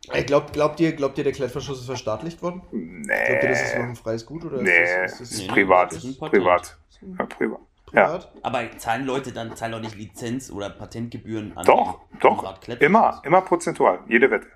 Ey, 0.08 0.24
glaubt, 0.24 0.54
glaubt, 0.54 0.80
ihr, 0.80 0.94
glaubt 0.94 1.18
ihr, 1.18 1.24
der 1.24 1.34
Klettverschluss 1.34 1.82
ist 1.82 1.86
verstaatlicht 1.86 2.42
worden? 2.42 2.62
Glaubt 2.72 3.44
ihr, 3.44 3.50
das 3.50 3.62
ist 3.62 3.76
noch 3.76 3.84
Nee. 3.84 3.90
ein 3.90 3.96
freies 3.96 4.26
Gut? 4.26 4.44
Oder 4.46 4.62
Nee, 4.62 4.72
ist 4.84 4.96
das, 4.96 5.22
ist 5.22 5.32
das 5.34 5.40
Nee, 5.42 5.48
privat. 5.48 5.92
das 5.94 6.04
ist. 6.04 6.20
Privat. 6.20 6.78
Ja, 7.18 7.26
privat. 7.26 7.60
Ja. 7.94 8.20
Aber 8.44 8.78
zahlen 8.78 9.06
Leute 9.06 9.32
dann 9.32 9.56
zahlen 9.56 9.72
doch 9.74 9.80
nicht 9.82 9.96
Lizenz 9.96 10.52
oder 10.52 10.70
Patentgebühren 10.70 11.56
an 11.58 11.66
Doch, 11.66 12.02
doch. 12.20 12.60
Immer, 12.80 13.22
immer 13.26 13.42
prozentual. 13.42 14.00
Jede 14.08 14.30
Wette. 14.32 14.48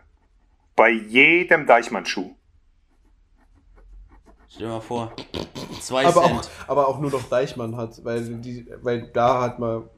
Bei 0.75 0.89
jedem 0.89 1.65
Deichmann-Schuh. 1.67 2.35
Stell 4.49 4.67
dir 4.67 4.73
mal 4.73 4.81
vor. 4.81 5.13
Zwei 5.81 6.05
Aber 6.05 6.21
auch, 6.25 6.41
Cent. 6.41 6.49
aber 6.67 6.87
auch 6.87 6.99
nur 6.99 7.09
noch 7.11 7.23
Deichmann 7.23 7.75
hat, 7.75 8.03
weil, 8.05 8.23
die, 8.39 8.67
weil 8.81 9.07
da 9.11 9.41
hat 9.41 9.59
man. 9.59 9.89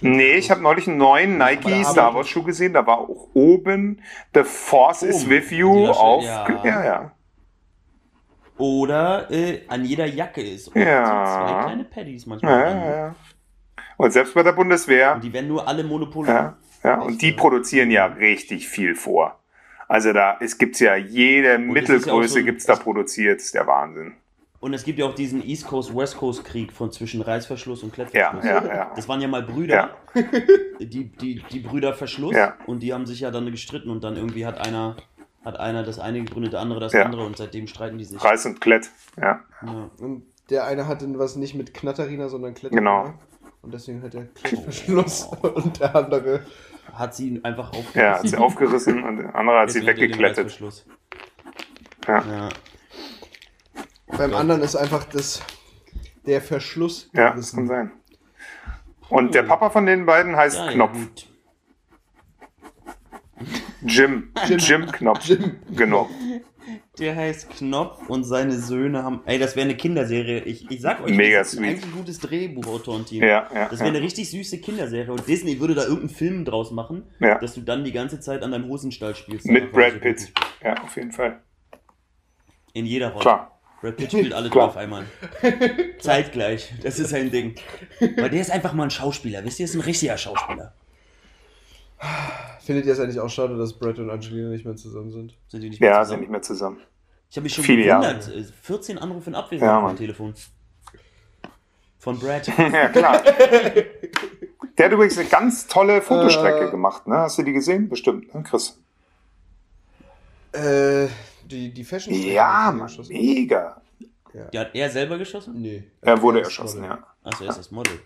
Nee, 0.00 0.34
ich 0.34 0.50
habe 0.50 0.60
neulich 0.62 0.88
einen 0.88 0.96
neuen 0.98 1.36
Nike 1.38 1.84
Star 1.84 2.14
Wars 2.14 2.28
Schuh 2.28 2.42
gesehen. 2.42 2.72
Da 2.72 2.86
war 2.86 2.98
auch 2.98 3.28
oben 3.34 4.00
The 4.34 4.44
Force 4.44 5.02
is 5.02 5.22
Oben. 5.22 5.30
with 5.30 5.50
you 5.50 5.86
Lasche- 5.86 6.00
auf. 6.00 6.24
ja. 6.24 6.60
Ja, 6.64 6.84
ja. 6.84 7.12
Oder 8.56 9.30
äh, 9.30 9.62
an 9.68 9.84
jeder 9.84 10.06
Jacke 10.06 10.42
ist. 10.42 10.68
Und 10.68 10.80
Ja. 10.82 11.04
so 11.26 11.44
zwei 11.52 11.62
kleine 11.64 11.84
Paddies 11.84 12.26
manchmal. 12.26 12.60
Ja, 12.60 12.70
ja, 12.84 12.96
ja. 12.96 13.14
Und 13.96 14.12
selbst 14.12 14.34
bei 14.34 14.42
der 14.42 14.52
Bundeswehr. 14.52 15.14
Und 15.14 15.24
die 15.24 15.32
werden 15.32 15.48
nur 15.48 15.66
alle 15.66 15.82
Monopole. 15.84 16.28
Ja, 16.28 16.56
ja. 16.84 17.00
Und 17.00 17.20
die 17.22 17.32
produzieren 17.32 17.90
ja 17.90 18.06
richtig 18.06 18.68
viel 18.68 18.94
vor. 18.94 19.38
Also 19.88 20.12
da 20.12 20.36
es 20.40 20.56
gibt's 20.56 20.78
ja 20.80 20.94
jede 20.94 21.48
es 21.48 21.54
ist 21.60 21.66
ja 21.66 21.72
Mittelgröße 21.72 22.38
so- 22.40 22.44
gibt's 22.44 22.64
da 22.66 22.76
produziert. 22.76 23.40
ist 23.40 23.54
der 23.54 23.66
Wahnsinn. 23.66 24.14
Und 24.60 24.74
es 24.74 24.84
gibt 24.84 24.98
ja 24.98 25.06
auch 25.06 25.14
diesen 25.14 25.42
East 25.42 25.66
Coast 25.66 25.96
West 25.96 26.18
Coast 26.18 26.44
Krieg 26.44 26.70
von 26.72 26.92
zwischen 26.92 27.22
Reißverschluss 27.22 27.82
und 27.82 27.96
Ja, 27.96 28.04
Klettverschluss. 28.06 28.44
ja, 28.44 28.64
ja. 28.66 28.92
Das 28.94 29.08
waren 29.08 29.20
ja 29.22 29.26
mal 29.28 29.42
Brüder, 29.42 29.96
die, 30.78 31.04
die, 31.06 31.42
die 31.50 31.60
Brüder 31.60 31.94
Verschluss 31.94 32.34
Ja. 32.36 32.56
und 32.66 32.82
die 32.82 32.92
haben 32.92 33.06
sich 33.06 33.20
ja 33.20 33.30
dann 33.30 33.50
gestritten 33.50 33.88
und 33.90 34.04
dann 34.04 34.16
irgendwie 34.16 34.44
hat 34.44 34.58
einer, 34.58 34.96
hat 35.44 35.58
einer 35.58 35.82
das 35.82 35.98
eine 35.98 36.22
gegründet, 36.22 36.52
der 36.52 36.60
andere 36.60 36.78
das 36.78 36.92
Ja. 36.92 37.04
andere 37.04 37.24
und 37.24 37.36
seitdem 37.38 37.66
streiten 37.66 37.96
die 37.96 38.04
sich. 38.04 38.22
Reiß 38.22 38.44
und 38.46 38.60
Klett. 38.60 38.90
Ja. 39.16 39.40
Ja. 39.64 39.90
Und 39.98 40.24
der 40.50 40.64
eine 40.66 40.86
hatte 40.86 41.06
was 41.18 41.36
nicht 41.36 41.54
mit 41.54 41.72
Knatterina, 41.72 42.28
sondern 42.28 42.52
Kletterina. 42.54 43.02
Genau. 43.04 43.14
Und 43.62 43.72
deswegen 43.72 44.02
hat 44.02 44.14
er 44.14 44.24
Klettverschluss 44.26 45.24
und 45.42 45.80
der 45.80 45.94
andere. 45.96 46.40
Hat 46.92 47.14
sie 47.14 47.28
ihn 47.28 47.44
einfach 47.44 47.68
aufgerissen. 47.68 48.00
Ja, 48.00 48.18
hat 48.18 48.28
sie 48.28 48.36
aufgerissen 48.36 49.04
und 49.04 49.18
der 49.18 49.34
andere 49.34 49.60
hat 49.60 49.70
sie 49.70 49.78
Deswegen 49.80 49.96
den 49.96 50.08
weggeklettet. 50.10 50.44
Reißverschluss. 50.46 50.86
Ja. 52.08 52.24
Ja. 52.26 52.48
Beim 54.16 54.34
anderen 54.34 54.62
ist 54.62 54.76
einfach 54.76 55.04
das, 55.04 55.42
der 56.26 56.40
Verschluss. 56.40 57.10
Ja, 57.14 57.34
das 57.34 57.54
kann 57.54 57.66
sein. 57.66 57.92
Und 59.08 59.34
der 59.34 59.42
Papa 59.42 59.70
von 59.70 59.86
den 59.86 60.06
beiden 60.06 60.36
heißt 60.36 60.56
Ja, 60.58 60.72
Knopf. 60.72 60.96
Jim. 63.86 64.30
Jim. 64.46 64.58
Jim 64.58 64.86
Knopf. 64.92 65.24
Jim. 65.24 65.56
Genau. 65.74 66.08
Der 66.98 67.16
heißt 67.16 67.48
Knopf 67.50 68.08
und 68.10 68.24
seine 68.24 68.52
Söhne 68.52 69.02
haben. 69.02 69.22
Ey, 69.24 69.38
das 69.38 69.56
wäre 69.56 69.64
eine 69.64 69.76
Kinderserie. 69.76 70.40
Ich, 70.40 70.70
ich 70.70 70.80
sag 70.82 71.02
euch, 71.02 71.14
Mega 71.14 71.38
das 71.38 71.54
ist 71.54 71.58
eigentlich 71.58 71.84
ein 71.84 71.92
gutes 71.92 72.18
Drehbuchautorenteam. 72.20 73.22
Ja, 73.22 73.48
ja, 73.54 73.68
Das 73.70 73.80
wäre 73.80 73.88
ja. 73.88 73.94
eine 73.96 74.02
richtig 74.02 74.30
süße 74.30 74.58
Kinderserie. 74.60 75.10
Und 75.10 75.26
Disney 75.26 75.58
würde 75.58 75.74
da 75.74 75.82
irgendeinen 75.82 76.10
Film 76.10 76.44
draus 76.44 76.70
machen, 76.70 77.04
Ja. 77.18 77.38
dass 77.38 77.54
du 77.54 77.62
dann 77.62 77.84
die 77.84 77.92
ganze 77.92 78.20
Zeit 78.20 78.42
an 78.42 78.52
deinem 78.52 78.68
Hosenstall 78.68 79.14
spielst. 79.14 79.46
Mit 79.46 79.72
Brad 79.72 80.00
Pitt. 80.00 80.30
Ja, 80.62 80.74
auf 80.82 80.94
jeden 80.96 81.12
Fall. 81.12 81.40
In 82.74 82.84
jeder 82.84 83.08
Rolle. 83.08 83.22
Klar. 83.22 83.49
Brad 83.80 83.96
Pitt 83.96 84.10
spielt 84.12 84.32
alle 84.34 84.50
Klar. 84.50 84.66
drei 84.66 84.70
auf 84.70 84.76
einmal. 84.76 85.04
Zeitgleich. 86.00 86.74
Das 86.82 86.98
ist 86.98 87.10
sein 87.10 87.30
Ding. 87.30 87.54
Weil 88.16 88.28
der 88.30 88.40
ist 88.40 88.50
einfach 88.50 88.72
mal 88.74 88.84
ein 88.84 88.90
Schauspieler. 88.90 89.42
Wisst 89.44 89.58
ihr, 89.60 89.64
ist 89.64 89.74
ein 89.74 89.80
richtiger 89.80 90.16
Schauspieler. 90.18 90.74
Findet 92.64 92.86
ihr 92.86 92.92
es 92.92 93.00
eigentlich 93.00 93.20
auch 93.20 93.28
schade, 93.28 93.56
dass 93.56 93.72
Brad 93.78 93.98
und 93.98 94.10
Angelina 94.10 94.48
nicht 94.50 94.64
mehr 94.64 94.76
zusammen 94.76 95.10
sind? 95.10 95.34
Sind 95.48 95.62
die 95.62 95.70
nicht 95.70 95.80
mehr 95.80 95.90
Ja, 95.90 95.96
sind 95.96 96.04
zusammen? 96.04 96.20
nicht 96.20 96.30
mehr 96.30 96.42
zusammen. 96.42 96.80
Ich 97.30 97.36
habe 97.36 97.44
mich 97.44 97.54
schon 97.54 97.64
Viele 97.64 97.84
Jahre. 97.86 98.18
gewundert. 98.18 98.36
äh, 98.36 98.52
14 98.62 98.98
Anrufe 98.98 99.30
in 99.30 99.34
Ja, 99.34 99.40
Abwesenheit 99.40 99.82
Mann. 99.82 99.90
am 99.90 99.96
Telefon. 99.96 100.34
Von 101.98 102.18
Brad. 102.18 102.46
ja, 102.58 102.88
klar. 102.88 103.22
Der 103.22 104.86
hat 104.86 104.92
übrigens 104.92 105.18
eine 105.18 105.28
ganz 105.28 105.66
tolle 105.66 106.00
Fotostrecke 106.02 106.68
Äh. 106.68 106.70
gemacht, 106.70 107.06
ne? 107.06 107.18
Hast 107.18 107.38
du 107.38 107.42
die 107.42 107.52
gesehen? 107.52 107.88
Bestimmt, 107.88 108.34
ne, 108.34 108.42
Chris? 108.42 108.78
Äh, 110.52 111.06
die, 111.50 111.72
die 111.72 111.84
Fashion 111.84 112.14
Ja, 112.14 112.72
Mann, 112.74 112.90
mega. 113.08 113.80
Die 114.52 114.58
hat 114.58 114.74
er 114.74 114.90
selber 114.90 115.18
geschossen? 115.18 115.60
Nee. 115.60 115.84
Er 116.00 116.20
wurde 116.22 116.40
erschossen, 116.42 116.82
Model. 116.82 116.96
ja. 116.98 117.06
Achso, 117.24 117.44
er 117.44 117.50
ist 117.50 117.58
das 117.58 117.70
Model. 117.70 117.98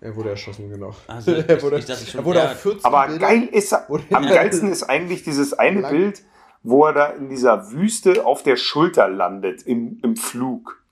Er 0.00 0.14
wurde 0.14 0.30
erschossen, 0.30 0.68
genau. 0.70 0.94
Also, 1.06 1.32
ich- 1.36 1.48
er 1.48 1.62
wurde, 1.62 1.78
ich 1.78 1.86
dachte 1.86 2.04
schon, 2.06 2.20
er 2.20 2.24
wurde 2.24 2.38
ja. 2.40 2.52
auf 2.52 2.60
14 2.60 2.84
Aber 2.84 3.06
Bilder- 3.06 3.26
geil 3.26 3.44
ist 3.50 3.72
er, 3.72 3.86
am 4.12 4.26
geilsten 4.26 4.70
ist 4.70 4.82
eigentlich 4.84 5.22
dieses 5.24 5.54
eine 5.54 5.80
Lang- 5.80 5.90
Bild, 5.92 6.22
wo 6.62 6.84
er 6.84 6.92
da 6.92 7.06
in 7.06 7.28
dieser 7.30 7.70
Wüste 7.72 8.26
auf 8.26 8.42
der 8.42 8.56
Schulter 8.56 9.08
landet 9.08 9.62
im, 9.62 9.98
im 10.02 10.16
Flug. 10.16 10.84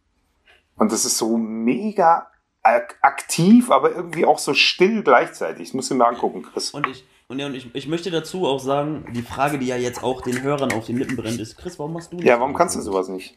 Und 0.76 0.90
das 0.92 1.04
ist 1.04 1.18
so 1.18 1.36
mega 1.36 2.30
ak- 2.62 2.96
aktiv, 3.02 3.70
aber 3.70 3.92
irgendwie 3.94 4.24
auch 4.24 4.38
so 4.38 4.54
still 4.54 5.02
gleichzeitig. 5.02 5.68
Das 5.68 5.74
musst 5.74 5.90
du 5.90 5.94
mir 5.96 6.06
angucken, 6.06 6.42
Chris. 6.42 6.70
Und 6.70 6.86
ich, 6.88 7.04
und, 7.28 7.38
ja, 7.38 7.46
und 7.46 7.54
ich, 7.54 7.74
ich 7.74 7.88
möchte 7.88 8.10
dazu 8.10 8.46
auch 8.46 8.60
sagen, 8.60 9.06
die 9.14 9.22
Frage, 9.22 9.58
die 9.58 9.66
ja 9.66 9.76
jetzt 9.76 10.02
auch 10.02 10.20
den 10.22 10.42
Hörern 10.42 10.72
auf 10.72 10.86
den 10.86 10.96
Lippen 10.98 11.16
brennt, 11.16 11.40
ist, 11.40 11.56
Chris, 11.58 11.78
warum 11.78 11.92
machst 11.94 12.12
du 12.12 12.16
nicht? 12.16 12.26
Ja, 12.26 12.38
warum 12.38 12.54
kannst 12.54 12.76
du 12.76 12.80
sowas 12.80 13.08
nicht? 13.08 13.36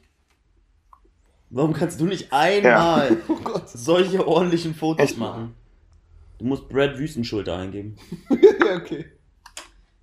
Warum 1.50 1.74
kannst 1.74 2.00
du 2.00 2.06
nicht 2.06 2.32
einmal 2.32 3.18
Oh 3.28 3.36
Gott. 3.44 3.68
solche 3.70 4.28
ordentlichen 4.28 4.76
Fotos 4.76 5.04
Echt 5.04 5.18
machen? 5.18 5.56
Du 6.38 6.46
musst 6.46 6.70
Brad 6.70 6.98
Wüstenschulter 7.00 7.58
eingeben. 7.58 7.98
ja, 8.30 8.76
okay. 8.78 9.06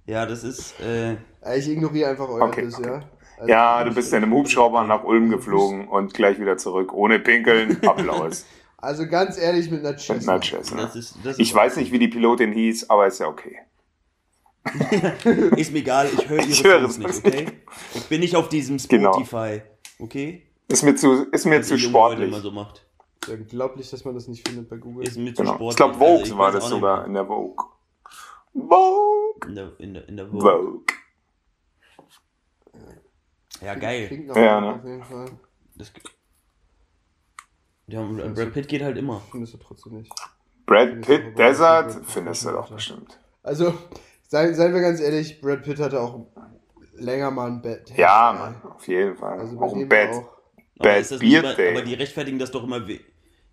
Ja, 0.07 0.27
das 0.27 0.43
ist, 0.45 0.79
äh, 0.81 1.13
Ja, 1.13 1.55
Ich 1.57 1.69
ignoriere 1.69 2.11
einfach 2.11 2.29
euer 2.29 2.43
Okay, 2.49 2.63
Biss, 2.63 2.79
okay. 2.79 2.89
ja? 2.89 3.03
Also, 3.39 3.49
Ja, 3.49 3.85
du 3.85 3.95
bist 3.95 4.13
in 4.13 4.23
einem 4.23 4.33
Hubschrauber 4.33 4.85
nach 4.85 5.05
Ulm 5.05 5.31
geflogen 5.31 5.87
und 5.89 6.13
gleich 6.15 6.41
wieder 6.41 6.57
zurück. 6.57 6.93
Ohne 6.93 7.21
Pinkeln, 7.21 7.79
Applaus. 7.87 8.45
Also 8.79 9.07
ganz 9.07 9.39
ehrlich, 9.39 9.71
mit 9.71 9.81
einer 9.81 9.91
Mit 9.93 10.01
Cessna. 10.01 10.33
einer 10.35 10.43
Cessna. 10.43 10.83
das 10.83 10.97
ist, 10.97 11.17
das 11.25 11.39
Ich 11.39 11.51
ist, 11.51 11.55
weiß 11.55 11.77
nicht, 11.77 11.93
wie 11.93 11.99
die 11.99 12.09
Pilotin 12.09 12.53
hieß, 12.53 12.91
aber 12.91 13.07
ist 13.07 13.21
ja 13.21 13.29
okay. 13.29 13.57
ist 15.57 15.73
mir 15.73 15.79
egal, 15.79 16.09
ich 16.13 16.29
höre 16.29 16.39
ihre 16.41 16.49
Ich 16.49 16.65
höre 16.65 16.81
Songs 16.91 16.99
es 17.17 17.23
nicht, 17.25 17.27
okay? 17.27 17.47
Ich 17.95 18.05
bin 18.09 18.21
nicht 18.21 18.37
auf 18.37 18.49
diesem 18.49 18.79
Genau. 18.79 19.13
Spotify, 19.13 19.63
okay? 19.99 20.47
Ist 20.69 20.83
mir 20.83 20.95
zu, 20.97 21.25
ist 21.31 21.47
mir 21.47 21.61
Was 21.61 21.69
zu 21.69 21.79
sportlich. 21.79 22.29
immer 22.29 22.41
so 22.41 22.51
macht. 22.51 22.85
Ja, 23.29 23.35
unglaublich, 23.35 23.89
dass 23.91 24.05
man 24.05 24.15
das 24.15 24.29
nicht 24.29 24.47
findet 24.47 24.69
bei 24.69 24.77
Google. 24.77 25.07
Ist 25.07 25.17
mir 25.17 25.35
zu 25.35 25.43
Genau. 25.43 25.55
sportlich. 25.55 25.71
Ich 25.71 25.77
glaube, 25.77 25.95
Vogue 25.95 26.19
Also, 26.21 26.33
ich 26.33 26.39
war 26.39 26.53
das 26.53 26.65
nicht 26.65 26.71
sogar 26.71 26.97
mehr. 26.99 27.07
in 27.07 27.15
der 27.15 27.27
Vogue. 27.27 27.65
Vogue. 28.53 29.49
In 29.49 29.55
der, 29.55 29.73
in 29.79 29.95
der, 29.95 30.09
in 30.09 30.17
der 30.17 30.27
Vogue. 30.29 30.41
Vogue. 30.53 30.83
Ja, 33.63 33.75
geil. 33.75 34.07
Klingt 34.09 34.27
nach 34.29 34.37
Ja, 34.37 34.61
ne? 34.61 34.75
auf 34.75 34.85
jeden 34.85 35.05
Fall. 35.05 35.31
Das, 35.77 35.93
ja, 37.89 38.01
und 38.01 38.35
Brad 38.35 38.53
Pitt 38.53 38.69
geht 38.69 38.83
halt 38.83 38.97
immer. 38.99 39.23
Findest 39.31 39.55
du 39.55 39.59
trotzdem 39.59 39.95
nicht. 39.99 40.13
Brad 40.67 41.01
Pitt 41.03 41.39
Desert 41.39 42.05
findest 42.07 42.45
du 42.45 42.51
doch 42.51 42.71
bestimmt. 42.71 43.19
Also, 43.43 43.73
seien, 44.29 44.55
seien 44.55 44.75
wir 44.75 44.81
ganz 44.81 45.01
ehrlich, 45.01 45.41
Brad 45.41 45.63
Pitt 45.63 45.79
hatte 45.79 46.01
auch 46.01 46.27
länger 46.95 47.31
mal 47.31 47.49
ein 47.51 47.63
Bett. 47.63 47.93
Ja, 47.97 48.35
Mann, 48.39 48.73
auf 48.73 48.87
jeden 48.89 49.17
Fall. 49.17 49.39
Also 49.39 49.61
auch 49.61 49.75
im 49.75 49.89
Bett. 49.89 50.11
Auch, 50.11 50.17
Aber, 50.79 50.89
Bad 50.91 51.01
ist 51.01 51.23
immer, 51.23 51.51
aber 51.51 51.83
die 51.83 51.95
rechtfertigen 51.95 52.39
das 52.39 52.51
doch 52.51 52.65
immer. 52.65 52.87
we- 52.89 53.01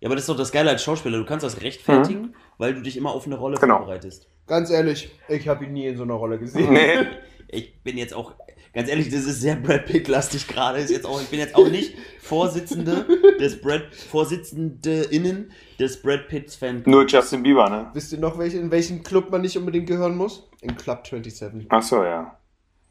Ja, 0.00 0.08
aber 0.08 0.14
das 0.16 0.24
ist 0.24 0.28
doch 0.28 0.36
das 0.36 0.52
Geile 0.52 0.70
als 0.70 0.82
Schauspieler. 0.82 1.18
Du 1.18 1.24
kannst 1.24 1.44
das 1.44 1.60
rechtfertigen, 1.62 2.34
weil 2.58 2.74
du 2.74 2.82
dich 2.82 2.96
immer 2.96 3.12
auf 3.12 3.26
eine 3.26 3.36
Rolle 3.36 3.56
Mhm. 3.56 3.60
Genau. 3.60 3.76
vorbereitest. 3.78 4.28
Ganz 4.46 4.70
ehrlich, 4.70 5.10
ich 5.28 5.48
habe 5.48 5.64
ihn 5.64 5.72
nie 5.72 5.86
in 5.86 5.96
so 5.96 6.02
einer 6.02 6.14
Rolle 6.14 6.38
gesehen. 6.38 6.72
Nee. 6.72 7.06
Ich 7.46 7.82
bin 7.84 7.96
jetzt 7.98 8.14
auch, 8.14 8.32
ganz 8.74 8.88
ehrlich, 8.88 9.08
das 9.10 9.24
ist 9.24 9.40
sehr 9.40 9.56
Brad 9.56 9.86
Pitt-lastig 9.86 10.46
gerade. 10.48 10.78
Ist 10.78 10.90
jetzt 10.90 11.06
auch, 11.06 11.20
ich 11.20 11.28
bin 11.28 11.38
jetzt 11.38 11.54
auch 11.54 11.68
nicht 11.68 11.94
Vorsitzende 12.20 13.06
des 13.40 13.60
Brad, 13.60 13.94
VorsitzendInnen 13.94 15.52
des 15.78 16.00
Brad 16.02 16.28
Pitts 16.28 16.56
Fan. 16.56 16.82
Nur 16.86 17.06
Justin 17.06 17.42
Bieber, 17.42 17.68
ne? 17.70 17.90
Wisst 17.94 18.12
ihr 18.12 18.18
noch, 18.18 18.38
welche, 18.38 18.58
in 18.58 18.70
welchen 18.70 19.02
Club 19.02 19.30
man 19.30 19.40
nicht 19.42 19.56
unbedingt 19.56 19.86
gehören 19.86 20.16
muss? 20.16 20.48
In 20.60 20.76
Club 20.76 21.06
27. 21.06 21.66
Ach 21.68 21.82
so, 21.82 22.02
ja. 22.04 22.38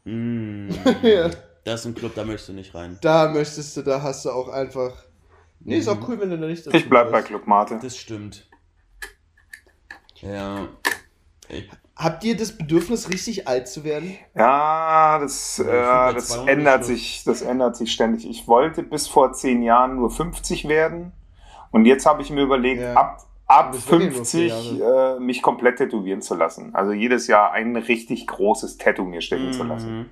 Mm, 0.04 0.68
Ja. 1.02 1.30
das 1.64 1.80
ist 1.80 1.86
ein 1.86 1.94
Club, 1.94 2.14
da 2.14 2.24
möchtest 2.24 2.48
du 2.50 2.52
nicht 2.52 2.74
rein. 2.74 2.98
Da 3.00 3.30
möchtest 3.32 3.76
du, 3.76 3.82
da 3.82 4.02
hast 4.02 4.24
du 4.24 4.30
auch 4.30 4.48
einfach. 4.48 5.04
Nee, 5.60 5.78
ist 5.78 5.88
auch 5.88 6.08
cool, 6.08 6.20
wenn 6.20 6.30
du 6.30 6.38
da 6.38 6.46
nicht 6.46 6.66
dazu 6.66 6.76
Ich 6.76 6.88
bleib 6.90 7.06
bei 7.06 7.22
gehörst. 7.22 7.28
Club 7.28 7.46
Mate. 7.46 7.78
Das 7.80 7.96
stimmt. 7.96 8.46
Ja. 10.20 10.68
Ich, 11.48 11.68
Habt 11.96 12.24
ihr 12.24 12.36
das 12.36 12.56
Bedürfnis, 12.58 13.08
richtig 13.10 13.46
alt 13.46 13.68
zu 13.68 13.84
werden? 13.84 14.16
Ja, 14.34 15.18
das, 15.20 15.60
äh, 15.60 15.64
das 15.64 16.28
200 16.28 16.48
ändert 16.48 16.84
sich, 16.84 17.22
das 17.24 17.40
ändert 17.42 17.76
sich 17.76 17.92
ständig. 17.92 18.28
Ich 18.28 18.48
wollte 18.48 18.82
bis 18.82 19.06
vor 19.06 19.32
zehn 19.32 19.62
Jahren 19.62 19.96
nur 19.96 20.10
50 20.10 20.66
werden 20.66 21.12
und 21.70 21.86
jetzt 21.86 22.04
habe 22.04 22.20
ich 22.22 22.30
mir 22.30 22.42
überlegt, 22.42 22.82
Ja. 22.82 22.94
ab, 22.94 23.18
ab 23.46 23.70
Du 23.72 23.76
bist 23.76 23.90
wirklich 23.90 24.08
nur 24.10 24.16
50 24.24 24.52
vier 24.52 25.16
äh, 25.16 25.20
mich 25.20 25.40
komplett 25.40 25.76
tätowieren 25.78 26.20
zu 26.20 26.34
lassen. 26.34 26.74
Also 26.74 26.90
jedes 26.92 27.28
Jahr 27.28 27.52
ein 27.52 27.76
richtig 27.76 28.26
großes 28.26 28.76
Tattoo 28.78 29.04
mir 29.04 29.20
stechen 29.20 29.52
zu 29.52 29.62
lassen. 29.62 29.98
Mhm. 29.98 30.06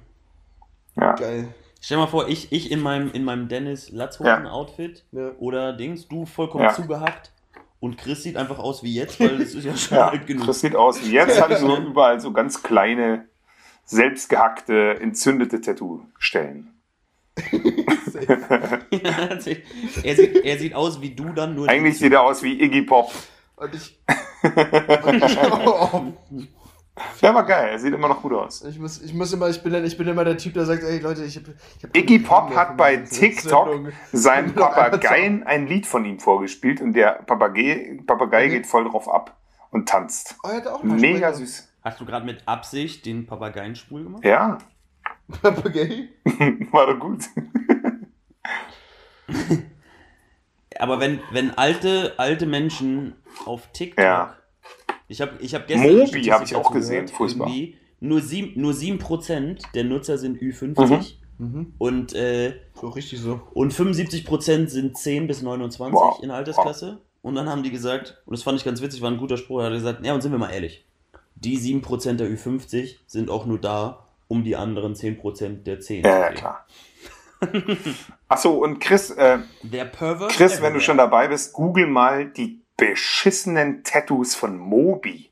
Ja. 1.00 1.12
Geil. 1.14 1.48
Stell 1.80 1.96
mal 1.96 2.06
vor, 2.06 2.28
ich, 2.28 2.52
ich 2.52 2.70
in 2.70 2.78
meinem, 2.78 3.10
in 3.10 3.24
meinem 3.24 3.48
Dennis 3.48 3.90
Latzhosen-Outfit 3.90 5.04
Ja. 5.10 5.30
oder 5.40 5.72
Dings, 5.72 6.06
du 6.06 6.26
vollkommen 6.26 6.62
Ja. 6.62 6.72
zugehackt 6.72 7.32
und 7.82 7.98
Chris 7.98 8.22
sieht 8.22 8.36
einfach 8.36 8.60
aus 8.60 8.84
wie 8.84 8.94
jetzt, 8.94 9.18
weil 9.18 9.40
es 9.42 9.56
ist 9.56 9.64
ja 9.64 9.76
schon 9.76 9.98
Ja, 9.98 10.08
alt 10.10 10.24
genug. 10.24 10.46
das 10.46 10.60
sieht 10.60 10.76
aus 10.76 11.02
wie 11.04 11.10
jetzt, 11.10 11.36
ich 11.36 11.58
so 11.58 11.76
überall 11.88 12.20
so 12.20 12.32
ganz 12.32 12.62
kleine, 12.62 13.26
selbstgehackte, 13.84 15.00
entzündete 15.00 15.60
Tattoo-Stellen. 15.60 16.70
er, 18.94 19.40
sieht, 19.40 19.64
er 20.44 20.58
sieht 20.58 20.74
aus 20.74 21.00
wie 21.00 21.10
du 21.10 21.32
dann 21.32 21.56
nur. 21.56 21.68
Eigentlich 21.68 21.98
sieht 21.98 22.12
er 22.12 22.22
aus 22.22 22.44
wie 22.44 22.62
Iggy 22.62 22.82
Pop. 22.82 23.10
Und 23.56 23.74
ich. 23.74 23.98
Und 25.02 25.24
ich, 25.24 25.38
oh, 25.66 26.04
Der 27.22 27.34
war 27.34 27.44
geil, 27.46 27.70
er 27.70 27.78
sieht 27.78 27.94
immer 27.94 28.08
noch 28.08 28.20
gut 28.20 28.34
aus. 28.34 28.62
ich, 28.64 28.78
muss, 28.78 29.00
ich 29.00 29.14
muss 29.14 29.32
immer, 29.32 29.48
ich 29.48 29.62
bin, 29.62 29.72
ich 29.84 29.96
bin 29.96 30.06
immer 30.08 30.24
der 30.24 30.36
Typ, 30.36 30.52
der 30.54 30.66
sagt, 30.66 30.82
ey 30.82 30.98
Leute, 30.98 31.24
ich 31.24 31.36
hab. 31.36 31.44
Ich 31.78 31.84
hab 31.84 31.96
Iggy 31.96 32.18
Pop 32.18 32.54
hat 32.54 32.76
bei 32.76 32.96
TikTok 32.98 33.68
Sendung. 33.68 33.92
seinem 34.12 34.46
einfach 34.50 34.74
Papageien 34.74 35.42
ein 35.44 35.66
Lied 35.66 35.86
von 35.86 36.04
ihm 36.04 36.18
vorgespielt 36.20 36.82
und 36.82 36.92
der 36.92 37.22
Papagei, 37.26 37.98
Papagei 38.06 38.46
Mhm. 38.46 38.50
geht 38.50 38.66
voll 38.66 38.84
drauf 38.88 39.08
ab 39.08 39.38
und 39.70 39.88
tanzt. 39.88 40.36
Oh, 40.44 40.48
er 40.48 40.56
hat 40.56 40.66
auch 40.66 40.82
mal 40.82 40.98
Mega 40.98 41.28
Sprecher. 41.28 41.34
süß. 41.34 41.68
Hast 41.82 41.98
du 42.00 42.04
gerade 42.04 42.26
mit 42.26 42.46
Absicht 42.46 43.06
den 43.06 43.24
Papageien 43.26 43.74
schwul 43.74 44.04
gemacht? 44.04 44.24
Ja, 44.24 44.58
Papagei? 45.42 46.08
war 46.72 46.86
doch 46.88 47.00
gut. 47.00 47.24
Aber 50.78 51.00
wenn, 51.00 51.20
wenn 51.30 51.56
alte, 51.56 52.14
alte 52.18 52.46
Menschen 52.46 53.14
auf 53.46 53.68
TikTok. 53.72 54.04
Ja. 54.04 54.36
Ich 55.12 55.20
habe 55.20 55.32
ich 55.40 55.54
hab 55.54 55.66
gestern. 55.66 55.82
Mobi 55.90 56.00
eine 56.00 56.06
Statistik 56.08 56.32
hab 56.32 56.44
ich 56.44 56.54
auch 56.56 56.72
gesehen, 56.72 57.04
gehört, 57.06 57.10
furchtbar. 57.10 57.50
Nur 58.00 58.20
7%, 58.20 58.52
nur 58.58 58.72
7 58.72 58.98
der 59.74 59.84
Nutzer 59.84 60.18
sind 60.18 60.40
Ü50 60.40 61.14
Mhm. 61.38 61.72
und, 61.78 62.14
äh, 62.14 62.54
So 62.80 62.88
richtig 62.88 63.20
so. 63.20 63.40
und 63.52 63.72
75% 63.74 64.70
sind 64.70 64.96
10 64.96 65.26
bis 65.26 65.42
29 65.42 65.94
Wow. 65.94 66.18
in 66.22 66.28
der 66.28 66.36
Altersklasse. 66.38 67.00
Und 67.20 67.34
dann 67.34 67.48
haben 67.48 67.62
die 67.62 67.70
gesagt, 67.70 68.22
und 68.26 68.32
das 68.32 68.42
fand 68.42 68.58
ich 68.58 68.64
ganz 68.64 68.80
witzig, 68.80 69.02
war 69.02 69.10
ein 69.10 69.18
guter 69.18 69.36
Spruch, 69.36 69.60
er 69.60 69.66
hat 69.66 69.72
gesagt, 69.72 70.04
ja, 70.04 70.14
und 70.14 70.20
sind 70.22 70.32
wir 70.32 70.38
mal 70.38 70.50
ehrlich, 70.50 70.84
die 71.36 71.56
7% 71.58 72.20
der 72.20 72.28
Ü50 72.30 72.96
sind 73.06 73.28
auch 73.30 73.44
nur 73.46 73.58
da, 73.58 74.06
um 74.28 74.44
die 74.44 74.56
anderen 74.56 74.94
10% 74.94 75.64
der 75.66 75.80
10 75.80 76.04
Ja, 76.04 76.18
ja, 76.20 76.32
klar. 76.32 76.66
Achso, 78.28 78.52
und 78.52 78.78
Chris, 78.78 79.10
äh, 79.10 79.38
Der 79.62 79.84
Pervert. 79.86 80.30
Chris, 80.30 80.62
wenn 80.62 80.74
du 80.74 80.80
schon 80.80 80.96
dabei 80.96 81.28
bist, 81.28 81.52
google 81.52 81.86
mal 81.86 82.26
die 82.30 82.61
beschissenen 82.90 83.84
Tattoos 83.84 84.34
von 84.34 84.58
Moby. 84.58 85.30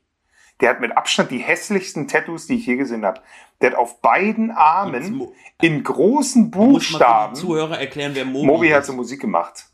Der 0.61 0.69
hat 0.69 0.79
mit 0.79 0.95
Abstand 0.95 1.31
die 1.31 1.39
hässlichsten 1.39 2.07
Tattoos, 2.07 2.47
die 2.47 2.55
ich 2.55 2.65
je 2.65 2.75
gesehen 2.77 3.03
habe. 3.05 3.21
Der 3.59 3.71
hat 3.71 3.77
auf 3.77 3.99
beiden 4.01 4.51
Armen 4.51 5.27
in 5.61 5.83
großen 5.83 6.49
Buchstaben. 6.51 7.35
Zuhörer 7.35 7.79
erklären, 7.79 8.11
wer 8.15 8.25
Mobi, 8.25 8.45
Moby 8.45 8.69
hat 8.69 8.85
so 8.85 8.93
Musik 8.93 9.21
gemacht. 9.21 9.65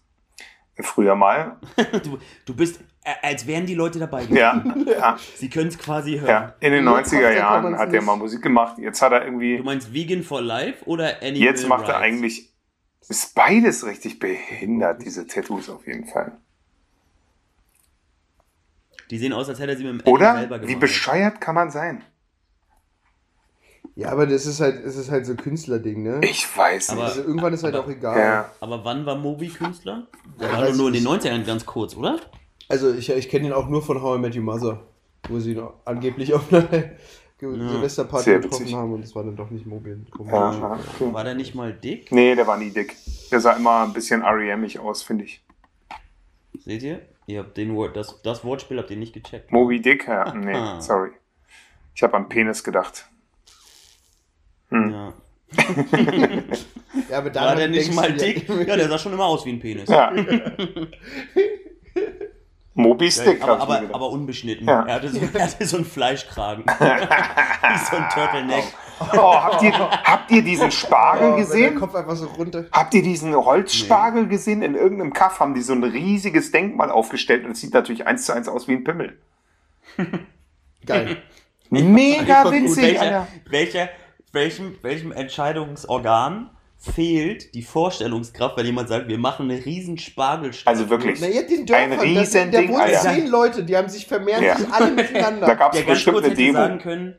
Früher 0.80 1.15
mal. 1.15 1.57
Du, 2.03 2.17
du 2.45 2.55
bist, 2.55 2.80
als 3.21 3.45
wären 3.47 3.65
die 3.65 3.73
Leute 3.75 3.99
dabei. 3.99 4.25
gewesen. 4.25 4.38
Ja, 4.38 4.63
ja, 4.99 5.17
Sie 5.36 5.49
können 5.49 5.67
es 5.69 5.78
quasi 5.78 6.13
hören. 6.19 6.28
ja. 6.30 6.55
In 6.59 6.71
den 6.71 6.86
Nur 6.86 6.97
90er 6.99 7.21
kann 7.21 7.36
Jahren 7.36 7.78
hat 7.78 7.93
er 7.93 8.01
mal 8.01 8.15
Musik 8.15 8.41
gemacht. 8.41 8.78
Jetzt 8.80 9.01
hat 9.01 9.11
er 9.11 9.23
irgendwie. 9.25 9.57
Du 9.57 9.63
meinst 9.63 9.93
Vegan 9.93 10.23
for 10.23 10.41
Life 10.41 10.86
oder 10.86 11.17
Animal 11.21 11.38
Jetzt 11.38 11.67
macht 11.67 11.88
er 11.88 11.95
Rights? 11.95 12.03
eigentlich. 12.03 12.53
Ist 13.09 13.36
beides 13.36 13.86
richtig 13.86 14.19
behindert, 14.19 15.01
diese 15.03 15.28
Tattoos 15.28 15.69
auf 15.69 15.86
jeden 15.88 16.05
Fall. 16.05 16.38
Die 19.09 19.17
sehen 19.17 19.33
aus, 19.33 19.47
als 19.49 19.59
hätte 19.59 19.71
er 19.71 19.77
sie 19.77 19.83
mit 19.83 19.93
dem 19.93 19.99
Eddie 20.01 20.09
Oder? 20.11 20.35
selber 20.37 20.57
Wie 20.61 20.65
gemalt. 20.65 20.79
bescheuert 20.81 21.41
kann 21.41 21.55
man 21.55 21.71
sein? 21.71 22.03
Ja, 23.95 24.09
aber 24.11 24.27
das 24.27 24.45
ist 24.45 24.59
halt, 24.59 24.83
es 24.85 24.95
ist 24.95 25.09
halt 25.09 25.25
so 25.25 25.35
Künstlerding, 25.35 26.03
ne? 26.03 26.19
Ich 26.23 26.45
weiß 26.55 26.89
Aber- 26.91 27.01
nicht. 27.05 27.09
Also 27.15 27.21
irgendwann 27.23 27.53
ist 27.53 27.63
halt 27.63 27.73
aber- 27.75 27.85
auch 27.85 27.89
egal. 27.89 28.19
Ja. 28.19 28.51
Aber 28.59 28.85
wann 28.85 29.05
war 29.05 29.15
Moby 29.15 29.47
Künstler? 29.47 30.07
Der 30.39 30.47
Ja, 30.49 30.53
war 30.53 30.61
weiß 30.63 30.71
doch 30.71 30.77
nur 30.77 30.87
in 30.89 30.93
den 30.93 31.03
nicht. 31.03 31.11
90ern 31.25 31.43
ganz 31.45 31.65
kurz, 31.65 31.95
oder? 31.95 32.19
Also 32.69 32.93
ich, 32.93 33.09
ich 33.09 33.29
kenne 33.29 33.47
ihn 33.47 33.53
auch 33.53 33.67
nur 33.69 33.81
von 33.81 34.01
How 34.01 34.17
I 34.17 34.21
Met 34.21 34.35
Your 34.35 34.43
Mother, 34.43 34.83
wo 35.29 35.39
sie 35.39 35.53
ihn 35.53 35.63
angeblich 35.85 36.33
auf 36.33 36.51
einer 36.53 36.61
Ge- 37.39 37.53
Silvesterparty 37.69 38.23
Sehr 38.25 38.39
getroffen 38.39 38.75
haben 38.75 38.93
und 38.93 39.03
es 39.03 39.15
war 39.15 39.23
dann 39.23 39.35
doch 39.35 39.49
nicht 39.49 39.65
mobil. 39.65 40.05
Ja, 40.25 40.51
ja, 40.53 40.71
okay. 40.73 41.13
War 41.13 41.23
der 41.23 41.33
nicht 41.35 41.55
mal 41.55 41.73
dick? 41.73 42.11
Nee, 42.11 42.35
der 42.35 42.45
war 42.45 42.57
nie 42.57 42.69
dick. 42.71 42.95
Der 43.31 43.39
sah 43.39 43.53
immer 43.53 43.83
ein 43.83 43.93
bisschen 43.93 44.21
R.E.M.ig 44.21 44.77
aus, 44.79 45.01
finde 45.01 45.23
ich. 45.25 45.43
Seht 46.59 46.83
ihr? 46.83 47.01
Ihr 47.28 47.39
habt 47.39 47.57
den 47.57 47.75
Wort, 47.75 47.95
das, 47.97 48.21
das 48.21 48.43
Wortspiel 48.45 48.78
habt 48.80 48.89
ihr 48.89 48.95
nicht 48.97 49.13
gecheckt. 49.13 49.51
Moby 49.51 49.82
Dick? 49.82 50.07
Ja, 50.07 50.34
nee, 50.36 50.55
sorry. 50.80 51.11
Ich 51.93 52.01
habe 52.01 52.15
an 52.15 52.30
Penis 52.30 52.63
gedacht. 52.63 53.05
Ja. 54.71 55.13
Ja, 57.09 57.17
aber 57.17 57.25
War 57.25 57.30
daran 57.32 57.57
der 57.57 57.67
nicht 57.69 57.93
mal 57.93 58.09
ja- 58.11 58.15
dick? 58.17 58.47
Ja, 58.49 58.75
der 58.78 58.88
sah 58.89 58.97
schon 58.97 59.13
immer 59.13 59.25
aus 59.25 59.45
wie 59.45 59.51
ein 59.51 59.59
Penis. 59.59 59.89
Ja. 59.89 60.11
Moby 62.73 63.11
Stick, 63.11 63.41
aber, 63.41 63.55
mir 63.55 63.61
aber, 63.61 63.80
gedacht. 63.80 63.95
aber 63.95 64.09
unbeschnitten. 64.11 64.67
Ja. 64.67 64.86
Er, 64.86 64.95
hatte 64.95 65.09
so, 65.09 65.19
er 65.34 65.43
hatte 65.43 65.65
so 65.65 65.78
einen 65.78 65.86
Fleischkragen. 65.86 66.63
wie 66.65 67.78
so 67.89 67.95
ein 67.97 68.09
Turtleneck. 68.13 68.65
Oh, 68.99 69.33
habt, 69.35 69.61
ihr, 69.61 69.73
habt 69.77 70.31
ihr 70.31 70.41
diesen 70.41 70.71
Spargel 70.71 71.27
Oh, 71.27 71.29
wenn 71.31 71.37
der 71.37 71.45
gesehen? 71.45 71.75
Kopf 71.79 71.93
einfach 71.95 72.15
so 72.15 72.25
runter. 72.27 72.65
Habt 72.71 72.93
ihr 72.93 73.03
diesen 73.03 73.35
Holzspargel 73.35 74.27
gesehen? 74.27 74.61
In 74.63 74.75
irgendeinem 74.75 75.13
Kaff 75.13 75.39
haben 75.39 75.53
die 75.53 75.61
so 75.61 75.73
ein 75.73 75.83
riesiges 75.83 76.51
Denkmal 76.51 76.89
aufgestellt 76.89 77.45
und 77.45 77.51
es 77.51 77.61
sieht 77.61 77.73
natürlich 77.73 78.07
eins 78.07 78.25
zu 78.25 78.33
eins 78.33 78.47
aus 78.47 78.67
wie 78.67 78.73
ein 78.73 78.83
Pimmel. 78.83 79.17
Geil. 80.85 81.17
Mega 81.69 82.49
witzig, 82.51 82.83
welcher, 82.83 83.01
Alter. 83.01 83.27
welcher, 83.49 83.89
welchem, 84.31 84.75
welchem 84.81 85.11
Entscheidungsorgan 85.11 86.49
fehlt 86.77 87.53
die 87.55 87.63
Vorstellungskraft, 87.63 88.55
wenn 88.57 88.65
jemand 88.65 88.87
sagt, 88.87 89.07
wir 89.07 89.17
machen 89.17 89.49
eine 89.51 89.65
riesen 89.65 89.97
Spargelstatue. 89.97 90.71
Also 90.79 90.89
wirklich. 90.89 91.19
Na, 91.19 91.27
den 91.27 91.59
Ein 91.59 91.65
Dörfern, 91.65 91.89
da, 91.97 92.01
Riesending, 92.03 92.67
da 92.67 92.73
wohnen 92.73 92.81
Alter. 92.81 92.99
zehn 93.13 93.27
Leute, 93.27 93.63
die 93.63 93.75
haben 93.75 93.89
sich 93.89 94.05
vermehrt, 94.07 94.41
Ja. 94.41 94.55
sich 94.57 94.71
alle 94.71 94.95
Da 94.95 95.01
miteinander. 95.01 95.55
gab 95.55 95.73
es 95.73 95.79
ganz 95.79 95.89
bestimmt 95.89 96.17
eine 96.19 96.27
hätte 96.29 96.53
sagen 96.53 96.79
Demo. 96.79 96.83
können, 96.83 97.15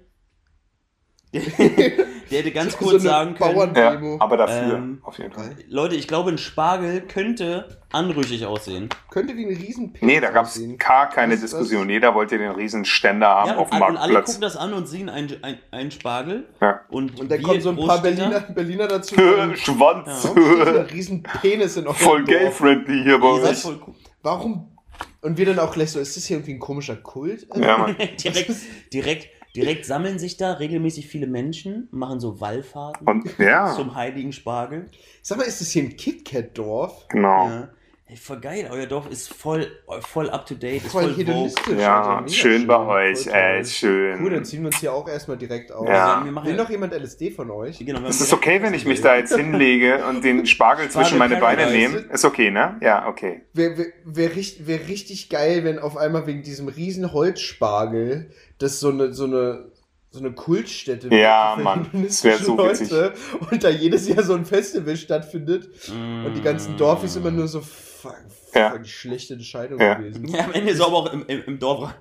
der 1.32 2.38
hätte 2.38 2.52
ganz 2.52 2.76
kurz 2.76 2.92
so 2.92 2.98
sagen 3.00 3.34
können, 3.34 3.74
Ja, 3.76 3.98
aber 4.18 4.36
dafür, 4.36 4.76
Ähm, 4.76 4.98
auf 5.02 5.18
jeden 5.18 5.32
Fall. 5.32 5.50
Leute, 5.68 5.94
ich 5.94 6.08
glaube, 6.08 6.30
ein 6.30 6.38
Spargel 6.38 7.02
könnte 7.02 7.78
anrüchig 7.92 8.46
aussehen. 8.46 8.88
Könnte 9.10 9.36
wie 9.36 9.44
ein 9.46 9.54
riesen 9.56 9.94
Nee, 10.00 10.20
da 10.20 10.30
gab 10.30 10.46
es 10.46 10.60
gar 10.78 11.08
keine 11.10 11.34
Was- 11.34 11.42
was- 11.42 11.50
Diskussion. 11.50 11.88
Jeder 11.90 12.14
wollte 12.14 12.38
den 12.38 12.50
riesen 12.52 12.84
Ständer 12.84 13.28
haben 13.28 13.48
Ja, 13.50 13.56
auf 13.56 13.70
und, 13.70 13.78
dem 13.78 13.82
und 13.82 13.96
alle 13.96 14.12
Marktplatz. 14.14 14.26
gucken 14.26 14.40
das 14.42 14.56
an 14.56 14.72
und 14.72 14.86
sehen 14.88 15.08
einen, 15.08 15.36
ein, 15.42 15.58
einen 15.70 15.90
Spargel. 15.90 16.46
Ja. 16.60 16.80
Und, 16.88 17.18
Und 17.20 17.30
dann 17.30 17.42
kommen 17.42 17.60
so 17.60 17.70
ein 17.70 17.76
paar 17.76 18.00
Berliner, 18.00 18.40
Berliner 18.40 18.88
dazu. 18.88 19.14
Schwanz. 19.14 20.24
Ein 20.34 20.76
riesen 20.92 21.22
Penis 21.22 21.76
in 21.76 21.86
Voll 21.92 22.24
gay-friendly 22.24 23.02
hier 23.02 23.18
bei 23.18 23.28
uns. 23.28 23.62
voll 23.62 23.80
cool. 23.86 23.94
Warum? 24.22 24.72
Und 25.20 25.36
wir 25.36 25.46
dann 25.46 25.58
auch 25.58 25.72
gleich 25.72 25.90
so, 25.92 25.98
ist 26.00 26.16
das 26.16 26.24
hier 26.26 26.36
irgendwie 26.38 26.54
ein 26.54 26.58
komischer 26.60 26.96
Kult? 26.96 27.46
Ja, 27.54 27.78
Mann. 27.78 27.96
direkt, 28.22 28.50
direkt, 28.92 29.28
direkt 29.56 29.86
sammeln 29.86 30.18
sich 30.18 30.36
da 30.36 30.52
regelmäßig 30.54 31.08
viele 31.08 31.26
Menschen, 31.26 31.88
machen 31.90 32.20
so 32.20 32.40
Wallfahrten 32.40 33.06
Und 33.06 33.38
ja, 33.38 33.72
zum 33.76 33.94
heiligen 33.94 34.32
Spargel. 34.32 34.86
Sag 35.22 35.38
mal, 35.38 35.44
ist 35.44 35.60
das 35.60 35.70
hier 35.70 35.82
ein 35.82 35.96
KitKat-Dorf? 35.96 37.06
genau. 37.08 37.48
Ja. 37.48 37.70
Ey, 38.10 38.16
voll 38.16 38.40
geil, 38.40 38.66
euer 38.72 38.86
Dorf 38.86 39.06
ist 39.10 39.28
voll, 39.34 39.66
voll 40.00 40.30
up 40.30 40.46
to 40.46 40.54
date, 40.54 40.80
Voll 40.80 41.02
voll 41.02 41.14
hedonistisch. 41.14 41.76
Ja, 41.78 42.00
Alter, 42.00 42.20
mega 42.22 42.32
schön 42.32 42.66
bei 42.66 42.78
euch, 42.78 43.26
ey, 43.26 43.62
schön. 43.66 44.22
Cool, 44.22 44.30
dann 44.30 44.46
ziehen 44.46 44.60
wir 44.62 44.68
uns 44.68 44.78
hier 44.80 44.94
auch 44.94 45.06
erstmal 45.06 45.36
direkt 45.36 45.70
aus. 45.72 45.86
Ja. 45.86 46.24
Wir 46.24 46.32
machen 46.32 46.46
Will 46.46 46.56
ja- 46.56 46.62
noch 46.62 46.70
jemand 46.70 46.94
LSD 46.94 47.30
von 47.30 47.50
euch? 47.50 47.78
Genau, 47.80 48.08
Ist 48.08 48.22
es 48.22 48.32
okay, 48.32 48.62
wenn 48.62 48.72
ich 48.72 48.86
mich 48.86 49.02
da 49.02 49.14
jetzt 49.14 49.36
hinlege 49.36 50.02
und 50.06 50.24
den 50.24 50.46
Spargel 50.46 50.88
zwischen 50.90 51.18
meine 51.18 51.36
Beine 51.36 51.70
nehme? 51.70 51.98
Ist 51.98 52.24
okay, 52.24 52.50
ne? 52.50 52.78
Ja, 52.80 53.06
okay. 53.08 53.42
Wäre 53.52 53.76
wär, 53.76 53.86
wär, 54.06 54.34
richtig, 54.34 54.66
wär 54.66 54.88
richtig 54.88 55.28
geil, 55.28 55.64
wenn 55.64 55.78
auf 55.78 55.98
einmal 55.98 56.26
wegen 56.26 56.42
diesem 56.42 56.68
riesen 56.68 57.12
Holzspargel 57.12 58.30
das 58.56 58.80
so 58.80 58.88
eine, 58.88 59.12
so 59.12 59.24
eine, 59.24 59.66
so 60.10 60.20
eine 60.20 60.32
Kultstätte 60.32 61.14
Ja, 61.14 61.58
Mann, 61.62 61.88
das 61.92 62.24
wär 62.24 62.38
so 62.38 62.56
witzig. 62.56 62.90
Leute 62.90 63.12
und 63.50 63.62
da 63.62 63.68
jedes 63.68 64.08
Jahr 64.08 64.22
so 64.22 64.32
ein 64.32 64.46
Festival 64.46 64.96
stattfindet 64.96 65.68
Mm. 65.92 66.24
und 66.24 66.34
die 66.34 66.40
ganzen 66.42 66.78
Dorfis 66.78 67.14
immer 67.16 67.30
nur 67.30 67.46
so 67.48 67.60
fuck, 68.02 68.16
Ja. 68.54 68.76
die 68.78 68.88
schlechte 68.88 69.34
Entscheidung 69.34 69.80
Ja. 69.80 69.94
gewesen. 69.94 70.26
Ja, 70.28 70.44
am 70.44 70.52
Ende 70.52 70.70
ist 70.72 70.80
aber 70.80 70.96
auch 70.96 71.12
im, 71.12 71.24
im, 71.26 71.42
im 71.44 71.58
Dorf. 71.58 71.94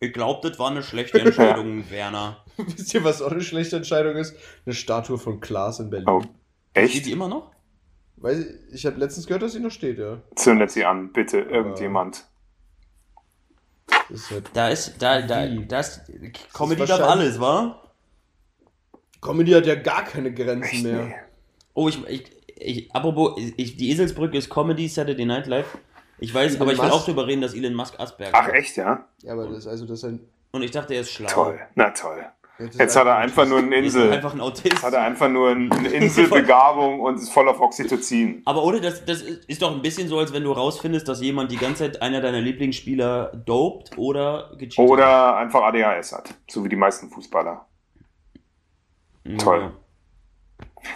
Ich 0.00 0.12
glaube, 0.12 0.48
das 0.48 0.58
war 0.58 0.70
eine 0.70 0.82
schlechte 0.82 1.20
Entscheidung, 1.20 1.88
Werner. 1.90 2.44
Wisst 2.56 2.92
ihr, 2.94 3.04
was 3.04 3.22
auch 3.22 3.30
eine 3.32 3.40
schlechte 3.42 3.76
Entscheidung 3.76 4.16
ist? 4.16 4.36
Eine 4.66 4.74
Statue 4.74 5.18
von 5.18 5.40
Klaas 5.40 5.80
in 5.80 5.90
Berlin. 5.90 6.08
Oh, 6.08 6.20
Steht 6.20 6.30
echt? 6.84 7.06
die 7.06 7.12
immer 7.12 7.28
noch? 7.28 7.52
Weiß 8.16 8.38
ich, 8.38 8.74
ich 8.74 8.86
habe 8.86 8.98
letztens 8.98 9.26
gehört, 9.26 9.42
dass 9.42 9.52
sie 9.52 9.60
noch 9.60 9.70
steht, 9.70 9.98
ja. 9.98 10.18
Zündet 10.36 10.70
sie 10.70 10.84
an, 10.84 11.12
bitte, 11.12 11.38
irgendjemand. 11.40 12.24
Das 13.86 14.20
ist 14.20 14.30
halt 14.30 14.50
Da 14.54 14.68
ist, 14.68 14.94
da, 15.00 15.22
da, 15.22 15.44
Wie? 15.50 15.66
da 15.66 15.80
ist, 15.80 16.02
Comedy 16.52 16.82
ist 16.82 16.88
darf 16.90 17.00
alles, 17.00 17.40
wa? 17.40 17.80
Comedy 19.20 19.52
hat 19.52 19.66
ja 19.66 19.74
gar 19.74 20.04
keine 20.04 20.32
Grenzen 20.32 20.62
Echt, 20.74 20.84
mehr. 20.84 21.04
nee. 21.04 21.14
Oh, 21.74 21.88
ich, 21.88 22.06
ich, 22.08 22.33
ich 22.56 22.94
apropos, 22.94 23.40
ich, 23.56 23.76
die 23.76 23.90
Eselsbrücke 23.90 24.36
ist 24.38 24.50
Comedy 24.50 24.88
Saturday 24.88 25.24
Night 25.24 25.46
Live. 25.46 25.76
Ich 26.18 26.32
weiß, 26.32 26.52
Elon 26.52 26.62
aber 26.62 26.72
ich 26.72 26.78
will 26.78 26.88
Musk? 26.88 26.96
auch 27.00 27.04
drüber 27.04 27.26
reden, 27.26 27.42
dass 27.42 27.54
Elon 27.54 27.74
Musk 27.74 27.98
Asperger 27.98 28.30
Ach, 28.34 28.46
hat. 28.46 28.54
echt, 28.54 28.76
ja? 28.76 29.04
Ja, 29.22 29.32
aber 29.32 29.48
das, 29.48 29.66
also 29.66 29.84
das 29.86 29.98
ist 29.98 30.04
ein. 30.04 30.20
Und 30.52 30.62
ich 30.62 30.70
dachte, 30.70 30.94
er 30.94 31.00
ist 31.00 31.10
schlau. 31.10 31.28
Toll, 31.28 31.58
na 31.74 31.90
toll. 31.90 32.24
ist 32.58 32.78
Jetzt 32.78 32.94
hat 32.94 33.06
er 33.08 33.16
einfach 33.16 33.44
nur 33.48 33.58
eine 33.58 33.74
ist 33.78 33.96
Insel. 33.96 34.12
einfach 34.12 34.32
ein 34.32 34.40
Autist. 34.40 34.80
Hat 34.84 34.92
er 34.94 35.02
einfach 35.02 35.28
nur 35.28 35.50
eine 35.50 35.88
Inselbegabung 35.88 37.00
und 37.00 37.16
ist 37.16 37.32
voll 37.32 37.48
auf 37.48 37.60
Oxytocin. 37.60 38.42
Aber 38.44 38.62
oder 38.62 38.80
das, 38.80 39.04
das 39.04 39.22
ist 39.22 39.44
ist 39.46 39.60
doch 39.60 39.72
ein 39.74 39.82
bisschen 39.82 40.06
so, 40.06 40.18
als 40.20 40.32
wenn 40.32 40.44
du 40.44 40.52
rausfindest, 40.52 41.08
dass 41.08 41.20
jemand 41.20 41.50
die 41.50 41.56
ganze 41.56 41.84
Zeit 41.90 42.00
einer 42.02 42.20
deiner 42.20 42.40
Lieblingsspieler 42.40 43.32
dopt 43.44 43.98
oder 43.98 44.50
gecheatet 44.56 44.78
hat. 44.78 44.88
Oder 44.88 45.36
einfach 45.36 45.62
ADHS 45.62 46.12
hat. 46.12 46.34
So 46.48 46.62
wie 46.64 46.68
die 46.68 46.76
meisten 46.76 47.10
Fußballer. 47.10 47.66
Ja. 49.24 49.36
toll. 49.38 49.72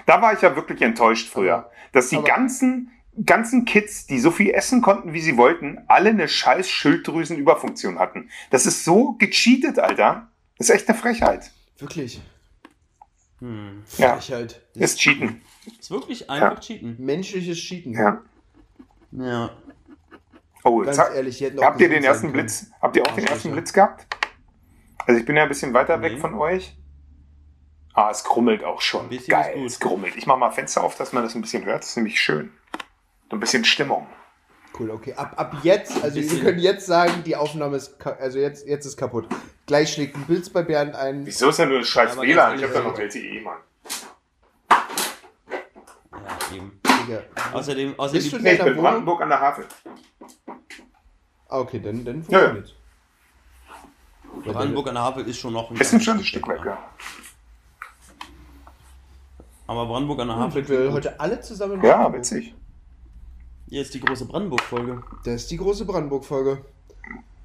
Da 0.07 0.21
war 0.23 0.33
ich 0.33 0.41
ja 0.43 0.55
wirklich 0.57 0.83
enttäuscht 0.83 1.29
früher. 1.29 1.71
Dass 1.93 2.09
die 2.09 2.17
Aber- 2.17 2.27
ganzen, 2.27 2.91
ganzen 3.25 3.65
Kids, 3.65 4.07
die 4.07 4.19
so 4.21 4.31
viel 4.31 4.51
essen 4.51 4.83
konnten, 4.83 5.13
wie 5.13 5.21
sie 5.21 5.37
wollten, 5.37 5.79
alle 5.89 6.11
eine 6.11 6.29
scheiß 6.29 6.69
Schilddrüsenüberfunktion 6.71 7.99
hatten. 7.99 8.31
Das 8.51 8.67
ist 8.67 8.85
so 8.85 9.13
gecheatet, 9.19 9.79
Alter. 9.79 10.29
Das 10.59 10.69
ist 10.69 10.75
echt 10.75 10.89
eine 10.89 10.99
Frechheit. 10.99 11.51
Wirklich. 11.79 12.21
Hm. 13.41 13.83
Ja. 13.99 14.17
Frechheit. 14.17 14.63
Das 14.75 14.93
Ist 14.93 14.99
Cheaten. 15.01 15.43
Ist 15.79 15.91
wirklich 15.91 16.29
einfach 16.29 16.55
Ja. 16.55 16.61
cheaten. 16.61 16.97
menschliches 16.99 17.59
Cheaten. 17.59 17.93
Ja. 17.93 18.21
Ja. 19.13 19.51
Oh, 20.65 20.79
Ganz 20.83 20.99
ha- 20.99 21.13
ehrlich, 21.15 21.43
habt 21.61 21.81
ihr 21.81 21.89
den 21.89 22.03
ersten 22.05 22.23
können. 22.27 22.33
Blitz? 22.33 22.67
Habt 22.83 22.97
ihr 22.97 23.03
auch 23.03 23.07
den 23.09 23.15
Arschlöcher. 23.25 23.33
ersten 23.35 23.53
Blitz 23.53 23.73
gehabt? 23.73 24.07
Also 25.07 25.21
ich 25.21 25.27
bin 25.27 25.37
ja 25.37 25.45
ein 25.45 25.49
bisschen 25.49 25.73
weiter 25.73 26.03
weg 26.03 26.15
Nee. 26.15 26.19
von 26.21 26.35
euch. 26.35 26.77
Ah, 27.99 28.11
es 28.13 28.23
grummelt 28.23 28.63
auch 28.63 28.81
schon. 28.81 29.07
Ein 29.07 29.09
bisschen 29.09 29.33
Geil, 29.33 29.55
ist 29.55 29.57
gut. 29.57 29.67
es 29.67 29.81
grummelt. 29.81 30.17
Ich 30.17 30.25
mach 30.25 30.37
mal 30.37 30.53
Fenster 30.53 30.85
auf, 30.85 30.95
dass 30.95 31.13
man 31.13 31.25
das 31.25 31.35
ein 31.35 31.41
bisschen 31.41 31.65
hört. 31.65 31.81
Das 31.83 31.89
ist 31.89 31.97
nämlich 31.97 32.21
schön. 32.21 32.53
So 33.29 33.35
ein 33.37 33.41
bisschen 33.41 33.65
Stimmung. 33.65 34.07
Cool, 34.79 34.93
okay. 34.93 35.15
Ab, 35.15 35.33
ab 35.37 35.57
jetzt, 35.65 36.01
also 36.05 36.15
wir 36.15 36.41
können 36.41 36.61
jetzt 36.61 36.87
sagen, 36.87 37.25
die 37.27 37.35
Aufnahme 37.35 37.77
ist, 37.77 37.97
also 38.07 38.39
jetzt, 38.39 38.69
jetzt 38.69 38.87
ist 38.87 38.97
kaputt. 38.97 39.27
Gleich 39.67 39.93
schlägt 39.95 40.15
ein 40.15 40.23
Blitz 40.27 40.49
bei 40.49 40.63
Bernd 40.63 40.95
ein. 40.95 41.27
Wieso 41.27 41.49
ist 41.49 41.59
ja 41.59 41.67
nur 41.67 41.79
ein 41.79 41.85
scheiß 41.85 42.13
Aber 42.13 42.23
WLAN? 42.23 42.57
Ich 42.57 42.63
hab 42.63 42.73
da 42.73 42.83
noch 42.83 42.97
LTE, 42.97 43.41
Mann. 43.41 43.57
Ja, 44.71 46.55
eben. 46.55 46.81
Digga. 47.03 47.23
Außerdem, 47.53 47.89
Bist 47.89 47.99
außerdem 48.01 48.31
du 48.31 48.39
Nee, 48.39 48.53
ich 48.53 48.63
bin? 48.63 48.77
Brandenburg 48.77 49.23
an 49.23 49.29
der 49.31 49.41
Havel. 49.41 49.67
Ah, 51.49 51.59
okay, 51.59 51.81
dann, 51.81 52.05
dann 52.05 52.25
Ja, 52.29 52.39
ja. 52.39 52.45
funktioniert's. 52.45 52.75
Brandenburg 54.45 54.87
an 54.87 54.95
der 54.95 55.03
Havel 55.03 55.27
ist 55.29 55.41
schon 55.41 55.53
noch 55.53 55.69
ein 55.73 55.77
Ist 55.77 55.89
ein 55.89 55.99
ganzes 55.99 56.05
schönes 56.05 56.27
Stück 56.29 56.47
weg, 56.47 56.61
ja. 56.65 56.79
Aber 59.69 59.87
Brandenburg 59.87 60.19
an 60.21 60.29
der 60.29 60.37
Ah, 60.37 60.41
Havel. 60.41 60.65
sind 60.65 60.77
wir 60.87 60.93
heute 60.93 61.21
alle 61.21 61.41
zusammen 61.41 61.75
Ja, 61.85 61.95
Brandenburg. 61.97 62.15
witzig. 62.19 62.55
Hier 63.69 63.83
ist 63.83 63.93
die 63.95 64.01
große 64.01 64.25
Brandenburg-Folge, 64.25 65.03
Das 65.25 65.35
ist 65.43 65.51
die 65.51 65.59
große 65.59 65.85
Brandenburg-Folge. 65.85 66.65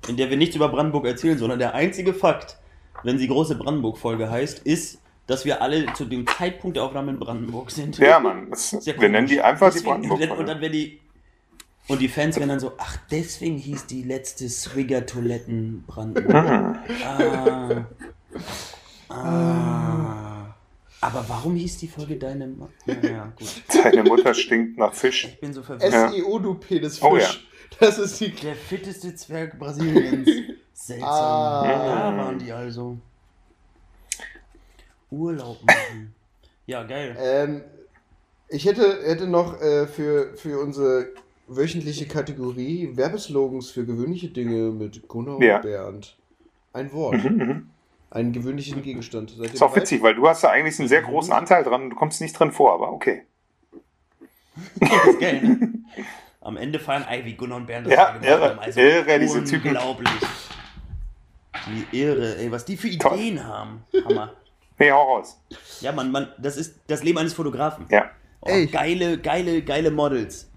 in 0.08 0.18
der 0.18 0.30
wir 0.30 0.38
nichts 0.38 0.56
über 0.56 0.68
Brandenburg 0.70 1.06
erzählen, 1.06 1.38
sondern 1.38 1.60
der 1.60 1.76
einzige 1.76 2.14
Fakt, 2.14 2.58
wenn 3.04 3.18
sie 3.18 3.28
große 3.28 3.56
Brandenburg-Folge 3.56 4.30
heißt, 4.32 4.60
ist, 4.60 5.00
dass 5.28 5.46
wir 5.46 5.62
alle 5.62 5.94
zu 5.94 6.04
dem 6.06 6.26
Zeitpunkt 6.28 6.76
der 6.76 6.84
Aufnahme 6.84 7.12
in 7.12 7.20
Brandenburg 7.20 7.72
sind. 7.72 7.98
Ja, 8.00 8.20
Mann. 8.20 8.48
Wir 8.52 9.10
nennen 9.10 9.28
die 9.28 9.42
einfach 9.42 9.68
die 9.70 9.80
Deswegen- 9.80 10.08
Brandenburg. 10.10 10.40
Und 10.40 10.48
dann 10.48 10.60
werden 10.62 10.74
die. 10.74 11.00
Und 11.90 12.00
die 12.02 12.08
Fans 12.08 12.38
werden 12.38 12.48
dann 12.50 12.60
so, 12.62 12.72
ach, 12.78 12.98
deswegen 13.12 13.58
hieß 13.58 13.86
die 13.88 14.04
letzte 14.04 14.48
Swigger-Toiletten 14.50 15.84
Brandenburg. 15.86 16.34
Mhm. 16.34 16.78
ah. 17.06 17.86
Ah. 19.10 20.23
Aber 21.04 21.26
warum 21.28 21.56
hieß 21.56 21.78
die 21.80 21.88
Folge 21.88 22.16
deine 22.18 22.48
Ma 22.48 22.70
Naja, 22.86 23.34
gut. 23.38 23.64
Deine 23.84 24.04
Mutter 24.04 24.34
stinkt 24.34 24.78
nach 24.78 24.94
Fisch. 24.94 25.26
Ich 25.26 25.40
bin 25.40 25.54
so 25.54 25.62
verwirrt. 25.62 26.12
SEO, 26.12 26.40
du 26.40 26.56
Penisfisch. 26.56 27.04
Oh 27.04 27.18
ja. 27.18 27.30
Das 27.80 27.98
ist 28.00 28.20
die. 28.22 28.32
Der 28.32 28.56
fitteste 28.56 29.14
Zwerg 29.16 29.60
Brasiliens. 29.60 30.30
Seltsam. 30.74 31.10
Ah. 31.10 31.64
Da 31.68 32.18
waren 32.18 32.40
die 32.40 32.52
also. 32.52 32.98
Urlaub 35.12 35.64
machen. 35.66 36.14
Ja, 36.66 36.84
geil. 36.84 37.16
Ähm, 37.20 37.62
ich 38.50 38.66
hätte, 38.66 39.02
hätte 39.04 39.28
noch 39.28 39.60
äh, 39.62 39.88
für, 39.88 40.36
für 40.36 40.60
unsere 40.60 41.08
wöchentliche 41.48 42.08
Kategorie 42.08 42.92
Werbeslogans 42.96 43.70
für 43.70 43.86
gewöhnliche 43.86 44.30
Dinge 44.30 44.72
mit 44.72 45.08
Gunnar 45.08 45.42
Ja. 45.42 45.58
und 45.58 45.62
Bernd. 45.64 46.18
Ein 46.72 46.92
Wort. 46.94 47.24
Mhm, 47.24 47.38
mhm. 47.38 47.70
Einen 48.14 48.32
gewöhnlichen 48.32 48.84
Gegenstand. 48.84 49.32
Seid 49.32 49.54
Ist 49.54 49.64
auch 49.64 49.70
bereit? 49.72 49.84
witzig, 49.84 50.04
weil 50.04 50.14
du 50.14 50.28
hast 50.28 50.44
da 50.44 50.50
eigentlich 50.50 50.78
einen 50.80 50.88
sehr 50.88 51.02
großen 51.02 51.34
Anteil 51.34 51.64
dran 51.64 51.84
und 51.84 51.90
du 51.90 51.96
kommst 51.96 52.22
nicht 52.22 52.38
drin 52.38 52.52
vor, 52.52 52.74
aber 52.74 52.92
okay. 52.92 53.24
Das 54.80 55.06
ist 55.08 55.20
geil, 55.20 55.42
ne? 55.42 55.74
Am 56.42 56.58
Ende 56.58 56.78
feiern 56.78 57.06
Ivy, 57.10 57.34
Gunnar 57.34 57.58
und 57.58 57.66
Bernd 57.66 57.88
das 57.88 57.94
Ja, 57.94 58.12
gemacht 58.12 58.26
irre, 58.28 58.50
haben. 58.50 58.60
Also 58.60 58.80
irre, 58.80 59.20
diese 59.20 59.44
Typen. 59.44 59.70
Unglaublich. 59.70 60.12
Die 61.92 62.02
Irre, 62.02 62.38
ey, 62.38 62.52
was 62.52 62.66
die 62.66 62.78
für 62.78 62.96
Toll. 63.00 63.18
Ideen 63.18 63.48
haben. 63.48 63.84
Hammer. 64.06 64.34
Nee, 64.78 64.92
hau 64.92 65.16
raus. 65.16 65.40
Ja, 65.82 65.92
man, 65.92 66.12
man, 66.12 66.28
das 66.38 66.58
ist 66.58 66.82
das 66.88 67.02
Leben 67.04 67.18
eines 67.18 67.34
Fotografen. 67.34 67.86
Ja. 67.90 68.12
Oh, 68.42 68.50
Ey. 68.50 68.68
geile, 68.68 69.18
geile, 69.18 69.62
geile 69.64 69.90
Models. 69.90 70.52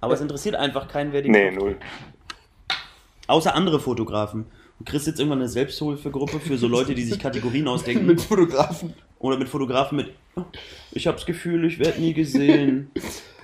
Aber 0.00 0.14
es 0.14 0.20
interessiert 0.20 0.56
einfach 0.56 0.88
keinen, 0.88 1.12
wer 1.12 1.22
die 1.22 1.30
Nee, 1.30 1.50
null. 1.50 1.78
Außer 3.28 3.54
andere 3.54 3.78
Fotografen. 3.78 4.46
Und 4.80 4.88
Chris 4.88 5.06
jetzt 5.06 5.20
irgendwann 5.20 5.38
eine 5.38 5.48
Selbsthilfegruppe 5.48 6.40
für 6.40 6.58
so 6.58 6.66
Leute, 6.66 6.94
die 6.94 7.04
sich 7.04 7.18
Kategorien 7.20 7.68
ausdenken. 7.68 8.06
Mit 8.06 8.20
Fotografen. 8.20 8.94
Oder 9.20 9.36
mit 9.36 9.48
Fotografen 9.48 9.96
mit, 9.96 10.10
"Oh, 10.36 10.42
ich 10.92 11.06
hab's 11.06 11.26
Gefühl, 11.26 11.64
ich 11.64 11.78
werde 11.78 12.00
nie 12.00 12.14
gesehen. 12.14 12.90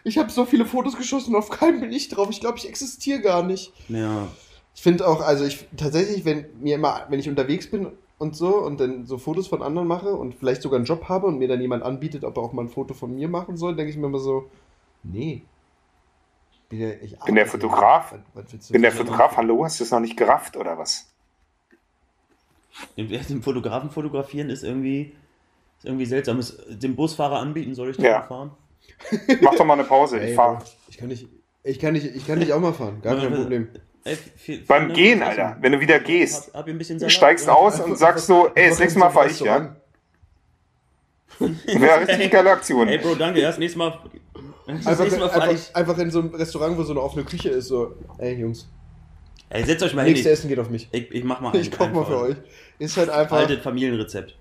Ich 0.07 0.19
habe 0.19 0.31
so 0.31 0.45
viele 0.45 0.67
Fotos 0.67 0.99
geschossen, 0.99 1.35
auf 1.35 1.49
keinem 1.49 1.81
bin 1.81 1.91
ich 1.91 2.11
drauf. 2.11 2.29
Ich 2.29 2.39
glaube, 2.39 2.59
ich 2.59 2.69
existiere 2.69 3.21
gar 3.21 3.43
nicht. 3.43 3.73
ja. 3.89 4.29
Ich 4.75 4.83
finde 4.83 5.09
auch, 5.09 5.23
also 5.23 5.47
ich 5.47 5.65
tatsächlich, 5.79 6.27
wenn 6.27 6.45
mir 6.61 6.75
immer, 6.75 7.07
wenn 7.09 7.19
ich 7.21 7.27
unterwegs 7.29 7.71
bin 7.71 7.87
und 8.19 8.37
so 8.37 8.59
und 8.59 8.81
dann 8.81 9.07
so 9.07 9.17
Fotos 9.17 9.47
von 9.47 9.63
anderen 9.63 9.89
mache 9.89 10.15
und 10.15 10.35
vielleicht 10.35 10.61
sogar 10.61 10.77
einen 10.77 10.85
Job 10.85 11.09
habe 11.09 11.27
und 11.27 11.39
mir 11.39 11.49
dann 11.49 11.63
jemand 11.63 11.85
anbietet, 11.85 12.23
ob 12.25 12.37
er 12.37 12.43
auch 12.43 12.53
mal 12.53 12.63
ein 12.67 12.69
Foto 12.69 12.93
von 12.93 13.15
mir 13.15 13.29
machen 13.29 13.57
soll, 13.57 13.77
denke 13.77 13.93
ich 13.93 13.97
mir 13.97 14.09
immer 14.09 14.19
so, 14.19 14.51
nee. 15.05 15.41
Bin, 16.69 16.81
ja, 16.81 16.91
ich 17.03 17.19
Bin 17.21 17.35
der. 17.35 17.47
Fotograf? 17.47 18.15
Was, 18.35 18.45
was 18.53 18.69
Bin 18.69 18.83
der 18.83 18.93
Fotograf, 18.93 19.37
hallo, 19.37 19.65
hast 19.65 19.79
du 19.81 19.85
das 19.85 19.91
noch 19.91 20.01
nicht 20.01 20.17
gerafft 20.17 20.57
oder 20.57 20.79
was? 20.79 21.11
Den, 22.97 23.09
den 23.09 23.43
Fotografen 23.43 23.91
fotografieren 23.91 24.51
ist 24.51 24.65
irgendwie, 24.65 25.15
ist 25.79 25.85
irgendwie 25.85 26.07
seltsam. 26.07 26.39
Es, 26.39 26.57
dem 26.69 26.97
Busfahrer 26.97 27.39
anbieten, 27.39 27.75
soll 27.75 27.91
ich 27.91 27.97
den 27.97 28.07
Ja. 28.07 28.21
mal 28.21 28.27
fahren? 28.27 28.51
Mach 29.41 29.55
doch 29.55 29.65
mal 29.65 29.75
eine 29.75 29.85
Pause, 29.85 30.19
ich 30.19 30.35
fahr. 30.35 30.57
Bro, 30.59 30.65
Ich 30.89 30.99
kann 30.99 31.09
nicht, 31.09 31.29
ich 31.63 31.79
kann 31.79 31.93
nicht, 31.93 32.05
ich 32.07 32.27
kann 32.27 32.39
nicht 32.39 32.53
auch 32.53 32.61
mal 32.61 32.73
fahren, 32.75 33.01
gar 33.01 33.17
kein 33.17 33.33
Problem. 33.33 33.69
Ey, 34.07 34.17
viel- 34.17 34.59
Beim 34.67 34.83
vielen 34.83 34.89
Dank 34.89 34.95
Gehen, 34.95 35.23
Alter, 35.23 35.51
Essen. 35.53 35.63
wenn 35.63 35.73
du 35.73 35.81
wieder 35.81 35.99
gehst, 36.01 36.53
Hab, 36.53 36.67
hab 36.69 36.83
Salat. 36.85 37.13
steigst 37.13 37.49
aus 37.49 37.81
und 37.81 37.97
sagst 37.97 38.27
so, 38.27 38.51
ey, 38.55 38.69
das 38.69 38.79
nächste 38.79 38.99
Mal 38.99 39.09
so 39.09 39.15
fahr 39.15 39.23
einem 39.23 39.31
ich, 39.33 39.41
ja? 39.41 39.77
Ja, 41.67 41.95
richtig 41.97 42.31
geile 42.31 42.51
Aktion. 42.51 42.87
Ey, 42.89 42.99
Bro, 42.99 43.15
danke, 43.15 43.41
erst 43.41 43.59
nächstes 43.59 43.79
Mal. 43.79 43.91
Das 43.91 44.01
nächste 44.03 44.19
Mal 44.19 44.24
fahr 44.83 45.07
ich. 45.07 45.13
einfach, 45.75 45.75
einfach 45.75 45.99
in 45.99 46.11
so 46.11 46.21
einem 46.21 46.35
Restaurant, 46.35 46.77
wo 46.79 46.83
so 46.83 46.93
eine 46.93 47.03
offene 47.03 47.25
Küche 47.25 47.51
ist, 47.51 47.69
so, 47.69 47.95
ey 48.19 48.35
Jungs, 48.35 48.69
Ey, 49.51 49.63
setzt 49.65 49.83
euch 49.85 49.95
mal 49.95 50.03
hin. 50.05 50.13
nächste 50.15 50.31
Ich, 50.31 50.33
Essen 50.33 50.49
geht 50.49 50.59
auf 50.59 50.71
mich. 50.71 50.89
ich, 50.91 51.11
ich 51.13 51.23
mach 51.25 51.41
mal 51.41 51.55
Ich 51.57 51.71
koch 51.71 51.91
mal 51.93 52.05
für 52.05 52.19
euch. 52.19 52.37
Ist 52.79 52.97
halt 52.97 53.11
einfach, 53.11 53.37
Altes 53.39 53.61
Familienrezept. 53.63 54.37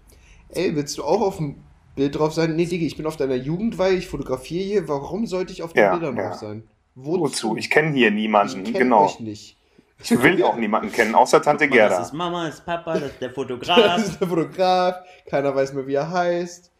ey, 0.50 0.76
willst 0.76 0.98
du 0.98 1.04
auch 1.04 1.22
auf 1.22 1.38
dem 1.38 1.56
Bild 1.96 2.18
drauf 2.18 2.34
sein? 2.34 2.56
Nee, 2.56 2.66
Digi, 2.66 2.88
ich 2.88 2.98
bin 2.98 3.06
auf 3.06 3.18
deiner 3.18 3.36
Jugendweihe, 3.36 3.94
ich 3.96 4.08
fotografiere 4.08 4.64
hier, 4.64 4.88
warum 4.88 5.28
sollte 5.28 5.52
ich 5.54 5.62
auf 5.62 5.74
den 5.74 5.84
Ja, 5.84 5.92
Bildern 5.96 6.18
ja. 6.18 6.30
drauf 6.30 6.40
sein? 6.40 6.64
Wozu? 6.96 7.56
Ich 7.58 7.70
kenne 7.70 7.92
hier 7.96 8.12
niemanden, 8.12 8.60
Ich 8.66 8.72
kenn 8.72 8.84
genau. 8.84 9.06
euch 9.06 9.20
nicht. 9.20 9.58
Ich 10.02 10.12
will 10.22 10.44
auch 10.44 10.58
niemanden 10.58 10.92
kennen, 10.92 11.16
außer 11.16 11.42
Tante 11.42 11.68
Guck 11.68 11.78
mal, 11.78 11.82
Das 11.84 11.90
Gerda. 11.92 12.06
ist 12.06 12.14
Mama, 12.14 12.46
das 12.48 12.56
ist 12.56 12.66
Papa, 12.66 12.94
das 13.00 13.12
ist 13.12 13.22
der 13.22 13.28
Das 13.30 13.36
Fotograf. 13.36 13.98
ist 14.00 14.20
der 14.20 14.28
Fotograf. 14.28 14.96
Keiner 15.30 15.56
weiß 15.56 15.74
mehr, 15.74 15.88
wie 15.88 15.94
er 15.94 16.10
heißt. 16.10 16.72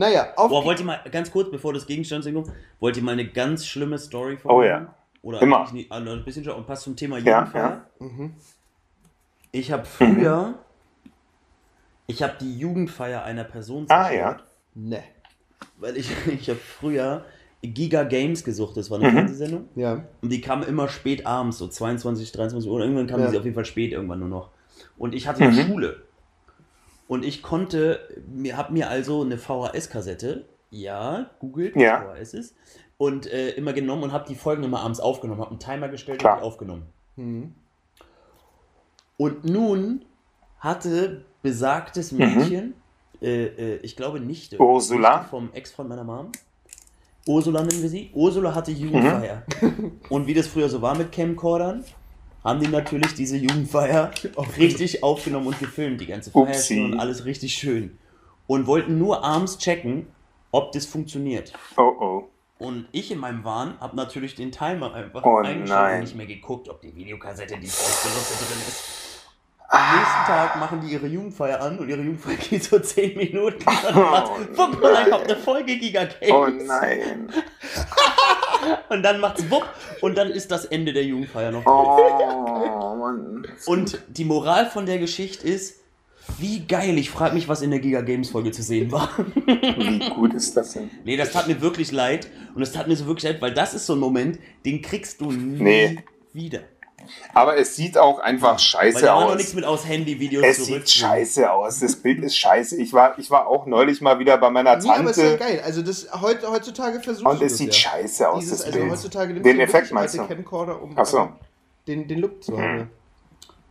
Naja, 0.00 0.28
auf 0.36 0.48
Boah, 0.48 0.64
wollt 0.64 0.78
ihr 0.80 0.86
mal, 0.86 0.98
ganz 1.12 1.30
kurz, 1.30 1.50
bevor 1.50 1.74
das 1.74 1.86
Gegenstandsding 1.86 2.32
kommt, 2.34 2.48
wollt 2.80 2.96
ihr 2.96 3.02
mal 3.02 3.12
eine 3.12 3.26
ganz 3.28 3.66
schlimme 3.66 3.98
Story 3.98 4.38
von 4.38 4.50
Oh 4.50 4.62
ja. 4.62 4.94
Oder 5.20 5.42
Immer. 5.42 5.58
eigentlich 5.58 5.72
nicht, 5.72 5.92
also 5.92 6.10
ein 6.12 6.24
bisschen 6.24 6.42
schon, 6.42 6.54
und 6.54 6.66
passt 6.66 6.84
zum 6.84 6.96
Thema 6.96 7.18
Ja, 7.18 7.40
Jugendfeier. 7.40 7.84
ja. 8.00 8.06
Mhm. 8.06 8.32
Ich 9.52 9.70
habe 9.70 9.84
früher, 9.84 10.54
ich 12.06 12.22
habe 12.22 12.32
die 12.40 12.58
Jugendfeier 12.58 13.22
einer 13.24 13.44
Person 13.44 13.84
Ah, 13.90 14.04
zerstört, 14.08 14.44
Ne. 14.74 15.02
weil 15.76 15.98
ich, 15.98 16.10
ich 16.28 16.48
habe 16.48 16.58
früher 16.58 17.26
Giga 17.62 18.04
Games 18.04 18.42
gesucht, 18.42 18.78
das 18.78 18.90
war 18.90 18.98
eine 18.98 19.10
Mhm. 19.10 19.16
Fernsehsendung. 19.16 19.68
Ja. 19.76 20.02
Und 20.22 20.30
die 20.32 20.40
kam 20.40 20.62
immer 20.62 20.88
spät 20.88 21.26
abends, 21.26 21.58
so 21.58 21.68
22, 21.68 22.32
23 22.32 22.70
Uhr. 22.70 22.80
Irgendwann 22.80 23.06
kam 23.06 23.20
Ja. 23.20 23.28
sie 23.28 23.36
auf 23.36 23.44
jeden 23.44 23.54
Fall 23.54 23.66
spät 23.66 23.92
irgendwann 23.92 24.20
nur 24.20 24.28
noch. 24.30 24.48
Und 24.96 25.14
ich 25.14 25.28
hatte 25.28 25.44
ja 25.44 25.50
Mhm. 25.50 25.66
Schule. 25.66 26.02
Und 27.10 27.24
ich 27.24 27.42
konnte, 27.42 27.98
mir 28.28 28.56
hab 28.56 28.70
mir 28.70 28.88
also 28.88 29.22
eine 29.22 29.36
VHS-Kassette, 29.36 30.44
ja, 30.70 31.28
googelt, 31.40 31.74
was 31.74 31.82
Ja. 31.82 32.02
VHS 32.14 32.34
ist, 32.34 32.54
und 32.98 33.26
äh, 33.26 33.50
immer 33.50 33.72
genommen 33.72 34.04
und 34.04 34.12
habe 34.12 34.26
die 34.28 34.36
Folgen 34.36 34.62
immer 34.62 34.78
abends 34.82 35.00
aufgenommen, 35.00 35.40
habe 35.40 35.50
einen 35.50 35.58
Timer 35.58 35.88
gestellt 35.88 36.20
Klar. 36.20 36.34
und 36.34 36.40
die 36.42 36.46
aufgenommen. 36.46 36.82
Mhm. 37.16 37.54
Und 39.16 39.44
nun 39.44 40.04
hatte 40.60 41.24
besagtes 41.42 42.12
Mhm. 42.12 42.18
Mädchen, 42.18 42.74
äh, 43.20 43.46
äh, 43.46 43.76
ich 43.82 43.96
glaube 43.96 44.20
nicht, 44.20 44.60
Ursula? 44.60 45.16
Nichte 45.16 45.30
vom 45.30 45.52
Ex-Freund 45.52 45.88
meiner 45.88 46.04
Mom. 46.04 46.30
Ursula 47.26 47.64
nennen 47.64 47.82
wir 47.82 47.88
sie. 47.88 48.10
Ursula 48.14 48.54
hatte 48.54 48.70
Jugendfeier. 48.70 49.42
Mhm. 49.60 50.00
Und 50.10 50.28
wie 50.28 50.34
das 50.34 50.46
früher 50.46 50.68
so 50.68 50.80
war 50.80 50.96
mit 50.96 51.10
Camcordern, 51.10 51.82
haben 52.44 52.60
die 52.60 52.68
natürlich 52.68 53.14
diese 53.14 53.36
Jugendfeier 53.36 54.10
richtig 54.56 55.02
aufgenommen 55.02 55.48
und 55.48 55.58
gefilmt, 55.58 56.00
die 56.00 56.06
ganze 56.06 56.30
Feier 56.30 56.48
Upsi. 56.48 56.80
und 56.80 56.98
alles 56.98 57.24
richtig 57.24 57.54
schön. 57.54 57.98
Und 58.46 58.66
wollten 58.66 58.98
nur 58.98 59.22
abends 59.22 59.58
checken, 59.58 60.06
ob 60.50 60.72
das 60.72 60.86
funktioniert. 60.86 61.52
Oh 61.76 61.92
oh. 62.00 62.28
Und 62.58 62.88
ich 62.92 63.10
in 63.10 63.18
meinem 63.18 63.42
Wahn 63.44 63.80
habe 63.80 63.96
natürlich 63.96 64.34
den 64.34 64.52
Timer 64.52 64.92
einfach 64.92 65.24
Oh 65.24 65.38
eingeschaltet 65.38 65.94
und 65.94 66.00
nicht 66.00 66.16
mehr 66.16 66.26
geguckt, 66.26 66.68
ob 66.68 66.82
die 66.82 66.94
Videokassette, 66.94 67.56
die 67.56 67.66
ich 67.66 67.72
benutze, 67.72 68.44
drin 68.44 68.58
ist. 68.68 69.00
Am 69.72 69.96
nächsten 69.96 70.24
Tag 70.26 70.56
machen 70.56 70.80
die 70.80 70.92
ihre 70.92 71.06
Jugendfeier 71.06 71.60
an 71.60 71.78
und 71.78 71.88
ihre 71.88 72.02
Jugendfeier 72.02 72.36
geht 72.50 72.64
so 72.64 72.78
10 72.78 73.16
Minuten. 73.16 73.64
Und 73.64 73.84
dann 73.84 73.94
macht, 73.94 74.58
wupp, 74.58 74.74
und 74.74 74.82
dann 74.82 75.10
kommt 75.10 75.24
eine 75.24 75.36
Folge 75.36 75.78
Giga 75.78 76.04
Games. 76.04 76.32
Oh 76.32 76.46
nein. 76.48 77.32
Und 78.88 79.02
dann 79.02 79.20
macht's 79.20 79.50
wupp 79.50 79.64
und 80.00 80.16
dann 80.18 80.30
ist 80.30 80.50
das 80.50 80.64
Ende 80.64 80.92
der 80.92 81.04
Jugendfeier 81.04 81.50
noch. 81.50 81.64
Oh 81.66 82.94
Mann. 82.96 83.46
Und 83.66 84.00
die 84.08 84.24
Moral 84.24 84.66
von 84.66 84.86
der 84.86 84.98
Geschichte 84.98 85.46
ist, 85.46 85.76
wie 86.38 86.60
geil, 86.66 86.96
ich 86.98 87.10
frage 87.10 87.34
mich, 87.34 87.48
was 87.48 87.62
in 87.62 87.70
der 87.70 87.80
Giga 87.80 88.02
Games 88.02 88.30
Folge 88.30 88.50
zu 88.52 88.62
sehen 88.62 88.92
war. 88.92 89.10
Wie 89.46 90.10
gut 90.10 90.34
ist 90.34 90.56
das 90.56 90.74
denn? 90.74 90.90
Nee, 91.04 91.16
das 91.16 91.32
tat 91.32 91.48
mir 91.48 91.60
wirklich 91.60 91.90
leid. 91.92 92.28
Und 92.54 92.62
es 92.62 92.72
tat 92.72 92.86
mir 92.88 92.96
so 92.96 93.06
wirklich 93.06 93.24
leid, 93.24 93.42
weil 93.42 93.52
das 93.54 93.74
ist 93.74 93.86
so 93.86 93.94
ein 93.94 93.98
Moment, 93.98 94.38
den 94.64 94.80
kriegst 94.82 95.20
du 95.20 95.32
nie 95.32 95.62
Nee. 95.62 95.98
wieder. 96.32 96.60
Aber 97.34 97.56
es 97.56 97.76
sieht 97.76 97.96
auch 97.98 98.18
einfach 98.18 98.52
Weil 98.52 98.58
scheiße 98.58 99.00
da 99.02 99.14
war 99.14 99.20
noch 99.22 99.30
aus. 99.30 99.36
nichts 99.36 99.54
mit 99.54 99.64
aus 99.64 99.86
Handy-Videos 99.86 100.44
Es 100.44 100.64
sieht 100.66 100.88
scheiße 100.90 101.50
aus. 101.50 101.80
Das 101.80 101.96
Bild 101.96 102.22
ist 102.22 102.36
scheiße. 102.36 102.76
Ich 102.80 102.92
war, 102.92 103.18
ich 103.18 103.30
war 103.30 103.46
auch 103.46 103.66
neulich 103.66 104.00
mal 104.00 104.18
wieder 104.18 104.36
bei 104.38 104.50
meiner 104.50 104.76
Nee, 104.76 104.88
aber 104.90 105.10
ist 105.10 105.16
ja 105.16 105.24
Tante 105.30 105.38
geil. 105.38 105.60
Also 105.64 105.82
das 105.82 106.08
heut, 106.20 106.38
heutzutage 106.48 107.00
versuchst 107.00 107.26
und 107.26 107.42
es 107.42 107.52
das 107.52 107.58
sieht 107.58 107.68
ja. 107.74 107.90
scheiße 107.90 108.28
aus, 108.28 108.40
Dieses, 108.40 108.58
das 108.58 108.66
also 108.66 108.78
Bild. 108.78 108.90
heutzutage 108.92 109.34
Den 109.40 109.60
Effekt 109.60 109.92
meinst 109.92 110.16
du? 110.16 110.26
Camcorder, 110.26 110.82
um 110.82 110.92
Ach 110.96 111.06
so. 111.06 111.28
den, 111.86 112.06
den 112.08 112.18
Look 112.20 112.42
zu 112.42 112.56
haben. 112.58 112.80
Hm. 112.80 112.88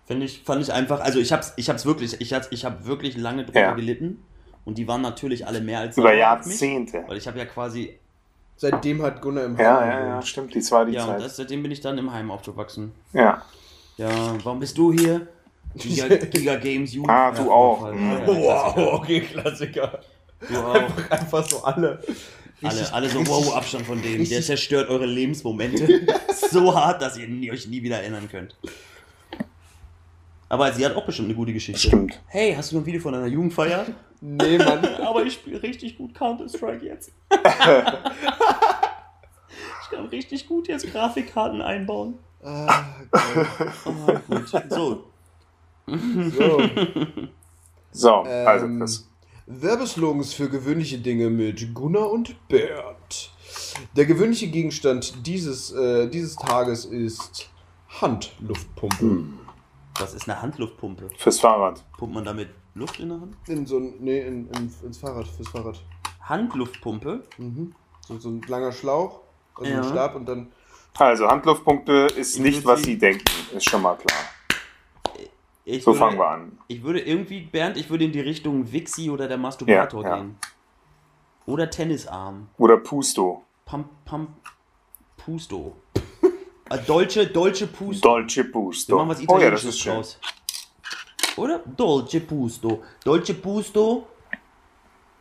Finde 0.05 0.25
ich, 0.25 0.41
fand 0.43 0.61
ich 0.63 0.73
einfach, 0.73 1.01
also 1.01 1.19
ich 1.19 1.31
hab's, 1.31 1.53
ich 1.55 1.69
hab's 1.69 1.85
wirklich, 1.85 2.19
ich, 2.19 2.33
hab's, 2.33 2.47
ich 2.49 2.65
hab 2.65 2.85
wirklich 2.85 3.15
lange 3.15 3.45
drüber 3.45 3.59
Ja. 3.59 3.73
gelitten. 3.73 4.23
Und 4.65 4.77
die 4.77 4.87
waren 4.87 5.01
natürlich 5.01 5.45
alle 5.47 5.61
mehr 5.61 5.79
als 5.79 5.97
Über 5.97 6.09
sauer 6.09 6.31
auf 6.31 6.45
mich, 6.45 6.59
Jahrzehnte. 6.59 7.03
Weil 7.07 7.17
ich 7.17 7.27
habe 7.27 7.37
ja 7.37 7.45
quasi, 7.45 7.98
Seitdem 8.59 9.01
hat 9.01 9.21
Gunnar 9.21 9.45
im 9.45 9.57
Ja, 9.57 9.79
Heim 9.79 9.89
ja, 9.89 9.99
ja, 9.99 10.07
gewohnt. 10.09 10.27
stimmt. 10.27 10.53
Die 10.53 10.71
war 10.71 10.85
die 10.85 10.91
ja, 10.91 11.05
und 11.05 11.11
Zeit. 11.11 11.21
das, 11.23 11.37
seitdem 11.37 11.63
bin 11.63 11.71
ich 11.71 11.79
dann 11.79 11.97
im 11.97 12.11
Heim 12.11 12.29
aufgewachsen. 12.29 12.91
Ja. 13.13 13.41
Ja, 13.95 14.09
warum 14.43 14.59
bist 14.59 14.77
du 14.77 14.91
hier? 14.91 15.27
Giga, 15.75 16.07
Giga 16.31 16.55
Games 16.57 16.93
Jugend. 16.93 17.09
Ah, 17.09 17.31
du 17.31 17.49
auch. 17.49 17.83
Wow, 17.83 18.75
okay, 18.95 19.21
Klassiker. 19.21 19.99
Du 20.45 20.57
auch. 20.59 20.81
Einfach 21.09 21.47
so 21.49 21.63
alle. 21.63 21.99
Alle, 22.61 22.93
alle 22.93 23.09
so, 23.09 23.25
wow, 23.25 23.55
Abstand 23.55 23.85
von 23.85 24.01
dem. 24.01 24.27
Der 24.27 24.41
zerstört 24.41 24.89
eure 24.89 25.05
Lebensmomente 25.05 26.01
so 26.51 26.75
hart, 26.75 27.01
dass 27.01 27.17
ihr 27.17 27.53
euch 27.53 27.67
nie 27.67 27.81
wieder 27.81 27.99
erinnern 28.01 28.27
könnt. 28.29 28.57
Aber 30.49 30.73
sie 30.73 30.83
hat 30.85 30.95
auch 30.95 31.05
bestimmt 31.05 31.27
eine 31.27 31.35
gute 31.35 31.53
Geschichte. 31.53 31.87
Stimmt. 31.87 32.19
Hey, 32.27 32.55
hast 32.55 32.71
du 32.71 32.75
noch 32.75 32.81
ein 32.83 32.85
Video 32.87 32.99
von 32.99 33.13
deiner 33.13 33.27
Jugendfeier? 33.27 33.85
Nee, 34.19 34.57
Mann. 34.57 34.83
Aber 35.05 35.23
ich 35.23 35.33
spiele 35.33 35.61
richtig 35.61 35.97
gut 35.97 36.15
Counter-Strike 36.15 36.83
jetzt. 36.85 37.11
ich 37.31 37.39
kann 39.91 40.05
richtig 40.11 40.47
gut 40.47 40.67
jetzt 40.67 40.91
Grafikkarten 40.91 41.61
einbauen. 41.61 42.15
Ah, 42.43 42.83
geil. 43.11 43.47
Ah, 43.85 44.21
gut. 44.27 44.47
So, 44.69 45.05
So. 45.87 46.61
So, 47.91 48.13
also 48.17 48.65
Ähm, 48.65 48.79
das. 48.81 49.07
Werbeslogans 49.47 50.33
für 50.33 50.47
gewöhnliche 50.47 50.99
Dinge 50.99 51.31
mit 51.31 51.73
Gunnar 51.73 52.11
und 52.11 52.35
Bert. 52.47 53.31
Der 53.95 54.05
gewöhnliche 54.05 54.47
Gegenstand 54.47 55.25
dieses, 55.25 55.71
äh, 55.71 56.07
dieses 56.07 56.35
Tages 56.35 56.85
ist 56.85 57.49
Handluftpumpe. 57.99 58.99
Hm. 58.99 59.39
Was 59.99 60.13
ist 60.13 60.29
eine 60.29 60.41
Handluftpumpe? 60.41 61.09
Fürs 61.17 61.39
Fahrrad. 61.39 61.83
Pumpt 61.97 62.15
man 62.15 62.25
damit 62.25 62.49
Luft 62.75 62.99
in 62.99 63.09
der 63.09 63.19
Hand? 63.21 63.35
In 63.47 63.65
so 63.65 63.77
ein, 63.77 63.95
nee, 63.99 64.19
in, 64.21 64.47
in, 64.51 64.71
ins 64.83 64.97
Fahrrad, 64.97 65.27
fürs 65.27 65.49
Fahrrad. 65.49 65.81
Handluftpumpe? 66.21 67.23
Mhm. 67.37 67.73
So, 68.07 68.17
so 68.17 68.29
ein 68.29 68.41
langer 68.47 68.71
Schlauch, 68.71 69.21
also 69.55 69.71
Ja. 69.71 69.77
ein 69.81 69.83
Stab 69.83 70.15
und 70.15 70.25
dann. 70.27 70.51
Also, 70.97 71.27
Handluftpumpe 71.27 72.07
ist 72.15 72.35
Ich 72.35 72.41
nicht, 72.41 72.65
was 72.65 72.79
sie- 72.79 72.85
Sie 72.93 72.97
denken. 72.97 73.23
Ist 73.55 73.69
schon 73.69 73.81
mal 73.81 73.95
klar. 73.95 74.19
Ich 75.65 75.83
So 75.83 75.91
würde, 75.91 75.99
fangen 75.99 76.17
wir 76.17 76.27
an. 76.27 76.57
Ich 76.67 76.81
würde 76.83 76.99
irgendwie, 77.01 77.41
Bernd, 77.41 77.77
ich 77.77 77.89
würde 77.89 78.03
in 78.05 78.11
die 78.11 78.19
Richtung 78.21 78.71
Wixi 78.71 79.09
oder 79.11 79.27
der 79.27 79.37
Masturbator 79.37 80.03
Ja, 80.03 80.09
ja. 80.09 80.15
gehen. 80.17 80.37
Oder 81.45 81.69
Tennisarm. 81.69 82.47
Oder 82.57 82.77
Pusto. 82.77 83.43
Pump, 83.65 83.87
Pump, 84.05 84.29
Pusto. 85.17 85.75
Ah, 86.69 86.77
Dolce, 86.77 87.27
Dolce 87.27 87.67
Pusto. 87.67 88.07
Dolce 88.07 88.43
Wir 88.43 88.51
Pusto. 88.51 88.95
machen 88.97 89.09
was 89.09 89.17
Oh 89.27 89.39
ja, 89.39 89.49
das 89.49 89.63
Italienisches 89.63 89.69
ist 89.69 89.79
schön. 89.79 89.93
draus. 89.95 90.19
Oder? 91.37 91.59
Dolce 91.65 92.19
Pusto. 92.21 92.83
Dolce 93.03 93.33
Pusto. 93.33 94.07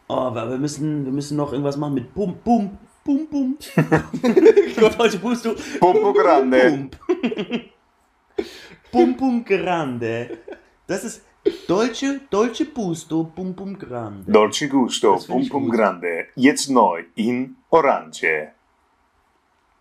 Oh, 0.09 0.15
aber 0.15 0.51
wir 0.51 0.59
müssen, 0.59 1.05
wir 1.05 1.13
müssen 1.13 1.37
noch 1.37 1.53
irgendwas 1.53 1.77
machen 1.77 1.95
mit 1.95 2.15
Bum, 2.15 2.37
Bum, 2.45 2.79
Bum, 3.05 3.27
Bum. 3.29 3.57
Dolce 4.99 5.19
Pusto. 5.19 5.55
Pumpo 5.81 6.13
Grande. 6.13 6.91
Bum. 7.07 8.45
Bum, 8.93 9.17
Bum 9.17 9.45
Grande. 9.45 10.39
Das 10.87 11.05
ist 11.05 11.23
Dolce, 11.67 12.21
Dolce 12.31 12.65
Pusto, 12.67 13.25
Bum, 13.25 13.55
Bum 13.55 13.79
Grande. 13.79 14.31
Dolce 14.31 14.69
Gusto. 14.69 15.17
Pum 15.27 15.49
Pum. 15.49 15.71
Grande. 15.71 16.27
Jetzt 16.37 16.69
neu 16.71 17.05
in 17.15 17.57
Orange. 17.71 18.53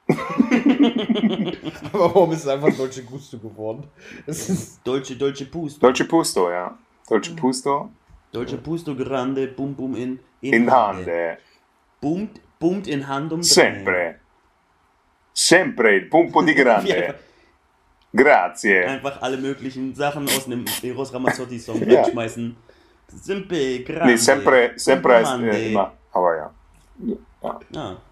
Aber 1.94 2.00
warum 2.16 2.32
ist 2.32 2.40
es 2.44 2.48
einfach 2.48 2.74
Dolce 2.76 3.04
Gusto 3.04 3.38
geworden? 3.38 3.84
Es 4.26 4.50
ist 4.50 4.80
Dolce, 4.86 5.16
Dolce 5.16 5.46
Pusto. 5.46 5.80
Dolce 5.86 6.06
Pusto, 6.06 6.50
ja. 6.50 6.78
Dolce 7.10 7.32
Mhm. 7.32 7.36
Pusto 7.36 7.90
Dolce 8.32 8.58
Pusto 8.58 8.96
Grande, 8.96 9.48
Bum, 9.48 9.74
Bum 9.76 9.96
in, 9.96 10.20
in 10.42 10.70
Hande. 10.72 11.38
Bummt, 12.02 12.40
bummt 12.60 12.88
in 12.88 13.08
Hand 13.08 13.32
um 13.34 13.42
Sempre. 13.42 14.20
Sempre 15.34 15.96
il 15.96 16.10
pumpo 16.10 16.42
di 16.44 16.54
grande. 16.54 17.16
Grazie. 18.14 18.86
einfach 18.86 19.22
alle 19.22 19.38
möglichen 19.38 19.94
Sachen 19.94 20.24
aus 20.26 20.46
einem 20.48 20.66
Eros 20.82 21.14
Ramazzotti-Song 21.14 21.82
Ja. 21.88 22.02
reinschmeißen. 22.02 22.56
Simple, 23.22 23.84
grande. 23.84 24.06
Nee, 24.14 24.18
sempre, 24.18 24.72
sempre 24.76 25.16
heißt 25.16 25.40
äh, 25.42 25.70
immer. 25.72 25.94
Aber 26.12 26.36
ja. 26.38 26.52
Ja, 27.44 27.60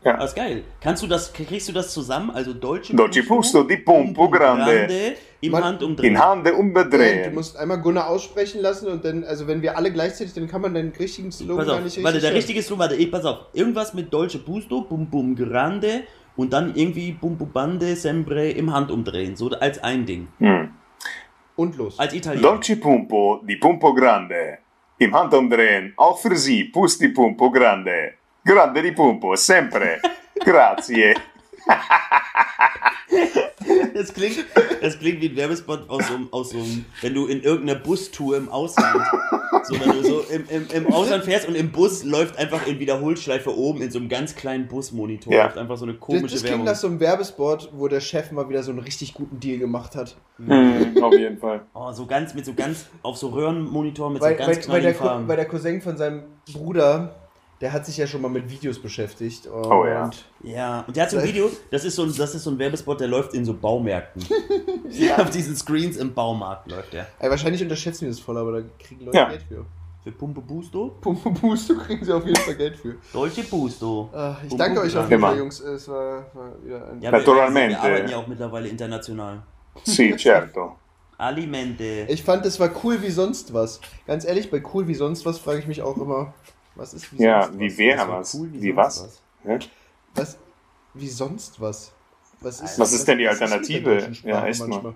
Ja. 0.04 0.18
das 0.18 0.32
ist 0.32 0.36
geil. 0.36 0.64
Kannst 0.80 1.02
du 1.04 1.08
das, 1.08 1.34
kriegst 1.34 1.68
du 1.68 1.74
das 1.74 1.92
zusammen? 1.94 2.30
Also 2.30 2.54
Dolce, 2.54 2.96
Dolce 2.96 3.24
Pusto 3.24 3.64
di 3.64 3.78
Pumpo 3.78 4.30
Grande. 4.30 5.16
im 5.42 5.52
Man- 5.52 5.64
Handumdrehen. 5.64 6.14
In 6.16 6.20
Hande 6.22 6.52
Du 6.52 6.58
umdrehen. 6.58 7.34
musst 7.34 7.58
einmal 7.58 7.80
Gunnar 7.82 8.08
aussprechen 8.10 8.62
lassen 8.62 8.88
und 8.88 9.04
dann, 9.04 9.24
also 9.24 9.48
wenn 9.48 9.62
wir 9.62 9.78
alle 9.78 9.92
gleichzeitig, 9.92 10.34
dann 10.34 10.48
kann 10.48 10.62
man 10.62 10.74
deinen 10.74 10.92
richtigen 10.92 11.32
Slogan 11.32 11.58
Pass 11.58 11.66
gar 11.68 11.76
auf, 11.78 11.80
nicht 11.84 11.92
richtig 11.98 12.04
warte, 12.04 12.20
der 12.20 12.34
richtige 12.34 12.62
Slogan, 12.62 12.80
warte, 12.90 12.96
ey, 12.98 13.08
pass 13.08 13.26
auf. 13.26 13.38
Irgendwas 13.54 13.94
mit 13.94 14.14
Dolce 14.14 14.40
Pusto, 14.40 14.82
Bum 14.82 15.08
Bum 15.10 15.36
Grande 15.36 16.04
und 16.36 16.54
dann 16.54 16.76
irgendwie 16.76 17.12
Bum 17.12 17.38
Bum 17.38 17.52
Bande, 17.52 17.96
Sempre 17.96 18.50
im 18.52 18.72
Handumdrehen. 18.74 19.36
So 19.36 19.50
als 19.50 19.84
ein 19.84 20.06
Ding. 20.06 20.28
Hm. 20.40 20.70
Und 21.56 21.78
los. 21.78 21.98
Als 22.00 22.14
Italiener. 22.14 22.42
Dolce 22.48 22.76
Pumpo 22.78 23.42
di 23.44 23.56
Pumpo 23.58 23.94
Grande. 23.94 24.60
Im 25.00 25.14
Handumdrehen. 25.16 25.94
Auch 25.98 26.18
für 26.20 26.36
Sie. 26.36 26.66
Pusti 26.66 27.10
Pumpo 27.10 27.50
Grande. 27.52 28.14
Grande 28.46 28.82
di 28.82 28.92
Pumpo. 28.92 29.36
Sempre. 29.36 30.00
Grazie. 30.44 31.16
Das 33.94 34.14
klingt, 34.14 34.46
das 34.82 35.00
klingt 35.00 35.22
wie 35.22 35.30
ein 35.30 35.36
Werbespot 35.36 35.90
aus 35.90 36.08
so, 36.08 36.14
einem- 36.16 36.28
aus 36.32 36.50
so 36.52 36.58
einem, 36.58 36.86
wenn 37.02 37.14
du 37.14 37.26
in 37.28 37.42
irgendeiner 37.42 37.80
Bustour 37.80 38.38
im 38.38 38.50
Ausland, 38.50 39.02
so 39.64 39.80
wenn 39.80 39.90
du 39.90 40.04
so 40.04 40.20
im, 40.30 40.44
im, 40.50 40.68
im 40.72 40.94
Ausland 40.94 41.24
fährst 41.24 41.48
und 41.48 41.56
im 41.56 41.72
Bus 41.72 42.04
läuft 42.04 42.38
einfach 42.38 42.68
in 42.68 42.78
Wiederholschleife 42.80 43.58
oben 43.58 43.82
in 43.82 43.90
so 43.92 44.00
einem 44.00 44.10
ganz 44.10 44.36
kleinen 44.36 44.68
Busmonitor, 44.68 45.34
Ja. 45.34 45.46
läuft 45.46 45.58
einfach 45.58 45.78
so 45.78 45.86
eine 45.86 45.94
Das, 45.94 46.02
komische 46.02 46.24
das 46.26 46.34
klingt 46.42 46.50
Werbung. 46.52 46.66
nach 46.66 46.76
so 46.76 46.88
einem 46.88 47.00
Werbespot, 47.00 47.70
wo 47.74 47.88
der 47.88 48.02
Chef 48.02 48.32
mal 48.32 48.48
wieder 48.50 48.62
so 48.64 48.72
einen 48.72 48.80
richtig 48.82 49.14
guten 49.14 49.40
Deal 49.40 49.58
gemacht 49.58 49.96
hat. 49.96 50.16
Hm, 50.38 51.02
auf 51.02 51.14
jeden 51.18 51.38
Fall. 51.40 51.62
Oh, 51.74 51.92
so 51.94 52.06
ganz, 52.06 52.34
mit 52.36 52.46
so 52.46 52.54
ganz, 52.54 52.86
auf 53.02 53.18
so 53.18 53.30
Röhrenmonitor 53.30 54.10
mit 54.12 54.22
Weil, 54.22 54.38
so 54.38 54.46
ganz 54.46 54.68
weil, 54.68 54.74
weil, 54.76 54.82
der, 54.82 54.96
Farben. 54.96 55.28
weil 55.28 55.38
der 55.38 55.46
Cousin 55.46 55.82
von 55.82 55.96
seinem 55.98 56.24
Bruder, 56.54 57.16
der 57.62 57.72
hat 57.72 57.86
sich 57.86 57.98
ja 57.98 58.06
schon 58.06 58.22
mal 58.22 58.30
mit 58.30 58.50
Videos 58.50 58.80
beschäftigt. 58.80 59.48
Und 59.48 59.66
Oh 59.66 59.86
ja. 59.86 60.10
Ja, 60.44 60.84
und 60.88 60.96
der 60.96 61.04
hat 61.04 61.12
so 61.12 61.18
ein 61.18 61.24
Video, 61.24 61.50
das 61.72 61.86
ist 61.86 61.96
so 61.96 62.04
ein, 62.04 62.14
das 62.16 62.36
ist 62.36 62.44
so 62.44 62.52
ein 62.52 62.60
Werbespot, 62.60 63.00
der 63.00 63.08
läuft 63.08 63.34
in 63.34 63.46
so 63.46 63.54
Baumärkten. 63.54 64.24
Auf 65.18 65.30
diesen 65.30 65.56
Screens 65.56 65.98
im 65.98 66.14
Baumarkt 66.14 66.70
läuft 66.70 66.94
der. 66.94 67.08
Ey, 67.20 67.30
wahrscheinlich 67.30 67.62
unterschätzen 67.62 68.02
wir 68.02 68.10
das 68.10 68.20
voll, 68.20 68.38
aber 68.38 68.62
da 68.62 68.68
kriegen 68.80 69.06
Leute 69.06 69.18
Ja. 69.18 69.30
Geld 69.30 69.44
für. 69.44 69.66
Für 70.04 70.12
Pumpe 70.12 70.42
Busto? 70.42 70.96
Pumpe 71.02 71.32
Busto 71.32 71.76
kriegen 71.76 72.06
sie 72.06 72.14
auf 72.14 72.24
jeden 72.24 72.36
Fall 72.40 72.56
Geld 72.56 72.76
für. 72.76 72.96
Dolce 73.12 73.42
Busto. 73.44 74.10
Ah, 74.14 74.36
ich 74.44 74.50
Pum, 74.50 74.58
danke 74.60 74.76
pum, 74.80 74.88
euch 74.88 74.96
auf 74.96 75.06
ja. 75.06 75.10
jeden 75.10 75.22
Fall. 75.22 75.38
Jungs. 75.40 75.60
Es 75.62 75.88
war, 75.88 76.26
war 76.34 76.64
wieder 76.64 76.88
ein. 76.90 77.02
Ja, 77.02 77.12
wir, 77.12 77.18
Naturalmente. 77.18 77.72
wir 77.72 77.82
arbeiten 77.82 78.10
ja 78.10 78.18
auch 78.18 78.28
mittlerweile 78.28 78.68
international. 78.68 79.42
Sì, 79.84 80.16
certo. 80.20 80.76
Alimente. 81.18 82.06
Ich 82.10 82.24
fand, 82.24 82.46
es 82.46 82.60
war 82.60 82.70
cool 82.84 83.02
wie 83.02 83.10
sonst 83.10 83.54
was. 83.54 83.80
Ganz 84.06 84.26
ehrlich, 84.26 84.52
bei 84.52 84.62
cool 84.74 84.88
wie 84.88 84.94
sonst 84.94 85.26
was 85.26 85.40
frage 85.40 85.60
ich 85.60 85.68
mich 85.68 85.82
auch 85.82 85.98
immer, 85.98 86.34
was 86.76 86.94
ist 86.94 87.12
wie 87.18 87.24
Ja, 87.24 87.44
sonst 87.44 87.60
wie 87.60 87.70
was? 87.70 87.78
wäre 87.78 88.08
was? 88.10 88.34
cool 88.36 88.50
Wie 88.54 88.72
sonst 88.74 88.76
was? 88.78 89.22
Ja? 89.46 89.60
Was? 90.16 90.38
Wie 90.94 91.08
sonst 91.10 91.60
was? 91.62 91.92
Was 92.42 92.62
ist, 92.62 92.78
Was 92.80 92.92
ist 92.94 93.08
denn 93.08 93.18
die 93.18 93.26
was 93.26 93.42
Alternative? 93.42 94.12
Ja, 94.24 94.46
echt 94.46 94.60
mal. 94.60 94.68
manchmal? 94.68 94.94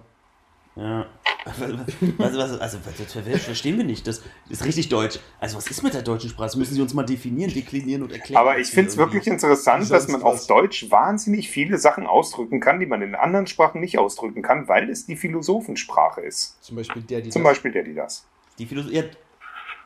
Ja. 0.75 1.05
Was, 1.45 2.37
was, 2.37 2.59
also, 2.59 2.77
das 2.85 3.13
das 3.13 3.43
verstehen 3.43 3.77
wir 3.77 3.83
nicht. 3.85 4.05
Das 4.05 4.21
ist 4.49 4.65
richtig 4.65 4.89
deutsch. 4.89 5.19
Also, 5.39 5.57
was 5.57 5.67
ist 5.71 5.81
mit 5.81 5.93
der 5.93 6.01
deutschen 6.01 6.29
Sprache? 6.29 6.45
Das 6.47 6.55
müssen 6.57 6.75
Sie 6.75 6.81
uns 6.81 6.93
mal 6.93 7.03
definieren, 7.05 7.51
deklinieren 7.53 8.03
und 8.03 8.11
erklären. 8.11 8.39
Aber 8.39 8.59
ich 8.59 8.67
finde 8.67 8.91
es 8.91 8.97
wirklich 8.97 9.25
interessant, 9.25 9.85
Wie 9.85 9.89
dass 9.89 10.07
man 10.09 10.21
auf 10.21 10.35
was. 10.35 10.47
Deutsch 10.47 10.91
wahnsinnig 10.91 11.49
viele 11.49 11.77
Sachen 11.77 12.05
ausdrücken 12.05 12.59
kann, 12.59 12.79
die 12.79 12.85
man 12.85 13.01
in 13.01 13.15
anderen 13.15 13.47
Sprachen 13.47 13.79
nicht 13.81 13.97
ausdrücken 13.97 14.41
kann, 14.41 14.67
weil 14.67 14.89
es 14.89 15.05
die 15.05 15.15
Philosophensprache 15.15 16.21
ist. 16.21 16.61
Zum 16.61 16.75
Beispiel 16.75 17.01
der, 17.03 17.21
die 17.21 17.29
Zum 17.29 17.43
das- 17.43 17.51
Beispiel 17.51 17.71
der, 17.71 17.83
die 17.83 17.95
das. 17.95 18.25
Die 18.59 18.65
Philosophie. 18.65 18.95
Ja, 18.97 19.03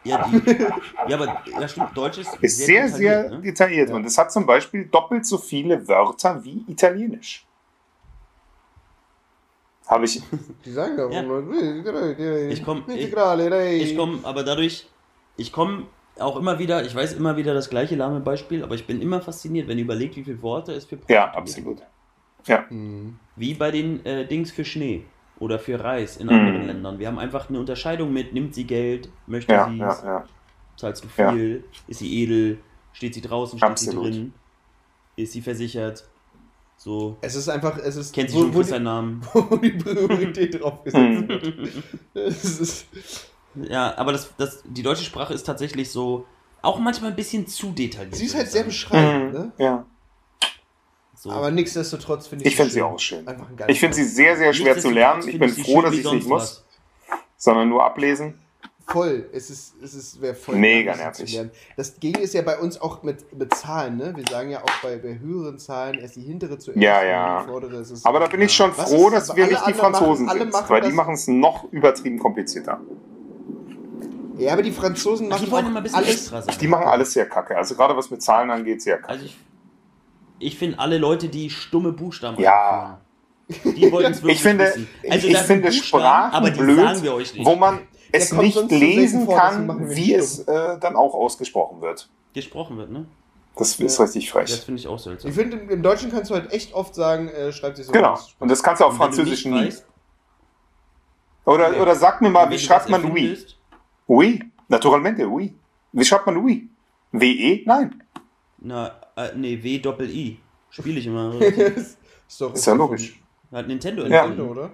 ja, 0.03 0.27
die, 0.27 0.41
ja, 1.09 1.17
aber 1.17 1.41
ja, 1.59 1.67
stimmt. 1.67 1.95
Deutsch 1.95 2.17
ist, 2.19 2.35
Ist 2.41 2.57
sehr, 2.57 2.89
sehr 2.89 3.23
detailliert, 3.23 3.31
ne? 3.31 3.41
detailliert. 3.41 3.89
Ja. 3.89 3.95
Und 3.95 4.05
es 4.05 4.17
hat 4.17 4.31
zum 4.31 4.45
Beispiel 4.45 4.85
doppelt 4.85 5.25
so 5.25 5.37
viele 5.37 5.87
Wörter 5.87 6.43
wie 6.43 6.63
Italienisch. 6.67 7.45
Habe 9.87 10.05
ich. 10.05 10.21
Die 10.65 10.71
sagen 10.71 10.97
ja, 10.97 11.09
Ja. 11.09 11.21
ich 12.49 12.59
Ich 12.59 12.63
komm- 12.63 12.83
ich- 12.87 13.11
ich, 13.81 13.95
komme, 13.97 14.19
aber 14.23 14.43
dadurch, 14.43 14.87
ich 15.35 15.51
komme 15.51 15.87
auch 16.19 16.37
immer 16.37 16.57
wieder, 16.59 16.85
ich 16.85 16.95
weiß 16.95 17.13
immer 17.13 17.35
wieder 17.37 17.53
das 17.53 17.69
gleiche 17.69 17.95
lahme 17.95 18.19
Beispiel, 18.21 18.63
aber 18.63 18.75
ich 18.75 18.87
bin 18.87 19.01
immer 19.01 19.19
fasziniert, 19.21 19.67
wenn 19.67 19.77
ihr 19.77 19.83
überlegt, 19.83 20.15
wie 20.15 20.23
viele 20.23 20.41
Worte 20.41 20.71
es 20.73 20.85
für 20.85 20.95
Ja, 21.07 21.27
Produkte 21.27 21.37
absolut. 21.37 21.79
Hm. 21.79 21.85
gibt. 22.45 23.19
Wie 23.35 23.53
bei 23.55 23.71
den 23.71 24.05
äh, 24.05 24.25
Dings 24.27 24.51
für 24.51 24.63
Schnee 24.65 25.05
oder 25.39 25.59
für 25.59 25.79
Reis 25.83 26.17
in 26.17 26.27
Mhm. 26.27 26.33
anderen 26.33 26.67
Ländern. 26.67 26.99
Wir 26.99 27.07
haben 27.07 27.19
einfach 27.19 27.49
eine 27.49 27.59
Unterscheidung 27.59 28.13
mit, 28.13 28.33
nimmt 28.33 28.53
sie 28.55 28.65
Geld, 28.65 29.09
möchte 29.27 29.53
Ja, 29.53 29.67
sie 29.67 29.77
ja, 29.77 30.05
ja. 30.05 30.25
zahlst 30.77 31.03
du 31.03 31.07
Ja. 31.17 31.31
viel, 31.31 31.63
ist 31.87 31.99
sie 31.99 32.23
edel, 32.23 32.59
steht 32.93 33.13
sie 33.13 33.21
draußen, 33.21 33.57
steht 33.59 33.69
Absolut. 33.69 34.05
sie 34.05 34.11
drin, 34.19 34.33
ist 35.15 35.33
sie 35.33 35.41
versichert, 35.41 36.03
so, 36.77 37.17
Es 37.21 37.35
ist 37.35 37.47
einfach, 37.49 37.77
es 37.77 37.95
ist, 37.95 38.13
kennt 38.13 38.29
sie 38.29 38.35
wo, 38.35 38.41
schon 38.41 38.53
wo, 38.53 38.57
für 38.59 38.63
die, 38.63 38.69
seinen 38.69 38.83
Namen. 38.83 39.21
wo 39.33 39.55
die 39.57 39.71
Priorität 39.71 40.61
drauf 40.61 40.83
gesetzt 40.83 41.17
Hm. 41.17 41.27
wird. 41.29 41.81
Es 42.13 42.59
ist, 42.59 42.85
Ja, 43.55 43.95
aber 43.97 44.11
das, 44.11 44.35
das, 44.37 44.63
die 44.65 44.81
deutsche 44.83 45.03
Sprache 45.05 45.33
ist 45.33 45.43
tatsächlich 45.43 45.91
so, 45.91 46.25
auch 46.61 46.79
manchmal 46.79 47.11
ein 47.11 47.15
bisschen 47.15 47.45
zu 47.47 47.71
detailliert. 47.71 48.15
sie 48.15 48.25
ist 48.25 48.35
halt 48.35 48.49
sehr 48.49 48.63
beschreibend, 48.63 49.33
Mhm. 49.33 49.39
ne? 49.39 49.51
ja. 49.57 49.85
So. 51.23 51.31
Aber 51.31 51.51
nichtsdestotrotz 51.51 52.27
finde 52.27 52.43
ich 52.43 52.51
Ich 52.51 52.57
finde 52.57 52.71
sie 52.73 52.81
auch 52.81 52.99
schön. 52.99 53.25
Ich 53.67 53.79
finde 53.79 53.95
sie 53.95 54.03
sehr, 54.03 54.35
sehr 54.35 54.51
schwer 54.53 54.77
zu 54.77 54.89
lernen. 54.89 55.25
Ich 55.25 55.39
bin 55.39 55.47
froh, 55.49 55.81
dass 55.81 55.93
ich 55.93 56.01
schön 56.01 56.15
nicht 56.15 56.27
muss, 56.27 56.55
sonst 56.57 56.65
sondern 57.37 57.69
nur 57.69 57.81
ablesen. 57.81 58.41
Voll. 58.85 59.29
Es 59.31 59.49
ist, 59.49 59.75
es 59.81 59.93
ist, 59.93 60.21
wäre 60.21 60.35
voll 60.35 60.57
Mega 60.57 60.93
nervig. 60.97 61.39
Das 61.77 61.97
Gegen 62.01 62.19
ist 62.21 62.33
ja 62.33 62.41
bei 62.41 62.57
uns 62.59 62.81
auch 62.81 63.03
mit, 63.03 63.33
mit 63.39 63.55
Zahlen, 63.55 63.95
ne? 63.95 64.11
Wir 64.17 64.25
sagen 64.29 64.49
ja 64.49 64.61
auch 64.63 64.81
bei, 64.83 64.97
bei 64.97 65.17
höheren 65.17 65.57
Zahlen 65.59 65.97
erst 65.97 66.17
die 66.17 66.23
hintere 66.23 66.57
zuerst. 66.59 66.81
Ja, 66.81 67.01
ja. 67.05 67.43
Die 67.43 67.47
vordere 67.47 67.77
es. 67.77 68.03
Aber 68.03 68.19
da 68.19 68.27
bin 68.27 68.41
ich 68.41 68.51
schon 68.53 68.77
Was 68.77 68.89
froh, 68.91 69.07
ist- 69.07 69.13
dass 69.29 69.35
wir 69.37 69.47
nicht 69.47 69.65
die 69.65 69.73
Franzosen 69.73 70.25
machen- 70.25 70.39
sind, 70.39 70.51
machen 70.51 70.69
weil 70.69 70.81
die 70.81 70.91
machen 70.91 71.13
es 71.13 71.29
noch 71.29 71.71
übertrieben 71.71 72.19
komplizierter. 72.19 72.81
Ja, 74.37 74.51
aber 74.51 74.61
die 74.63 74.73
Franzosen 74.73 75.27
Ach, 75.27 75.35
machen 75.37 75.45
die 75.45 75.51
wollen 75.51 75.65
auch 75.65 75.69
immer 75.69 75.79
ein 75.79 75.83
bisschen 75.83 75.99
alles. 75.99 76.09
extra 76.15 76.41
sein. 76.41 76.55
Die 76.59 76.67
machen 76.67 76.85
alles 76.85 77.13
sehr 77.13 77.27
kacke. 77.29 77.55
Also 77.55 77.75
gerade 77.75 77.95
was 77.95 78.11
mit 78.11 78.21
Zahlen 78.21 78.51
angeht, 78.51 78.81
sehr 78.81 78.97
kacke. 78.97 79.09
Also 79.09 79.25
ich, 79.25 79.37
ich 80.39 80.57
finde 80.57 80.79
alle 80.79 80.97
Leute, 80.97 81.29
die 81.29 81.49
stumme 81.49 81.91
Buchstaben 81.91 82.41
Ja. 82.41 82.99
einführen, 83.49 83.75
die 83.75 83.91
wollen 83.91 84.11
es 84.11 84.21
wirklich 84.21 84.37
Ich 84.37 84.41
finde, 84.43 84.65
wissen. 84.65 84.87
Also 85.09 85.27
ich 85.27 85.33
das 85.33 85.47
sind 85.47 85.61
finde 85.63 85.67
Buchstaben, 85.77 86.03
Sprachen 86.03 86.33
aber 86.35 86.51
die 86.51 86.59
blöd, 86.59 86.79
sagen 86.79 87.03
wir 87.03 87.13
euch 87.13 87.33
nicht. 87.33 87.45
wo 87.45 87.55
man 87.55 87.79
es 88.11 88.31
nicht 88.31 88.71
lesen 88.71 89.25
vor, 89.25 89.37
kann, 89.37 89.89
wie 89.89 90.13
es 90.13 90.39
äh, 90.39 90.77
dann 90.79 90.95
auch 90.95 91.13
ausgesprochen 91.13 91.81
wird. 91.81 92.09
gesprochen 92.33 92.77
wird, 92.77 92.89
ne? 92.91 93.05
Das 93.55 93.79
ist 93.79 93.97
Ja. 93.97 94.03
richtig 94.05 94.25
Das 94.25 94.49
frech. 94.51 94.61
finde 94.65 94.79
ich 94.79 94.87
auch 94.87 94.97
seltsam. 94.97 95.29
Ich 95.29 95.37
finde, 95.37 95.57
im, 95.57 95.83
Deutschen 95.83 96.11
kannst 96.11 96.31
du 96.31 96.33
halt 96.35 96.51
echt 96.51 96.73
oft 96.73 96.95
sagen, 96.95 97.27
äh, 97.29 97.51
schreibt 97.53 97.77
sich 97.77 97.85
so. 97.85 97.91
Genau. 97.91 98.13
aus. 98.13 98.33
Und 98.39 98.49
das 98.49 98.63
kannst 98.63 98.81
du 98.81 98.85
auf 98.85 98.93
du 98.93 98.97
Französisch 98.97 99.45
nicht 99.45 99.53
nie. 99.53 99.65
weißt, 99.67 99.85
Oder, 101.45 101.79
oder 101.81 101.95
sag 101.95 102.21
mir 102.21 102.29
mal, 102.29 102.49
wie 102.49 102.57
schreibt 102.57 102.89
man 102.89 103.03
oui? 103.11 103.37
Oui, 104.07 104.43
naturalmente, 104.67 105.27
oui. 105.29 105.53
Wie 105.91 106.05
schreibt 106.05 106.25
man 106.25 106.37
oui? 106.37 106.69
W-E? 107.11 107.63
Nein. 107.65 108.03
Na, 108.59 108.95
äh, 109.15 109.29
nee, 109.35 109.61
W 109.63 109.79
Doppel 109.79 110.09
I. 110.09 110.39
Spiele 110.69 110.99
ich 110.99 111.07
immer. 111.07 111.33
ist 111.41 111.97
doch 112.39 112.53
Ist 112.53 112.65
ja 112.65 112.73
logisch. 112.73 113.19
Hat 113.51 113.67
Nintendo 113.67 114.05
Ja. 114.07 114.21
erfunden. 114.23 114.41
oder? 114.41 114.71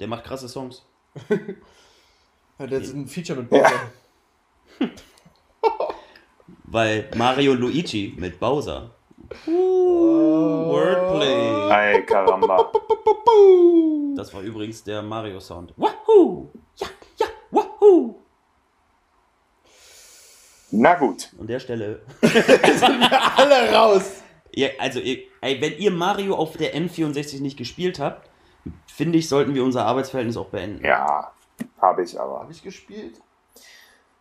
Der 0.00 0.08
macht 0.08 0.24
krasse 0.24 0.48
Songs. 0.48 0.84
Hat 2.58 2.70
jetzt 2.70 2.92
ein 2.94 3.06
Feature 3.06 3.40
mit 3.42 3.52
Ja. 3.52 3.58
Bowser. 4.78 4.90
Weil 6.64 7.08
Mario 7.16 7.52
und 7.52 7.60
Luigi 7.60 8.14
mit 8.18 8.38
Bowser. 8.38 8.90
Uh, 9.46 10.66
Wordplay. 10.68 11.70
Ay, 11.70 12.02
caramba. 12.04 12.72
Das 14.16 14.32
war 14.34 14.40
übrigens 14.42 14.82
der 14.84 15.02
Mario-Sound. 15.02 15.72
Wahoo! 15.76 16.48
Ja, 16.76 16.86
ja, 17.18 17.26
wahoo! 17.50 18.17
Na 20.70 20.94
gut. 20.94 21.30
An 21.40 21.46
der 21.46 21.60
Stelle. 21.60 22.02
Alle 23.36 23.72
raus! 23.72 24.22
Ja, 24.54 24.68
also, 24.78 25.00
ihr- 25.00 25.20
ey, 25.40 25.60
wenn 25.60 25.78
ihr 25.78 25.90
Mario 25.90 26.34
auf 26.34 26.56
der 26.56 26.74
N64 26.74 27.40
nicht 27.40 27.56
gespielt 27.56 27.98
habt, 28.00 28.28
finde 28.86 29.18
ich, 29.18 29.28
sollten 29.28 29.54
wir 29.54 29.64
unser 29.64 29.84
Arbeitsverhältnis 29.86 30.36
auch 30.36 30.48
beenden. 30.48 30.84
Ja, 30.84 31.32
habe 31.80 32.02
ich 32.02 32.18
aber. 32.20 32.40
Habe 32.40 32.52
ich 32.52 32.62
gespielt? 32.62 33.20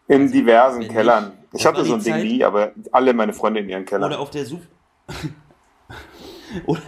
In 0.08 0.32
diversen 0.32 0.82
wenn 0.84 0.90
Kellern. 0.90 1.38
Ich 1.54 1.66
hatte 1.66 1.84
so 1.84 1.96
ein 1.96 2.04
Ding 2.04 2.22
nie, 2.22 2.44
aber 2.44 2.72
alle 2.94 3.14
meine 3.14 3.34
Freunde 3.34 3.60
in 3.60 3.68
ihren 3.70 3.84
Kellern. 3.86 4.10
Oder 4.12 4.20
auf 4.22 4.30
der 4.30 4.46
Such. 4.46 4.62
Oder 6.66 6.82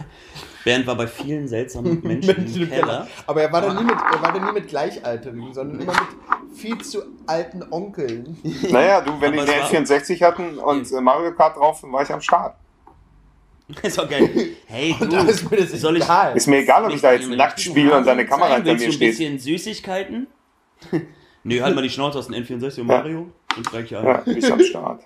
Bernd 0.64 0.86
war 0.86 0.94
bei 0.94 1.06
vielen 1.06 1.48
seltsamen 1.48 2.00
Menschen 2.04 2.36
Menschen 2.36 2.62
im 2.62 2.68
Keller. 2.70 3.06
Aber 3.26 3.42
er 3.42 3.52
war, 3.52 3.62
da 3.62 3.72
nie 3.74 3.84
mit, 3.84 3.94
er 3.94 4.22
war 4.22 4.32
da 4.32 4.38
nie 4.44 4.52
mit 4.52 4.68
Gleichaltrigen, 4.68 5.52
sondern 5.54 5.80
immer 5.80 5.92
mit 5.92 6.56
viel 6.58 6.78
zu 6.78 7.02
alten 7.26 7.62
Onkeln. 7.70 8.36
Naja, 8.70 9.00
du, 9.00 9.20
wenn 9.20 9.32
die 9.32 9.38
Aber 9.40 9.50
eine 9.52 9.62
es 9.82 9.90
war- 9.90 9.98
N64 9.98 10.22
hatten 10.24 10.58
und 10.58 10.90
äh, 10.92 11.00
Mario 11.00 11.32
Kart 11.34 11.56
drauf, 11.56 11.80
dann 11.80 11.92
war 11.92 12.02
ich 12.02 12.10
am 12.12 12.20
Start. 12.20 12.56
ist 13.82 13.96
doch 13.98 14.08
geil. 14.08 14.28
Hey, 14.66 14.94
du, 14.98 15.06
ist 15.16 15.48
mir 15.50 15.56
das 15.58 15.70
soll 15.80 15.96
ich. 15.96 16.04
egal. 16.04 16.36
Ist 16.36 16.46
mir 16.48 16.58
egal, 16.58 16.84
ob 16.86 16.92
ich 16.92 17.00
da 17.00 17.12
jetzt 17.12 17.28
nackt 17.28 17.60
spiele 17.60 17.96
und 17.96 18.04
deine 18.06 18.26
Kamera 18.26 18.56
hinter 18.56 18.70
willst 18.72 18.80
mir 18.80 18.86
du 18.88 18.92
ein 18.92 18.96
steht. 18.96 19.10
bisschen 19.10 19.38
Süßigkeiten? 19.38 20.26
Nö, 21.44 21.60
halt 21.62 21.74
mal 21.74 21.82
die 21.82 21.90
Schnauze 21.90 22.18
aus 22.18 22.26
dem 22.26 22.34
N64 22.34 22.80
und 22.80 22.86
Mario 22.88 23.28
und 23.56 23.66
frag 23.68 23.82
dich 23.82 23.96
an. 23.96 24.04
Ja, 24.04 24.22
ich 24.26 24.52
am 24.52 24.60
Start. 24.60 25.02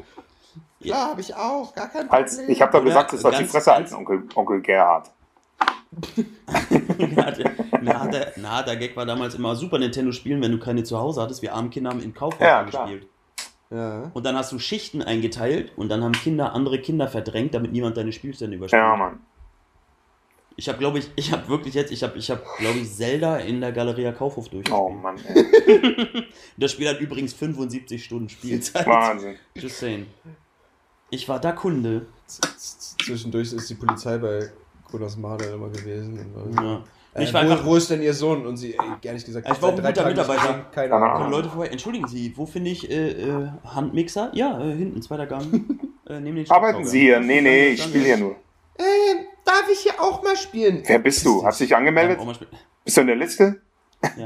Ja, 0.80 1.08
habe 1.10 1.20
ich 1.20 1.34
auch. 1.34 1.74
Gar 1.74 1.88
kein 1.88 2.08
Als, 2.10 2.36
Problem. 2.36 2.50
ich 2.52 2.62
habe 2.62 2.72
da 2.72 2.78
Oder 2.78 2.86
gesagt, 2.88 3.12
das 3.12 3.24
war 3.24 3.32
die 3.32 3.44
Fresse 3.44 3.72
halten, 3.74 3.94
Onkel, 3.94 4.22
Onkel 4.34 4.60
Gerhard. 4.62 5.10
Na, 7.14 7.30
der- 7.30 7.52
na, 7.82 8.06
der, 8.08 8.32
na, 8.36 8.62
der 8.62 8.76
Gag 8.76 8.96
war 8.96 9.06
damals 9.06 9.34
immer 9.34 9.54
Super 9.56 9.78
Nintendo 9.78 10.12
spielen, 10.12 10.40
wenn 10.42 10.52
du 10.52 10.58
keine 10.58 10.82
zu 10.84 10.98
Hause 10.98 11.20
hattest. 11.22 11.42
Wir 11.42 11.54
armen 11.54 11.70
Kinder 11.70 11.90
haben 11.90 12.02
im 12.02 12.14
Kaufhaus 12.14 12.40
Ja, 12.40 12.62
gespielt. 12.62 13.06
Ja. 13.70 14.10
Und 14.14 14.24
dann 14.24 14.36
hast 14.36 14.52
du 14.52 14.58
Schichten 14.58 15.02
eingeteilt 15.02 15.72
und 15.76 15.88
dann 15.88 16.02
haben 16.04 16.12
Kinder 16.12 16.52
andere 16.52 16.78
Kinder 16.80 17.08
verdrängt, 17.08 17.54
damit 17.54 17.72
niemand 17.72 17.96
deine 17.96 18.12
Spielstände 18.12 18.56
überspielt. 18.56 18.80
Ja, 18.82 18.94
Mann. 18.96 19.20
Ich 20.56 20.68
habe, 20.68 20.78
glaube 20.78 21.00
ich, 21.00 21.10
ich 21.16 21.32
habe 21.32 21.48
wirklich 21.48 21.74
jetzt, 21.74 21.90
ich 21.90 22.04
habe, 22.04 22.16
ich 22.16 22.30
habe, 22.30 22.42
glaube 22.58 22.78
ich, 22.78 22.88
Zelda 22.94 23.38
in 23.38 23.60
der 23.60 23.72
Galeria 23.72 24.12
Kaufhof 24.12 24.48
durchgespielt. 24.48 24.80
Oh 24.80 24.90
Mann, 24.90 25.16
ey. 25.26 26.24
Das 26.56 26.70
Spiel 26.72 26.88
hat 26.88 27.00
übrigens 27.00 27.32
75 27.34 28.04
Stunden 28.04 28.28
Spielzeit. 28.28 28.86
Wahnsinn. 28.86 29.34
Just 29.56 29.78
saying. 29.78 30.06
Ich 31.10 31.28
war 31.28 31.40
da 31.40 31.50
Kunde. 31.52 32.06
Zwischendurch 32.28 33.52
ist 33.52 33.68
die 33.68 33.74
Polizei 33.74 34.18
bei 34.18 34.52
Gunas 34.90 35.16
Mader 35.16 35.52
immer 35.54 35.68
gewesen. 35.68 36.18
Und, 36.34 36.54
Ja. 36.62 36.82
äh, 37.14 37.24
Ich 37.24 37.32
war 37.34 37.46
wo, 37.46 37.50
einfach, 37.50 37.66
wo 37.66 37.76
ist 37.76 37.90
denn 37.90 38.02
ihr 38.02 38.14
Sohn? 38.14 38.46
Und 38.46 38.56
sie, 38.56 38.74
ey, 38.74 38.78
ehrlich 39.02 39.24
gesagt, 39.24 39.48
Ich 39.50 39.60
war 39.62 39.70
auch 39.70 39.78
ein 39.78 39.84
guter 39.84 40.06
Mitarbeiter. 40.08 40.66
Keine 40.72 40.94
Ahnung. 40.94 41.12
kommen 41.18 41.30
Leute 41.30 41.48
vorbei. 41.48 41.66
Entschuldigen 41.68 42.08
Sie, 42.08 42.32
wo 42.36 42.46
finde 42.46 42.70
ich 42.70 42.90
äh, 42.90 43.10
äh, 43.10 43.48
Handmixer? 43.64 44.30
Ja, 44.34 44.60
äh, 44.60 44.74
hinten, 44.76 45.02
zweiter 45.02 45.26
Gang. 45.26 45.44
äh, 46.08 46.44
Arbeiten. 46.48 46.84
Sie 46.84 47.00
hier? 47.00 47.20
Nee, 47.20 47.40
nee, 47.40 47.68
ich 47.68 47.82
spiele 47.82 48.04
hier 48.04 48.16
nur. 48.18 48.32
Äh, 48.76 48.82
darf 49.44 49.64
ich 49.70 49.80
hier 49.80 49.94
auch 50.00 50.22
mal 50.22 50.36
spielen? 50.36 50.82
Wer 50.86 50.98
bist 50.98 51.24
du? 51.24 51.44
Hast 51.44 51.60
du 51.60 51.64
dich 51.64 51.70
Ja, 51.70 51.78
angemeldet? 51.78 52.18
Bist 52.84 52.96
du 52.96 53.00
in 53.02 53.06
der 53.06 53.16
Liste? 53.16 53.60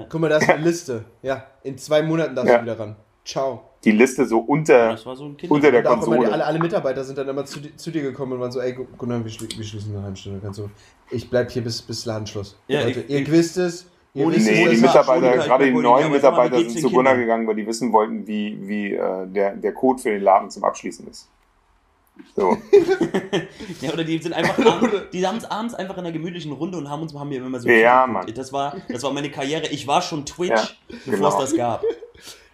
Guck 0.08 0.20
mal, 0.20 0.28
da 0.28 0.38
ist 0.38 0.48
eine 0.48 0.64
Liste. 0.64 1.04
Ja, 1.22 1.46
in 1.62 1.78
zwei 1.78 2.02
Monaten 2.02 2.34
darfst 2.34 2.50
Ja. 2.50 2.58
du 2.58 2.64
wieder 2.64 2.78
ran. 2.78 2.96
Ciao. 3.28 3.62
Die 3.84 3.90
Liste 3.92 4.26
so 4.26 4.38
unter. 4.38 4.92
Das 4.92 5.04
war 5.04 5.14
so. 5.14 5.30
Unter 5.50 5.70
der 5.70 5.80
immer 5.80 5.90
die, 5.96 6.00
Konsole. 6.00 6.32
alle, 6.32 6.44
alle 6.46 6.58
Mitarbeiter 6.58 7.04
sind 7.04 7.18
dann 7.18 7.28
immer 7.28 7.44
zu, 7.44 7.60
zu 7.76 7.90
dir 7.90 8.00
gekommen 8.00 8.32
und 8.32 8.40
waren 8.40 8.50
so, 8.50 8.58
ey, 8.60 8.72
Gu- 8.72 8.86
Gunnar, 8.96 9.22
wir, 9.22 9.30
schli 9.30 9.46
wir 9.54 9.64
schließen 9.64 9.94
eine 9.94 10.02
halbe 10.02 10.16
Stunde. 10.16 10.40
Kannst 10.42 10.58
du, 10.60 10.70
ich 11.10 11.28
bleib 11.28 11.50
hier 11.50 11.62
bis, 11.62 11.82
bis 11.82 12.06
Ladenschluss. 12.06 12.56
Ja, 12.68 12.82
Leute, 12.84 13.00
ich- 13.00 13.10
ihr 13.10 13.18
ich- 13.20 13.30
wisst 13.30 13.58
es. 13.58 13.86
Ihr 14.14 14.24
Ohne- 14.26 14.36
wisst 14.36 14.46
Nee, 14.46 14.54
die 14.68 14.74
es. 14.76 14.80
Marsch, 14.80 14.94
Mitarbeiter, 14.94 15.26
ohne 15.26 15.36
Kalt, 15.36 15.46
gerade 15.48 15.64
die 15.66 15.72
neuen 15.72 16.10
Mitarbeiter 16.10 16.56
sind 16.58 16.70
zu 16.70 16.90
Gunnar 16.90 17.12
Kindern? 17.12 17.18
gegangen, 17.20 17.46
weil 17.46 17.54
die 17.56 17.66
wissen 17.66 17.92
wollten, 17.92 18.26
wie, 18.26 18.58
wie 18.66 18.94
äh, 18.94 19.26
der, 19.26 19.54
der 19.56 19.72
Code 19.74 20.00
für 20.02 20.10
den 20.10 20.22
Laden 20.22 20.50
zum 20.50 20.64
Abschließen 20.64 21.06
ist. 21.06 21.28
So. 22.34 22.56
Ja, 23.82 23.92
oder 23.92 24.04
die 24.04 24.18
sind 24.20 24.32
einfach 24.32 24.58
abends, 24.64 24.90
die 25.12 25.24
haben 25.26 25.36
es 25.36 25.44
abends 25.44 25.74
einfach 25.74 25.94
in 25.98 26.04
einer 26.04 26.12
gemütlichen 26.12 26.52
Runde 26.52 26.78
und 26.78 26.88
haben 26.88 27.02
uns 27.02 27.14
haben 27.14 27.28
mir 27.28 27.44
immer 27.44 27.60
so 27.60 27.68
Ja. 27.68 28.06
Mann. 28.06 28.26
Das 28.34 28.52
war, 28.54 28.74
das 28.88 29.02
war 29.02 29.12
meine 29.12 29.30
Karriere. 29.30 29.68
Ich 29.68 29.86
war 29.86 30.00
schon 30.00 30.24
Twitch, 30.24 30.50
Ja, 30.50 30.68
bevor 31.04 31.12
genau. 31.14 31.28
es 31.28 31.50
das 31.50 31.56
gab. 31.56 31.84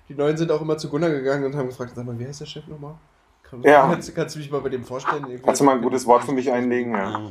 Die 0.08 0.14
Neuen 0.14 0.36
sind 0.36 0.50
auch 0.52 0.60
immer 0.60 0.76
zu 0.76 0.88
Gunnar 0.88 1.10
gegangen 1.10 1.44
und 1.44 1.56
haben 1.56 1.68
gefragt, 1.68 1.92
sag 1.94 2.04
mal, 2.04 2.18
wie 2.18 2.26
heißt 2.26 2.40
der 2.40 2.46
Chef 2.46 2.66
nochmal? 2.66 2.94
Kann, 3.42 3.62
Ja. 3.62 3.86
kannst, 3.88 4.14
kannst 4.14 4.34
du 4.34 4.38
mich 4.38 4.50
mal 4.50 4.60
bei 4.60 4.68
dem 4.68 4.84
vorstellen? 4.84 5.24
Irgendwie- 5.24 5.42
Kannst 5.42 5.60
du 5.60 5.64
mal 5.64 5.76
ein 5.76 5.82
gutes 5.82 6.06
Wort 6.06 6.24
für 6.24 6.32
mich 6.32 6.50
einlegen? 6.50 6.92
Ja. 6.92 7.10
Ja. 7.10 7.30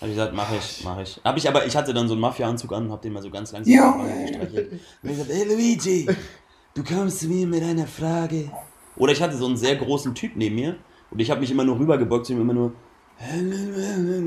Hab 0.00 0.06
ich 0.08 0.14
gesagt, 0.14 0.32
mach 0.32 0.52
ich, 0.52 0.82
mach 0.84 1.00
ich. 1.00 1.20
Hab 1.24 1.36
ich 1.36 1.48
aber, 1.48 1.66
ich 1.66 1.76
hatte 1.76 1.92
dann 1.92 2.06
so 2.06 2.14
einen 2.14 2.20
Mafia-Anzug 2.20 2.72
an 2.72 2.86
und 2.86 2.92
hab 2.92 3.02
den 3.02 3.12
mal 3.12 3.22
so 3.22 3.30
ganz 3.30 3.50
langsam 3.50 3.72
Ja. 3.74 3.90
gestreichelt. 4.22 4.72
Und 4.72 4.80
ich 5.02 5.10
gesagt, 5.10 5.30
hey 5.32 5.44
Luigi, 5.44 6.06
du 6.74 6.84
kommst 6.84 7.18
zu 7.20 7.26
mir 7.26 7.46
mit 7.48 7.64
einer 7.64 7.86
Frage. 7.86 8.48
Oder 8.96 9.12
ich 9.12 9.20
hatte 9.20 9.36
so 9.36 9.46
einen 9.46 9.56
sehr 9.56 9.74
großen 9.74 10.14
Typ 10.14 10.32
neben 10.36 10.54
mir 10.54 10.76
und 11.10 11.18
ich 11.20 11.30
habe 11.32 11.40
mich 11.40 11.50
immer 11.50 11.64
nur 11.64 11.78
rübergebeugt 11.80 12.30
und 12.30 12.36
ihm 12.36 12.42
immer 12.42 12.54
nur. 12.54 12.72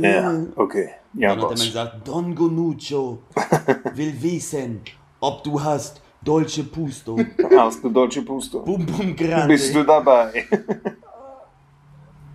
Ja, 0.01 0.41
okay. 0.57 0.89
Ja, 1.13 1.29
Dann 1.35 1.43
hat 1.45 1.51
er 1.51 1.57
mir 1.57 1.65
gesagt, 1.65 2.05
Don 2.07 2.35
Gonuccio 2.35 3.19
will 3.95 4.21
wissen, 4.21 4.81
ob 5.21 5.43
du 5.45 5.61
hast 5.63 6.01
Dolce 6.23 6.63
Pusto. 6.63 7.17
Hast 7.57 7.83
du 7.83 7.89
deutsche 7.89 8.21
Pusto? 8.21 8.61
Bum 8.61 8.85
bum 8.85 9.15
grande. 9.15 9.47
Bist 9.47 9.73
du 9.73 9.83
dabei? 9.83 10.45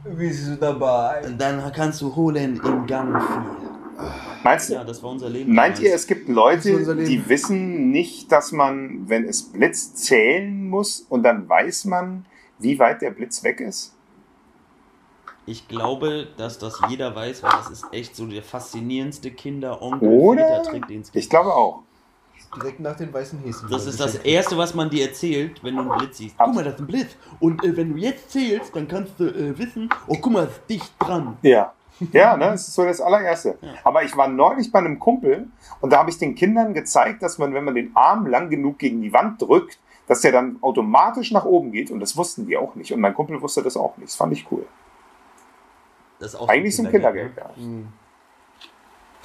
Bist 0.04 0.48
du 0.48 0.56
dabei? 0.56 1.24
Und 1.24 1.40
dann 1.40 1.72
kannst 1.72 2.00
du 2.00 2.14
holen 2.14 2.60
im 2.64 2.86
Gang 2.86 3.20
4. 3.20 3.66
Meinst 4.44 4.70
du? 4.70 4.74
Ja, 4.74 4.84
das 4.84 5.02
war 5.02 5.10
unser 5.10 5.28
Leben. 5.28 5.54
Meint 5.54 5.80
ihr, 5.80 5.94
es 5.94 6.06
gibt 6.06 6.28
Leute, 6.28 6.96
die 6.96 7.28
wissen 7.28 7.90
nicht, 7.90 8.30
dass 8.30 8.52
man, 8.52 9.08
wenn 9.08 9.24
es 9.24 9.42
blitzt, 9.42 9.98
zählen 9.98 10.68
muss 10.68 11.00
und 11.08 11.22
dann 11.22 11.48
weiß 11.48 11.86
man, 11.86 12.26
wie 12.58 12.78
weit 12.78 13.02
der 13.02 13.10
Blitz 13.10 13.42
weg 13.42 13.60
ist? 13.60 13.94
Ich 15.46 15.68
glaube, 15.68 16.26
dass 16.36 16.58
das 16.58 16.80
jeder 16.88 17.14
weiß, 17.14 17.42
weil 17.44 17.52
das 17.52 17.70
ist 17.70 17.86
echt 17.92 18.16
so 18.16 18.26
der 18.26 18.42
faszinierendste 18.42 19.30
Kinder-Onkel 19.30 20.08
Oder? 20.08 20.62
Trick, 20.64 20.88
den 20.88 21.02
es 21.02 21.12
gibt. 21.12 21.24
Ich 21.24 21.30
glaube 21.30 21.54
auch. 21.54 21.82
Direkt 22.54 22.80
nach 22.80 22.96
den 22.96 23.12
weißen 23.12 23.38
Häschen. 23.40 23.68
Das 23.70 23.86
ist 23.86 23.98
das 23.98 24.12
geschenkt. 24.12 24.26
Erste, 24.26 24.56
was 24.56 24.74
man 24.74 24.90
dir 24.90 25.06
erzählt, 25.06 25.62
wenn 25.62 25.76
du 25.76 25.82
einen 25.82 25.98
Blitz 25.98 26.18
siehst. 26.18 26.36
Guck 26.38 26.54
mal, 26.54 26.64
das 26.64 26.74
ist 26.74 26.80
ein 26.80 26.86
Blitz. 26.86 27.16
Und 27.40 27.64
äh, 27.64 27.76
wenn 27.76 27.92
du 27.92 27.98
jetzt 27.98 28.30
zählst, 28.30 28.74
dann 28.74 28.88
kannst 28.88 29.18
du 29.18 29.24
äh, 29.24 29.58
wissen, 29.58 29.88
oh, 30.06 30.16
guck 30.20 30.32
mal, 30.32 30.44
es 30.44 30.52
ist 30.52 30.62
dicht 30.68 30.92
dran. 30.98 31.36
Ja. 31.42 31.72
Ja, 32.12 32.36
ne, 32.36 32.50
das 32.50 32.68
ist 32.68 32.74
so 32.74 32.84
das 32.84 33.00
allererste. 33.00 33.56
Ja. 33.60 33.70
Aber 33.84 34.02
ich 34.02 34.14
war 34.16 34.28
neulich 34.28 34.70
bei 34.70 34.80
einem 34.80 34.98
Kumpel 34.98 35.48
und 35.80 35.92
da 35.92 35.98
habe 35.98 36.10
ich 36.10 36.18
den 36.18 36.34
Kindern 36.34 36.74
gezeigt, 36.74 37.22
dass 37.22 37.38
man, 37.38 37.54
wenn 37.54 37.64
man 37.64 37.74
den 37.74 37.96
Arm 37.96 38.26
lang 38.26 38.50
genug 38.50 38.78
gegen 38.78 39.00
die 39.00 39.12
Wand 39.14 39.40
drückt, 39.40 39.78
dass 40.06 40.20
der 40.20 40.32
dann 40.32 40.58
automatisch 40.60 41.32
nach 41.32 41.46
oben 41.46 41.72
geht 41.72 41.90
und 41.90 42.00
das 42.00 42.16
wussten 42.16 42.46
die 42.46 42.56
auch 42.56 42.74
nicht. 42.74 42.92
Und 42.92 43.00
mein 43.00 43.14
Kumpel 43.14 43.40
wusste 43.40 43.62
das 43.62 43.76
auch 43.76 43.96
nicht. 43.96 44.10
Das 44.10 44.16
fand 44.16 44.32
ich 44.34 44.50
cool. 44.52 44.66
Das 46.18 46.34
ist 46.34 46.40
auch 46.40 46.48
Eigentlich 46.48 46.76
zum 46.76 46.90
Kindergeld, 46.90 47.32
ja. 47.36 47.50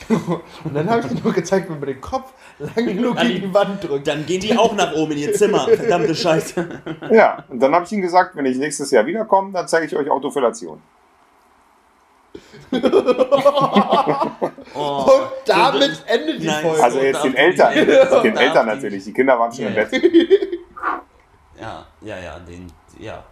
Und 0.64 0.74
dann 0.74 0.90
habe 0.90 1.02
ich 1.02 1.08
dir 1.08 1.22
nur 1.24 1.34
gezeigt, 1.34 1.70
wenn 1.70 1.80
man 1.80 1.88
den 1.88 2.02
Kopf 2.02 2.34
lang 2.60 2.86
genug 2.86 3.18
An 3.18 3.28
gegen 3.28 3.42
die- 3.42 3.48
die 3.48 3.54
Wand 3.54 3.84
drückt. 3.84 4.08
Dann 4.08 4.26
gehen 4.26 4.42
die 4.42 4.58
auch 4.58 4.74
nach 4.76 4.94
oben 4.94 5.12
in 5.14 5.18
ihr 5.20 5.34
Zimmer. 5.34 5.60
Verdammte 5.68 6.16
Scheiße. 6.16 6.82
Ja, 7.12 7.44
und 7.50 7.60
dann 7.62 7.74
habe 7.76 7.86
ich 7.86 7.92
ihm 7.92 8.02
gesagt, 8.02 8.36
wenn 8.36 8.46
ich 8.46 8.58
nächstes 8.58 8.92
Jahr 8.92 9.06
wiederkomme, 9.06 9.52
dann 9.54 9.68
zeige 9.68 9.86
ich 9.86 9.96
euch 9.96 10.10
Autofellation. 10.10 10.82
Oh. 14.74 15.04
Und 15.06 15.22
damit 15.46 16.02
endet 16.08 16.42
die 16.42 16.48
Nein, 16.48 16.62
Folge. 16.66 16.84
Also 16.84 17.00
jetzt 17.02 17.24
den 17.26 17.36
Eltern. 17.36 17.74
Den 17.76 18.38
Eltern 18.38 18.66
nicht. 18.68 18.76
natürlich. 18.76 19.04
Die 19.04 19.12
Kinder 19.14 19.38
waren 19.38 19.52
schon 19.52 19.66
im 19.66 19.76
Ja. 19.76 19.84
Bett. 19.84 20.04
Ja, 21.60 21.86
ja, 22.02 22.18
ja, 22.20 22.40
den, 22.40 22.72
ja. 23.00 23.24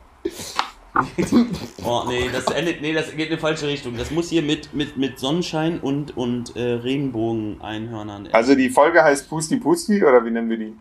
oh, 1.85 2.03
nee, 2.07 2.29
das 2.31 2.45
endet, 2.47 2.81
nee, 2.81 2.93
das 2.93 3.11
geht 3.15 3.29
in 3.29 3.35
die 3.35 3.37
falsche 3.41 3.67
Richtung. 3.67 3.95
Das 3.97 4.09
muss 4.11 4.29
hier 4.29 4.41
mit, 4.41 4.73
mit, 4.73 4.97
mit 4.97 5.19
Sonnenschein 5.19 5.79
und, 5.79 6.17
und 6.17 6.55
äh, 6.55 6.61
Regenbogen-Einhörnern. 6.73 8.29
Also 8.31 8.55
die 8.55 8.69
Folge 8.69 9.03
heißt 9.03 9.29
Pusti 9.29 9.57
Pusti 9.57 10.03
oder 10.03 10.25
wie 10.25 10.31
nennen 10.31 10.49
wir 10.49 10.57
die? 10.57 10.75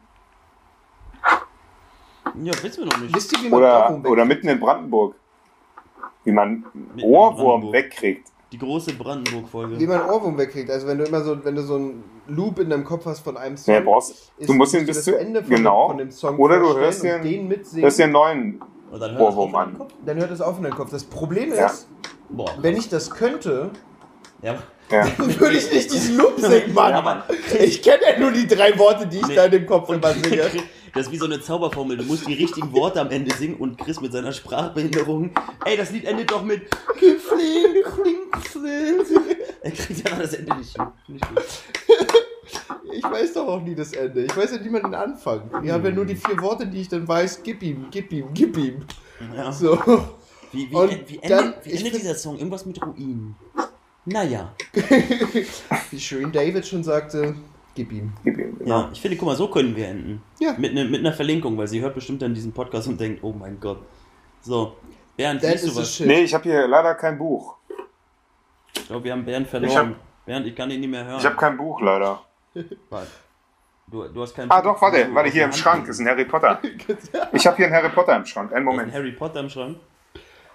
ja, 2.42 2.52
wissen 2.62 2.78
wir 2.84 2.86
noch 2.86 3.00
nicht. 3.00 3.14
Wisst 3.14 3.32
ihr, 3.32 3.44
wie 3.44 3.48
man 3.50 3.58
Oder, 3.58 3.84
Ohrwurm 3.90 4.00
oder 4.06 4.22
wegkriegt? 4.22 4.28
mitten 4.28 4.48
in 4.48 4.60
Brandenburg. 4.60 5.14
Wie 6.24 6.32
man 6.32 6.64
in 6.96 7.02
Ohrwurm 7.04 7.36
Brandenburg. 7.62 7.72
wegkriegt. 7.74 8.28
Die 8.52 8.58
große 8.58 8.92
Wie 8.92 8.94
Brandenburg-Folge. 8.94 9.86
man 9.86 10.02
Ohrwurm 10.08 10.38
wegkriegt. 10.38 10.70
Also 10.70 10.86
wenn 10.86 10.98
du 10.98 11.04
immer 11.04 11.22
so, 11.22 11.44
wenn 11.44 11.54
du 11.54 11.62
so 11.62 11.74
einen 11.76 12.02
Loop 12.28 12.58
in 12.60 12.70
deinem 12.70 12.84
Kopf 12.84 13.04
hast 13.06 13.20
von 13.20 13.36
einem 13.36 13.56
Song. 13.56 13.74
Ja, 13.74 13.80
brauchst, 13.80 14.32
ist- 14.38 14.48
du 14.48 14.54
musst 14.54 14.74
ihn 14.74 14.86
bis 14.86 14.96
das 14.96 15.04
zu 15.04 15.18
Ende 15.18 15.42
von, 15.42 15.54
genau. 15.54 15.88
von 15.88 15.98
dem 15.98 16.10
Song 16.10 16.38
Oder 16.38 16.58
du 16.58 16.64
vorstellen 16.72 16.84
hörst 16.84 17.02
und 17.04 17.08
den, 17.08 17.22
den 17.40 17.48
mitsingen. 17.48 17.82
hörst 17.82 17.98
den 17.98 18.12
neuen. 18.12 18.60
Und 18.90 19.00
dann 19.00 19.12
hört 19.12 19.20
Ohrwurm 19.20 19.54
auf 19.54 19.60
an. 19.60 19.68
in 19.68 19.74
den 19.74 19.78
Kopf. 19.78 19.92
Dann 20.06 20.16
hört 20.18 20.30
es 20.30 20.40
auf 20.40 20.56
in 20.58 20.62
deinem 20.64 20.74
Kopf. 20.74 20.90
Das 20.90 21.04
Problem 21.04 21.52
Ja. 21.54 21.66
ist, 21.66 21.88
Boah, 22.30 22.54
wenn 22.60 22.76
ich 22.76 22.88
das 22.88 23.10
könnte, 23.10 23.70
ja, 24.42 24.56
Ja. 24.90 25.06
würde 25.18 25.56
ich 25.56 25.72
nicht 25.72 25.92
diesen 25.92 26.16
Loop 26.16 26.38
singen, 26.38 26.72
Mann. 26.74 26.90
Ja, 26.92 27.02
Mann. 27.02 27.22
Ich 27.58 27.82
kenne 27.82 28.02
ja 28.12 28.18
nur 28.18 28.30
die 28.32 28.46
drei 28.46 28.78
Worte, 28.78 29.06
die 29.06 29.18
ich 29.18 29.26
Nee. 29.26 29.34
da 29.34 29.44
in 29.46 29.50
dem 29.52 29.66
Kopf 29.66 29.88
immer 29.90 30.12
singe. 30.14 30.50
Das 30.94 31.06
ist 31.06 31.12
wie 31.12 31.18
so 31.18 31.26
eine 31.26 31.40
Zauberformel. 31.40 31.98
Du 31.98 32.04
musst 32.04 32.26
die 32.26 32.32
richtigen 32.34 32.72
Worte 32.72 33.00
am 33.00 33.10
Ende 33.10 33.34
singen 33.34 33.56
und 33.56 33.76
Chris 33.78 34.00
mit 34.00 34.10
seiner 34.12 34.32
Sprachbehinderung. 34.32 35.30
Ey, 35.64 35.76
das 35.76 35.90
Lied 35.90 36.04
endet 36.06 36.30
doch 36.30 36.42
mit. 36.42 36.62
Er 39.62 39.70
kriegt 39.70 40.08
ja 40.08 40.16
das 40.16 40.32
Ende 40.34 40.56
nicht 40.56 40.74
hin. 40.76 40.86
Finde 41.06 41.20
ich 41.22 41.28
gut. 41.28 41.44
Ich 42.92 43.02
weiß 43.04 43.34
doch 43.34 43.46
auch 43.48 43.60
nie 43.62 43.74
das 43.74 43.92
Ende. 43.92 44.24
Ich 44.24 44.36
weiß 44.36 44.52
ja 44.52 44.58
nicht 44.58 44.70
mal 44.70 44.80
den 44.82 44.94
Anfang. 44.94 45.42
Ich 45.62 45.70
habe 45.70 45.88
ja 45.88 45.94
nur 45.94 46.04
die 46.06 46.16
vier 46.16 46.40
Worte, 46.40 46.66
die 46.66 46.80
ich 46.80 46.88
dann 46.88 47.06
weiß. 47.06 47.42
Gib 47.42 47.62
ihm, 47.62 47.86
gib 47.90 48.12
ihm, 48.12 48.28
gib 48.34 48.56
ihm. 48.56 48.84
Ja. 49.36 49.52
So. 49.52 49.78
Wie, 50.52 50.70
wie, 50.70 50.74
Und 50.74 51.10
wie 51.10 51.18
dann- 51.28 51.52
endet, 51.52 51.66
wie 51.66 51.72
endet 51.72 51.94
dieser 51.94 52.14
Song? 52.14 52.36
Irgendwas 52.38 52.64
mit 52.64 52.80
Ruinen. 52.84 53.36
Naja. 54.06 54.52
Wie 55.90 56.00
schön 56.00 56.32
David 56.32 56.66
schon 56.66 56.82
sagte, 56.82 57.34
gib 57.74 57.92
ihm. 57.92 58.12
Gib 58.24 58.38
ihm, 58.38 58.58
genau. 58.58 58.80
Ja, 58.84 58.90
ich 58.90 59.00
finde, 59.02 59.18
guck 59.18 59.26
mal, 59.28 59.36
so 59.36 59.48
können 59.48 59.76
wir 59.76 59.86
enden. 59.88 60.22
Ja. 60.40 60.54
Mit, 60.56 60.72
ne, 60.72 60.84
mit 60.86 61.00
einer 61.00 61.12
Verlinkung, 61.12 61.58
weil 61.58 61.68
sie 61.68 61.80
hört 61.82 61.94
bestimmt 61.94 62.22
dann 62.22 62.32
diesen 62.32 62.52
Podcast 62.52 62.88
und 62.88 62.98
denkt, 62.98 63.22
oh 63.22 63.32
mein 63.32 63.60
Gott. 63.60 63.80
So, 64.40 64.76
Bernd, 65.16 65.42
That 65.42 65.52
liest 65.52 65.66
du 65.66 65.76
was? 65.76 66.00
Nee, 66.00 66.20
ich 66.22 66.32
habe 66.32 66.44
hier 66.44 66.66
leider 66.66 66.94
kein 66.94 67.18
Buch. 67.18 67.56
Ich 68.74 68.86
glaube, 68.86 69.04
wir 69.04 69.12
haben 69.12 69.24
Bernd 69.26 69.46
verloren. 69.46 69.70
Ich 69.70 69.76
hab- 69.76 70.24
Bernd, 70.24 70.46
ich 70.46 70.56
kann 70.56 70.70
ihn 70.70 70.80
nicht 70.80 70.90
mehr 70.90 71.04
hören. 71.04 71.18
Ich 71.18 71.26
habe 71.26 71.36
kein 71.36 71.56
Buch 71.58 71.80
leider. 71.82 72.22
Warte. 72.90 73.10
Du, 73.90 74.06
du 74.06 74.20
hast 74.22 74.34
kein 74.34 74.50
Ah, 74.50 74.60
doch, 74.60 74.80
warte, 74.82 75.08
warte, 75.14 75.30
hier 75.30 75.44
im 75.44 75.52
Schrank 75.52 75.88
ist 75.88 75.98
ein 75.98 76.06
Harry 76.06 76.26
Potter. 76.26 76.60
Ich 77.32 77.46
habe 77.46 77.56
hier 77.56 77.66
einen 77.66 77.74
Harry 77.74 77.88
Potter 77.88 78.16
im 78.16 78.26
Schrank. 78.26 78.52
Einen 78.52 78.52
ist 78.52 78.56
ein 78.58 78.64
Moment. 78.64 78.92
Harry 78.92 79.12
Potter 79.12 79.40
im 79.40 79.48
Schrank. 79.48 79.78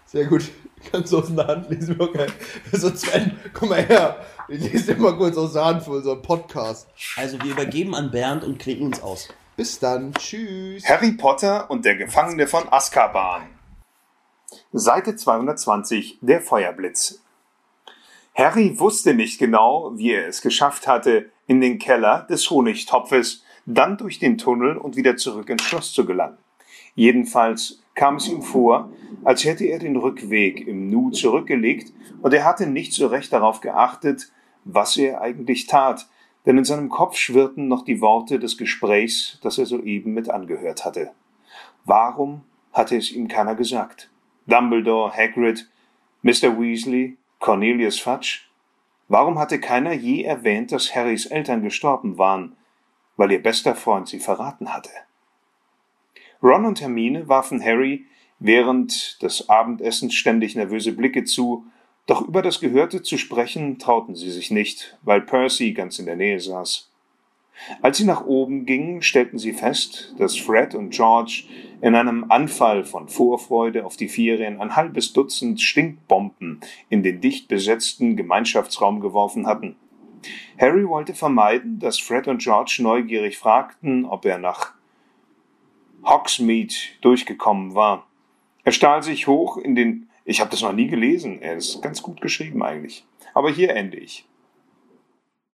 Sehr 0.06 0.26
gut. 0.26 0.52
Kannst 0.92 1.12
du 1.12 1.18
aus 1.20 1.34
der 1.34 1.48
Hand 1.48 1.70
lesen. 1.70 2.00
Okay. 2.00 2.28
So, 2.72 2.94
Sven, 2.94 3.40
komm 3.54 3.70
mal 3.70 3.84
her. 3.84 4.18
Ich 4.48 4.72
lese 4.72 4.94
dir 4.94 5.02
mal 5.02 5.18
kurz 5.18 5.36
aus 5.38 5.54
der 5.54 5.66
Hand 5.66 5.84
für 5.84 5.92
unseren 5.92 6.22
Podcast. 6.22 6.88
Also, 7.16 7.42
wir 7.42 7.52
übergeben 7.52 7.96
an 7.96 8.12
Bernd 8.12 8.44
und 8.44 8.60
klinken 8.60 8.88
uns 8.88 9.02
aus. 9.02 9.30
Bis 9.56 9.80
dann. 9.80 10.14
Tschüss. 10.14 10.88
Harry 10.88 11.14
Potter 11.14 11.72
und 11.72 11.86
der 11.86 11.96
Gefangene 11.96 12.46
von 12.48 12.72
Azkaban. 12.72 13.48
Seite 14.72 15.16
220, 15.16 16.20
der 16.22 16.42
Feuerblitz. 16.42 17.24
Harry 18.36 18.80
wusste 18.80 19.14
nicht 19.14 19.38
genau, 19.38 19.92
wie 19.96 20.12
er 20.12 20.28
es 20.28 20.42
geschafft 20.42 20.88
hatte, 20.88 21.30
in 21.46 21.62
den 21.62 21.78
Keller 21.78 22.26
des 22.30 22.50
Honigtopfes, 22.50 23.44
dann 23.66 23.98
durch 23.98 24.18
den 24.18 24.38
Tunnel 24.38 24.78
und 24.78 24.96
wieder 24.96 25.18
zurück 25.18 25.50
ins 25.50 25.64
Schloss 25.64 25.94
zu 25.94 26.06
gelangen. 26.06 26.38
Jedenfalls 26.96 27.84
kam 27.96 28.16
es 28.16 28.28
ihm 28.28 28.42
vor, 28.42 28.90
als 29.24 29.46
hätte 29.46 29.66
er 29.66 29.80
den 29.80 29.96
Rückweg 29.96 30.68
im 30.68 30.90
Nu 30.90 31.12
zurückgelegt 31.12 31.94
und 32.22 32.34
er 32.34 32.44
hatte 32.44 32.66
nicht 32.66 32.94
so 32.94 33.08
recht 33.08 33.32
darauf 33.32 33.62
geachtet, 33.62 34.32
was 34.66 34.98
er 34.98 35.22
eigentlich 35.22 35.68
tat, 35.68 36.08
denn 36.46 36.58
in 36.58 36.66
seinem 36.66 36.90
Kopf 36.90 37.18
schwirrten 37.18 37.68
noch 37.68 37.86
die 37.86 38.02
Worte 38.02 38.40
des 38.40 38.58
Gesprächs, 38.58 39.40
das 39.44 39.58
er 39.58 39.66
soeben 39.66 40.14
mit 40.14 40.30
angehört 40.30 40.86
hatte. 40.86 41.12
Warum 41.86 42.42
hatte 42.72 42.98
es 42.98 43.12
ihm 43.12 43.28
keiner 43.28 43.56
gesagt? 43.56 44.10
Dumbledore, 44.48 45.16
Hagrid, 45.16 45.70
Mr. 46.22 46.60
Weasley, 46.60 47.18
Cornelius 47.44 48.00
Fudge? 48.00 48.44
Warum 49.10 49.38
hatte 49.38 49.60
keiner 49.60 49.92
je 49.92 50.24
erwähnt, 50.24 50.72
dass 50.72 50.96
Harrys 50.96 51.26
Eltern 51.26 51.62
gestorben 51.62 52.18
waren, 52.18 52.56
weil 53.18 53.34
ihr 53.34 53.44
bester 53.44 53.76
Freund 53.76 54.08
sie 54.08 54.22
verraten 54.22 54.74
hatte? 54.74 54.92
Ron 56.42 56.64
und 56.64 56.80
Hermine 56.80 57.28
warfen 57.28 57.62
Harry 57.62 58.06
während 58.40 59.22
des 59.22 59.50
Abendessens 59.50 60.14
ständig 60.14 60.56
nervöse 60.56 60.94
Blicke 60.94 61.26
zu, 61.26 61.66
doch 62.06 62.22
über 62.22 62.42
das 62.42 62.62
Gehörte 62.62 63.02
zu 63.02 63.18
sprechen 63.18 63.78
trauten 63.78 64.16
sie 64.16 64.32
sich 64.32 64.50
nicht, 64.50 64.98
weil 65.02 65.20
Percy 65.20 65.74
ganz 65.74 66.00
in 66.00 66.06
der 66.06 66.16
Nähe 66.16 66.40
saß. 66.40 66.93
Als 67.82 67.98
sie 67.98 68.06
nach 68.06 68.26
oben 68.26 68.66
gingen, 68.66 69.02
stellten 69.02 69.38
sie 69.38 69.54
fest, 69.54 70.16
dass 70.18 70.38
Fred 70.38 70.76
und 70.76 70.90
George 70.90 71.44
in 71.82 71.96
einem 71.96 72.26
Anfall 72.30 72.84
von 72.84 73.08
Vorfreude 73.08 73.86
auf 73.86 73.98
die 73.98 74.10
Ferien 74.10 74.60
ein 74.60 74.76
halbes 74.76 75.14
Dutzend 75.14 75.62
Stinkbomben 75.62 76.62
in 76.90 77.04
den 77.04 77.22
dicht 77.22 77.48
besetzten 77.48 78.16
Gemeinschaftsraum 78.16 79.00
geworfen 79.00 79.48
hatten. 79.48 79.76
Harry 80.58 80.88
wollte 80.88 81.14
vermeiden, 81.14 81.80
dass 81.80 82.00
Fred 82.00 82.28
und 82.28 82.42
George 82.42 82.78
neugierig 82.80 83.38
fragten, 83.38 84.06
ob 84.06 84.26
er 84.26 84.38
nach 84.38 84.74
Hogsmeade 86.06 86.74
durchgekommen 87.02 87.76
war. 87.76 88.08
Er 88.64 88.72
stahl 88.72 89.04
sich 89.04 89.28
hoch 89.28 89.58
in 89.58 89.76
den. 89.76 90.10
Ich 90.26 90.40
habe 90.40 90.50
das 90.52 90.62
noch 90.62 90.74
nie 90.74 90.88
gelesen. 90.88 91.42
Er 91.42 91.58
ist 91.58 91.82
ganz 91.82 92.02
gut 92.02 92.22
geschrieben 92.22 92.64
eigentlich. 92.64 93.06
Aber 93.34 93.52
hier 93.52 93.76
ende 93.76 93.98
ich. 93.98 94.26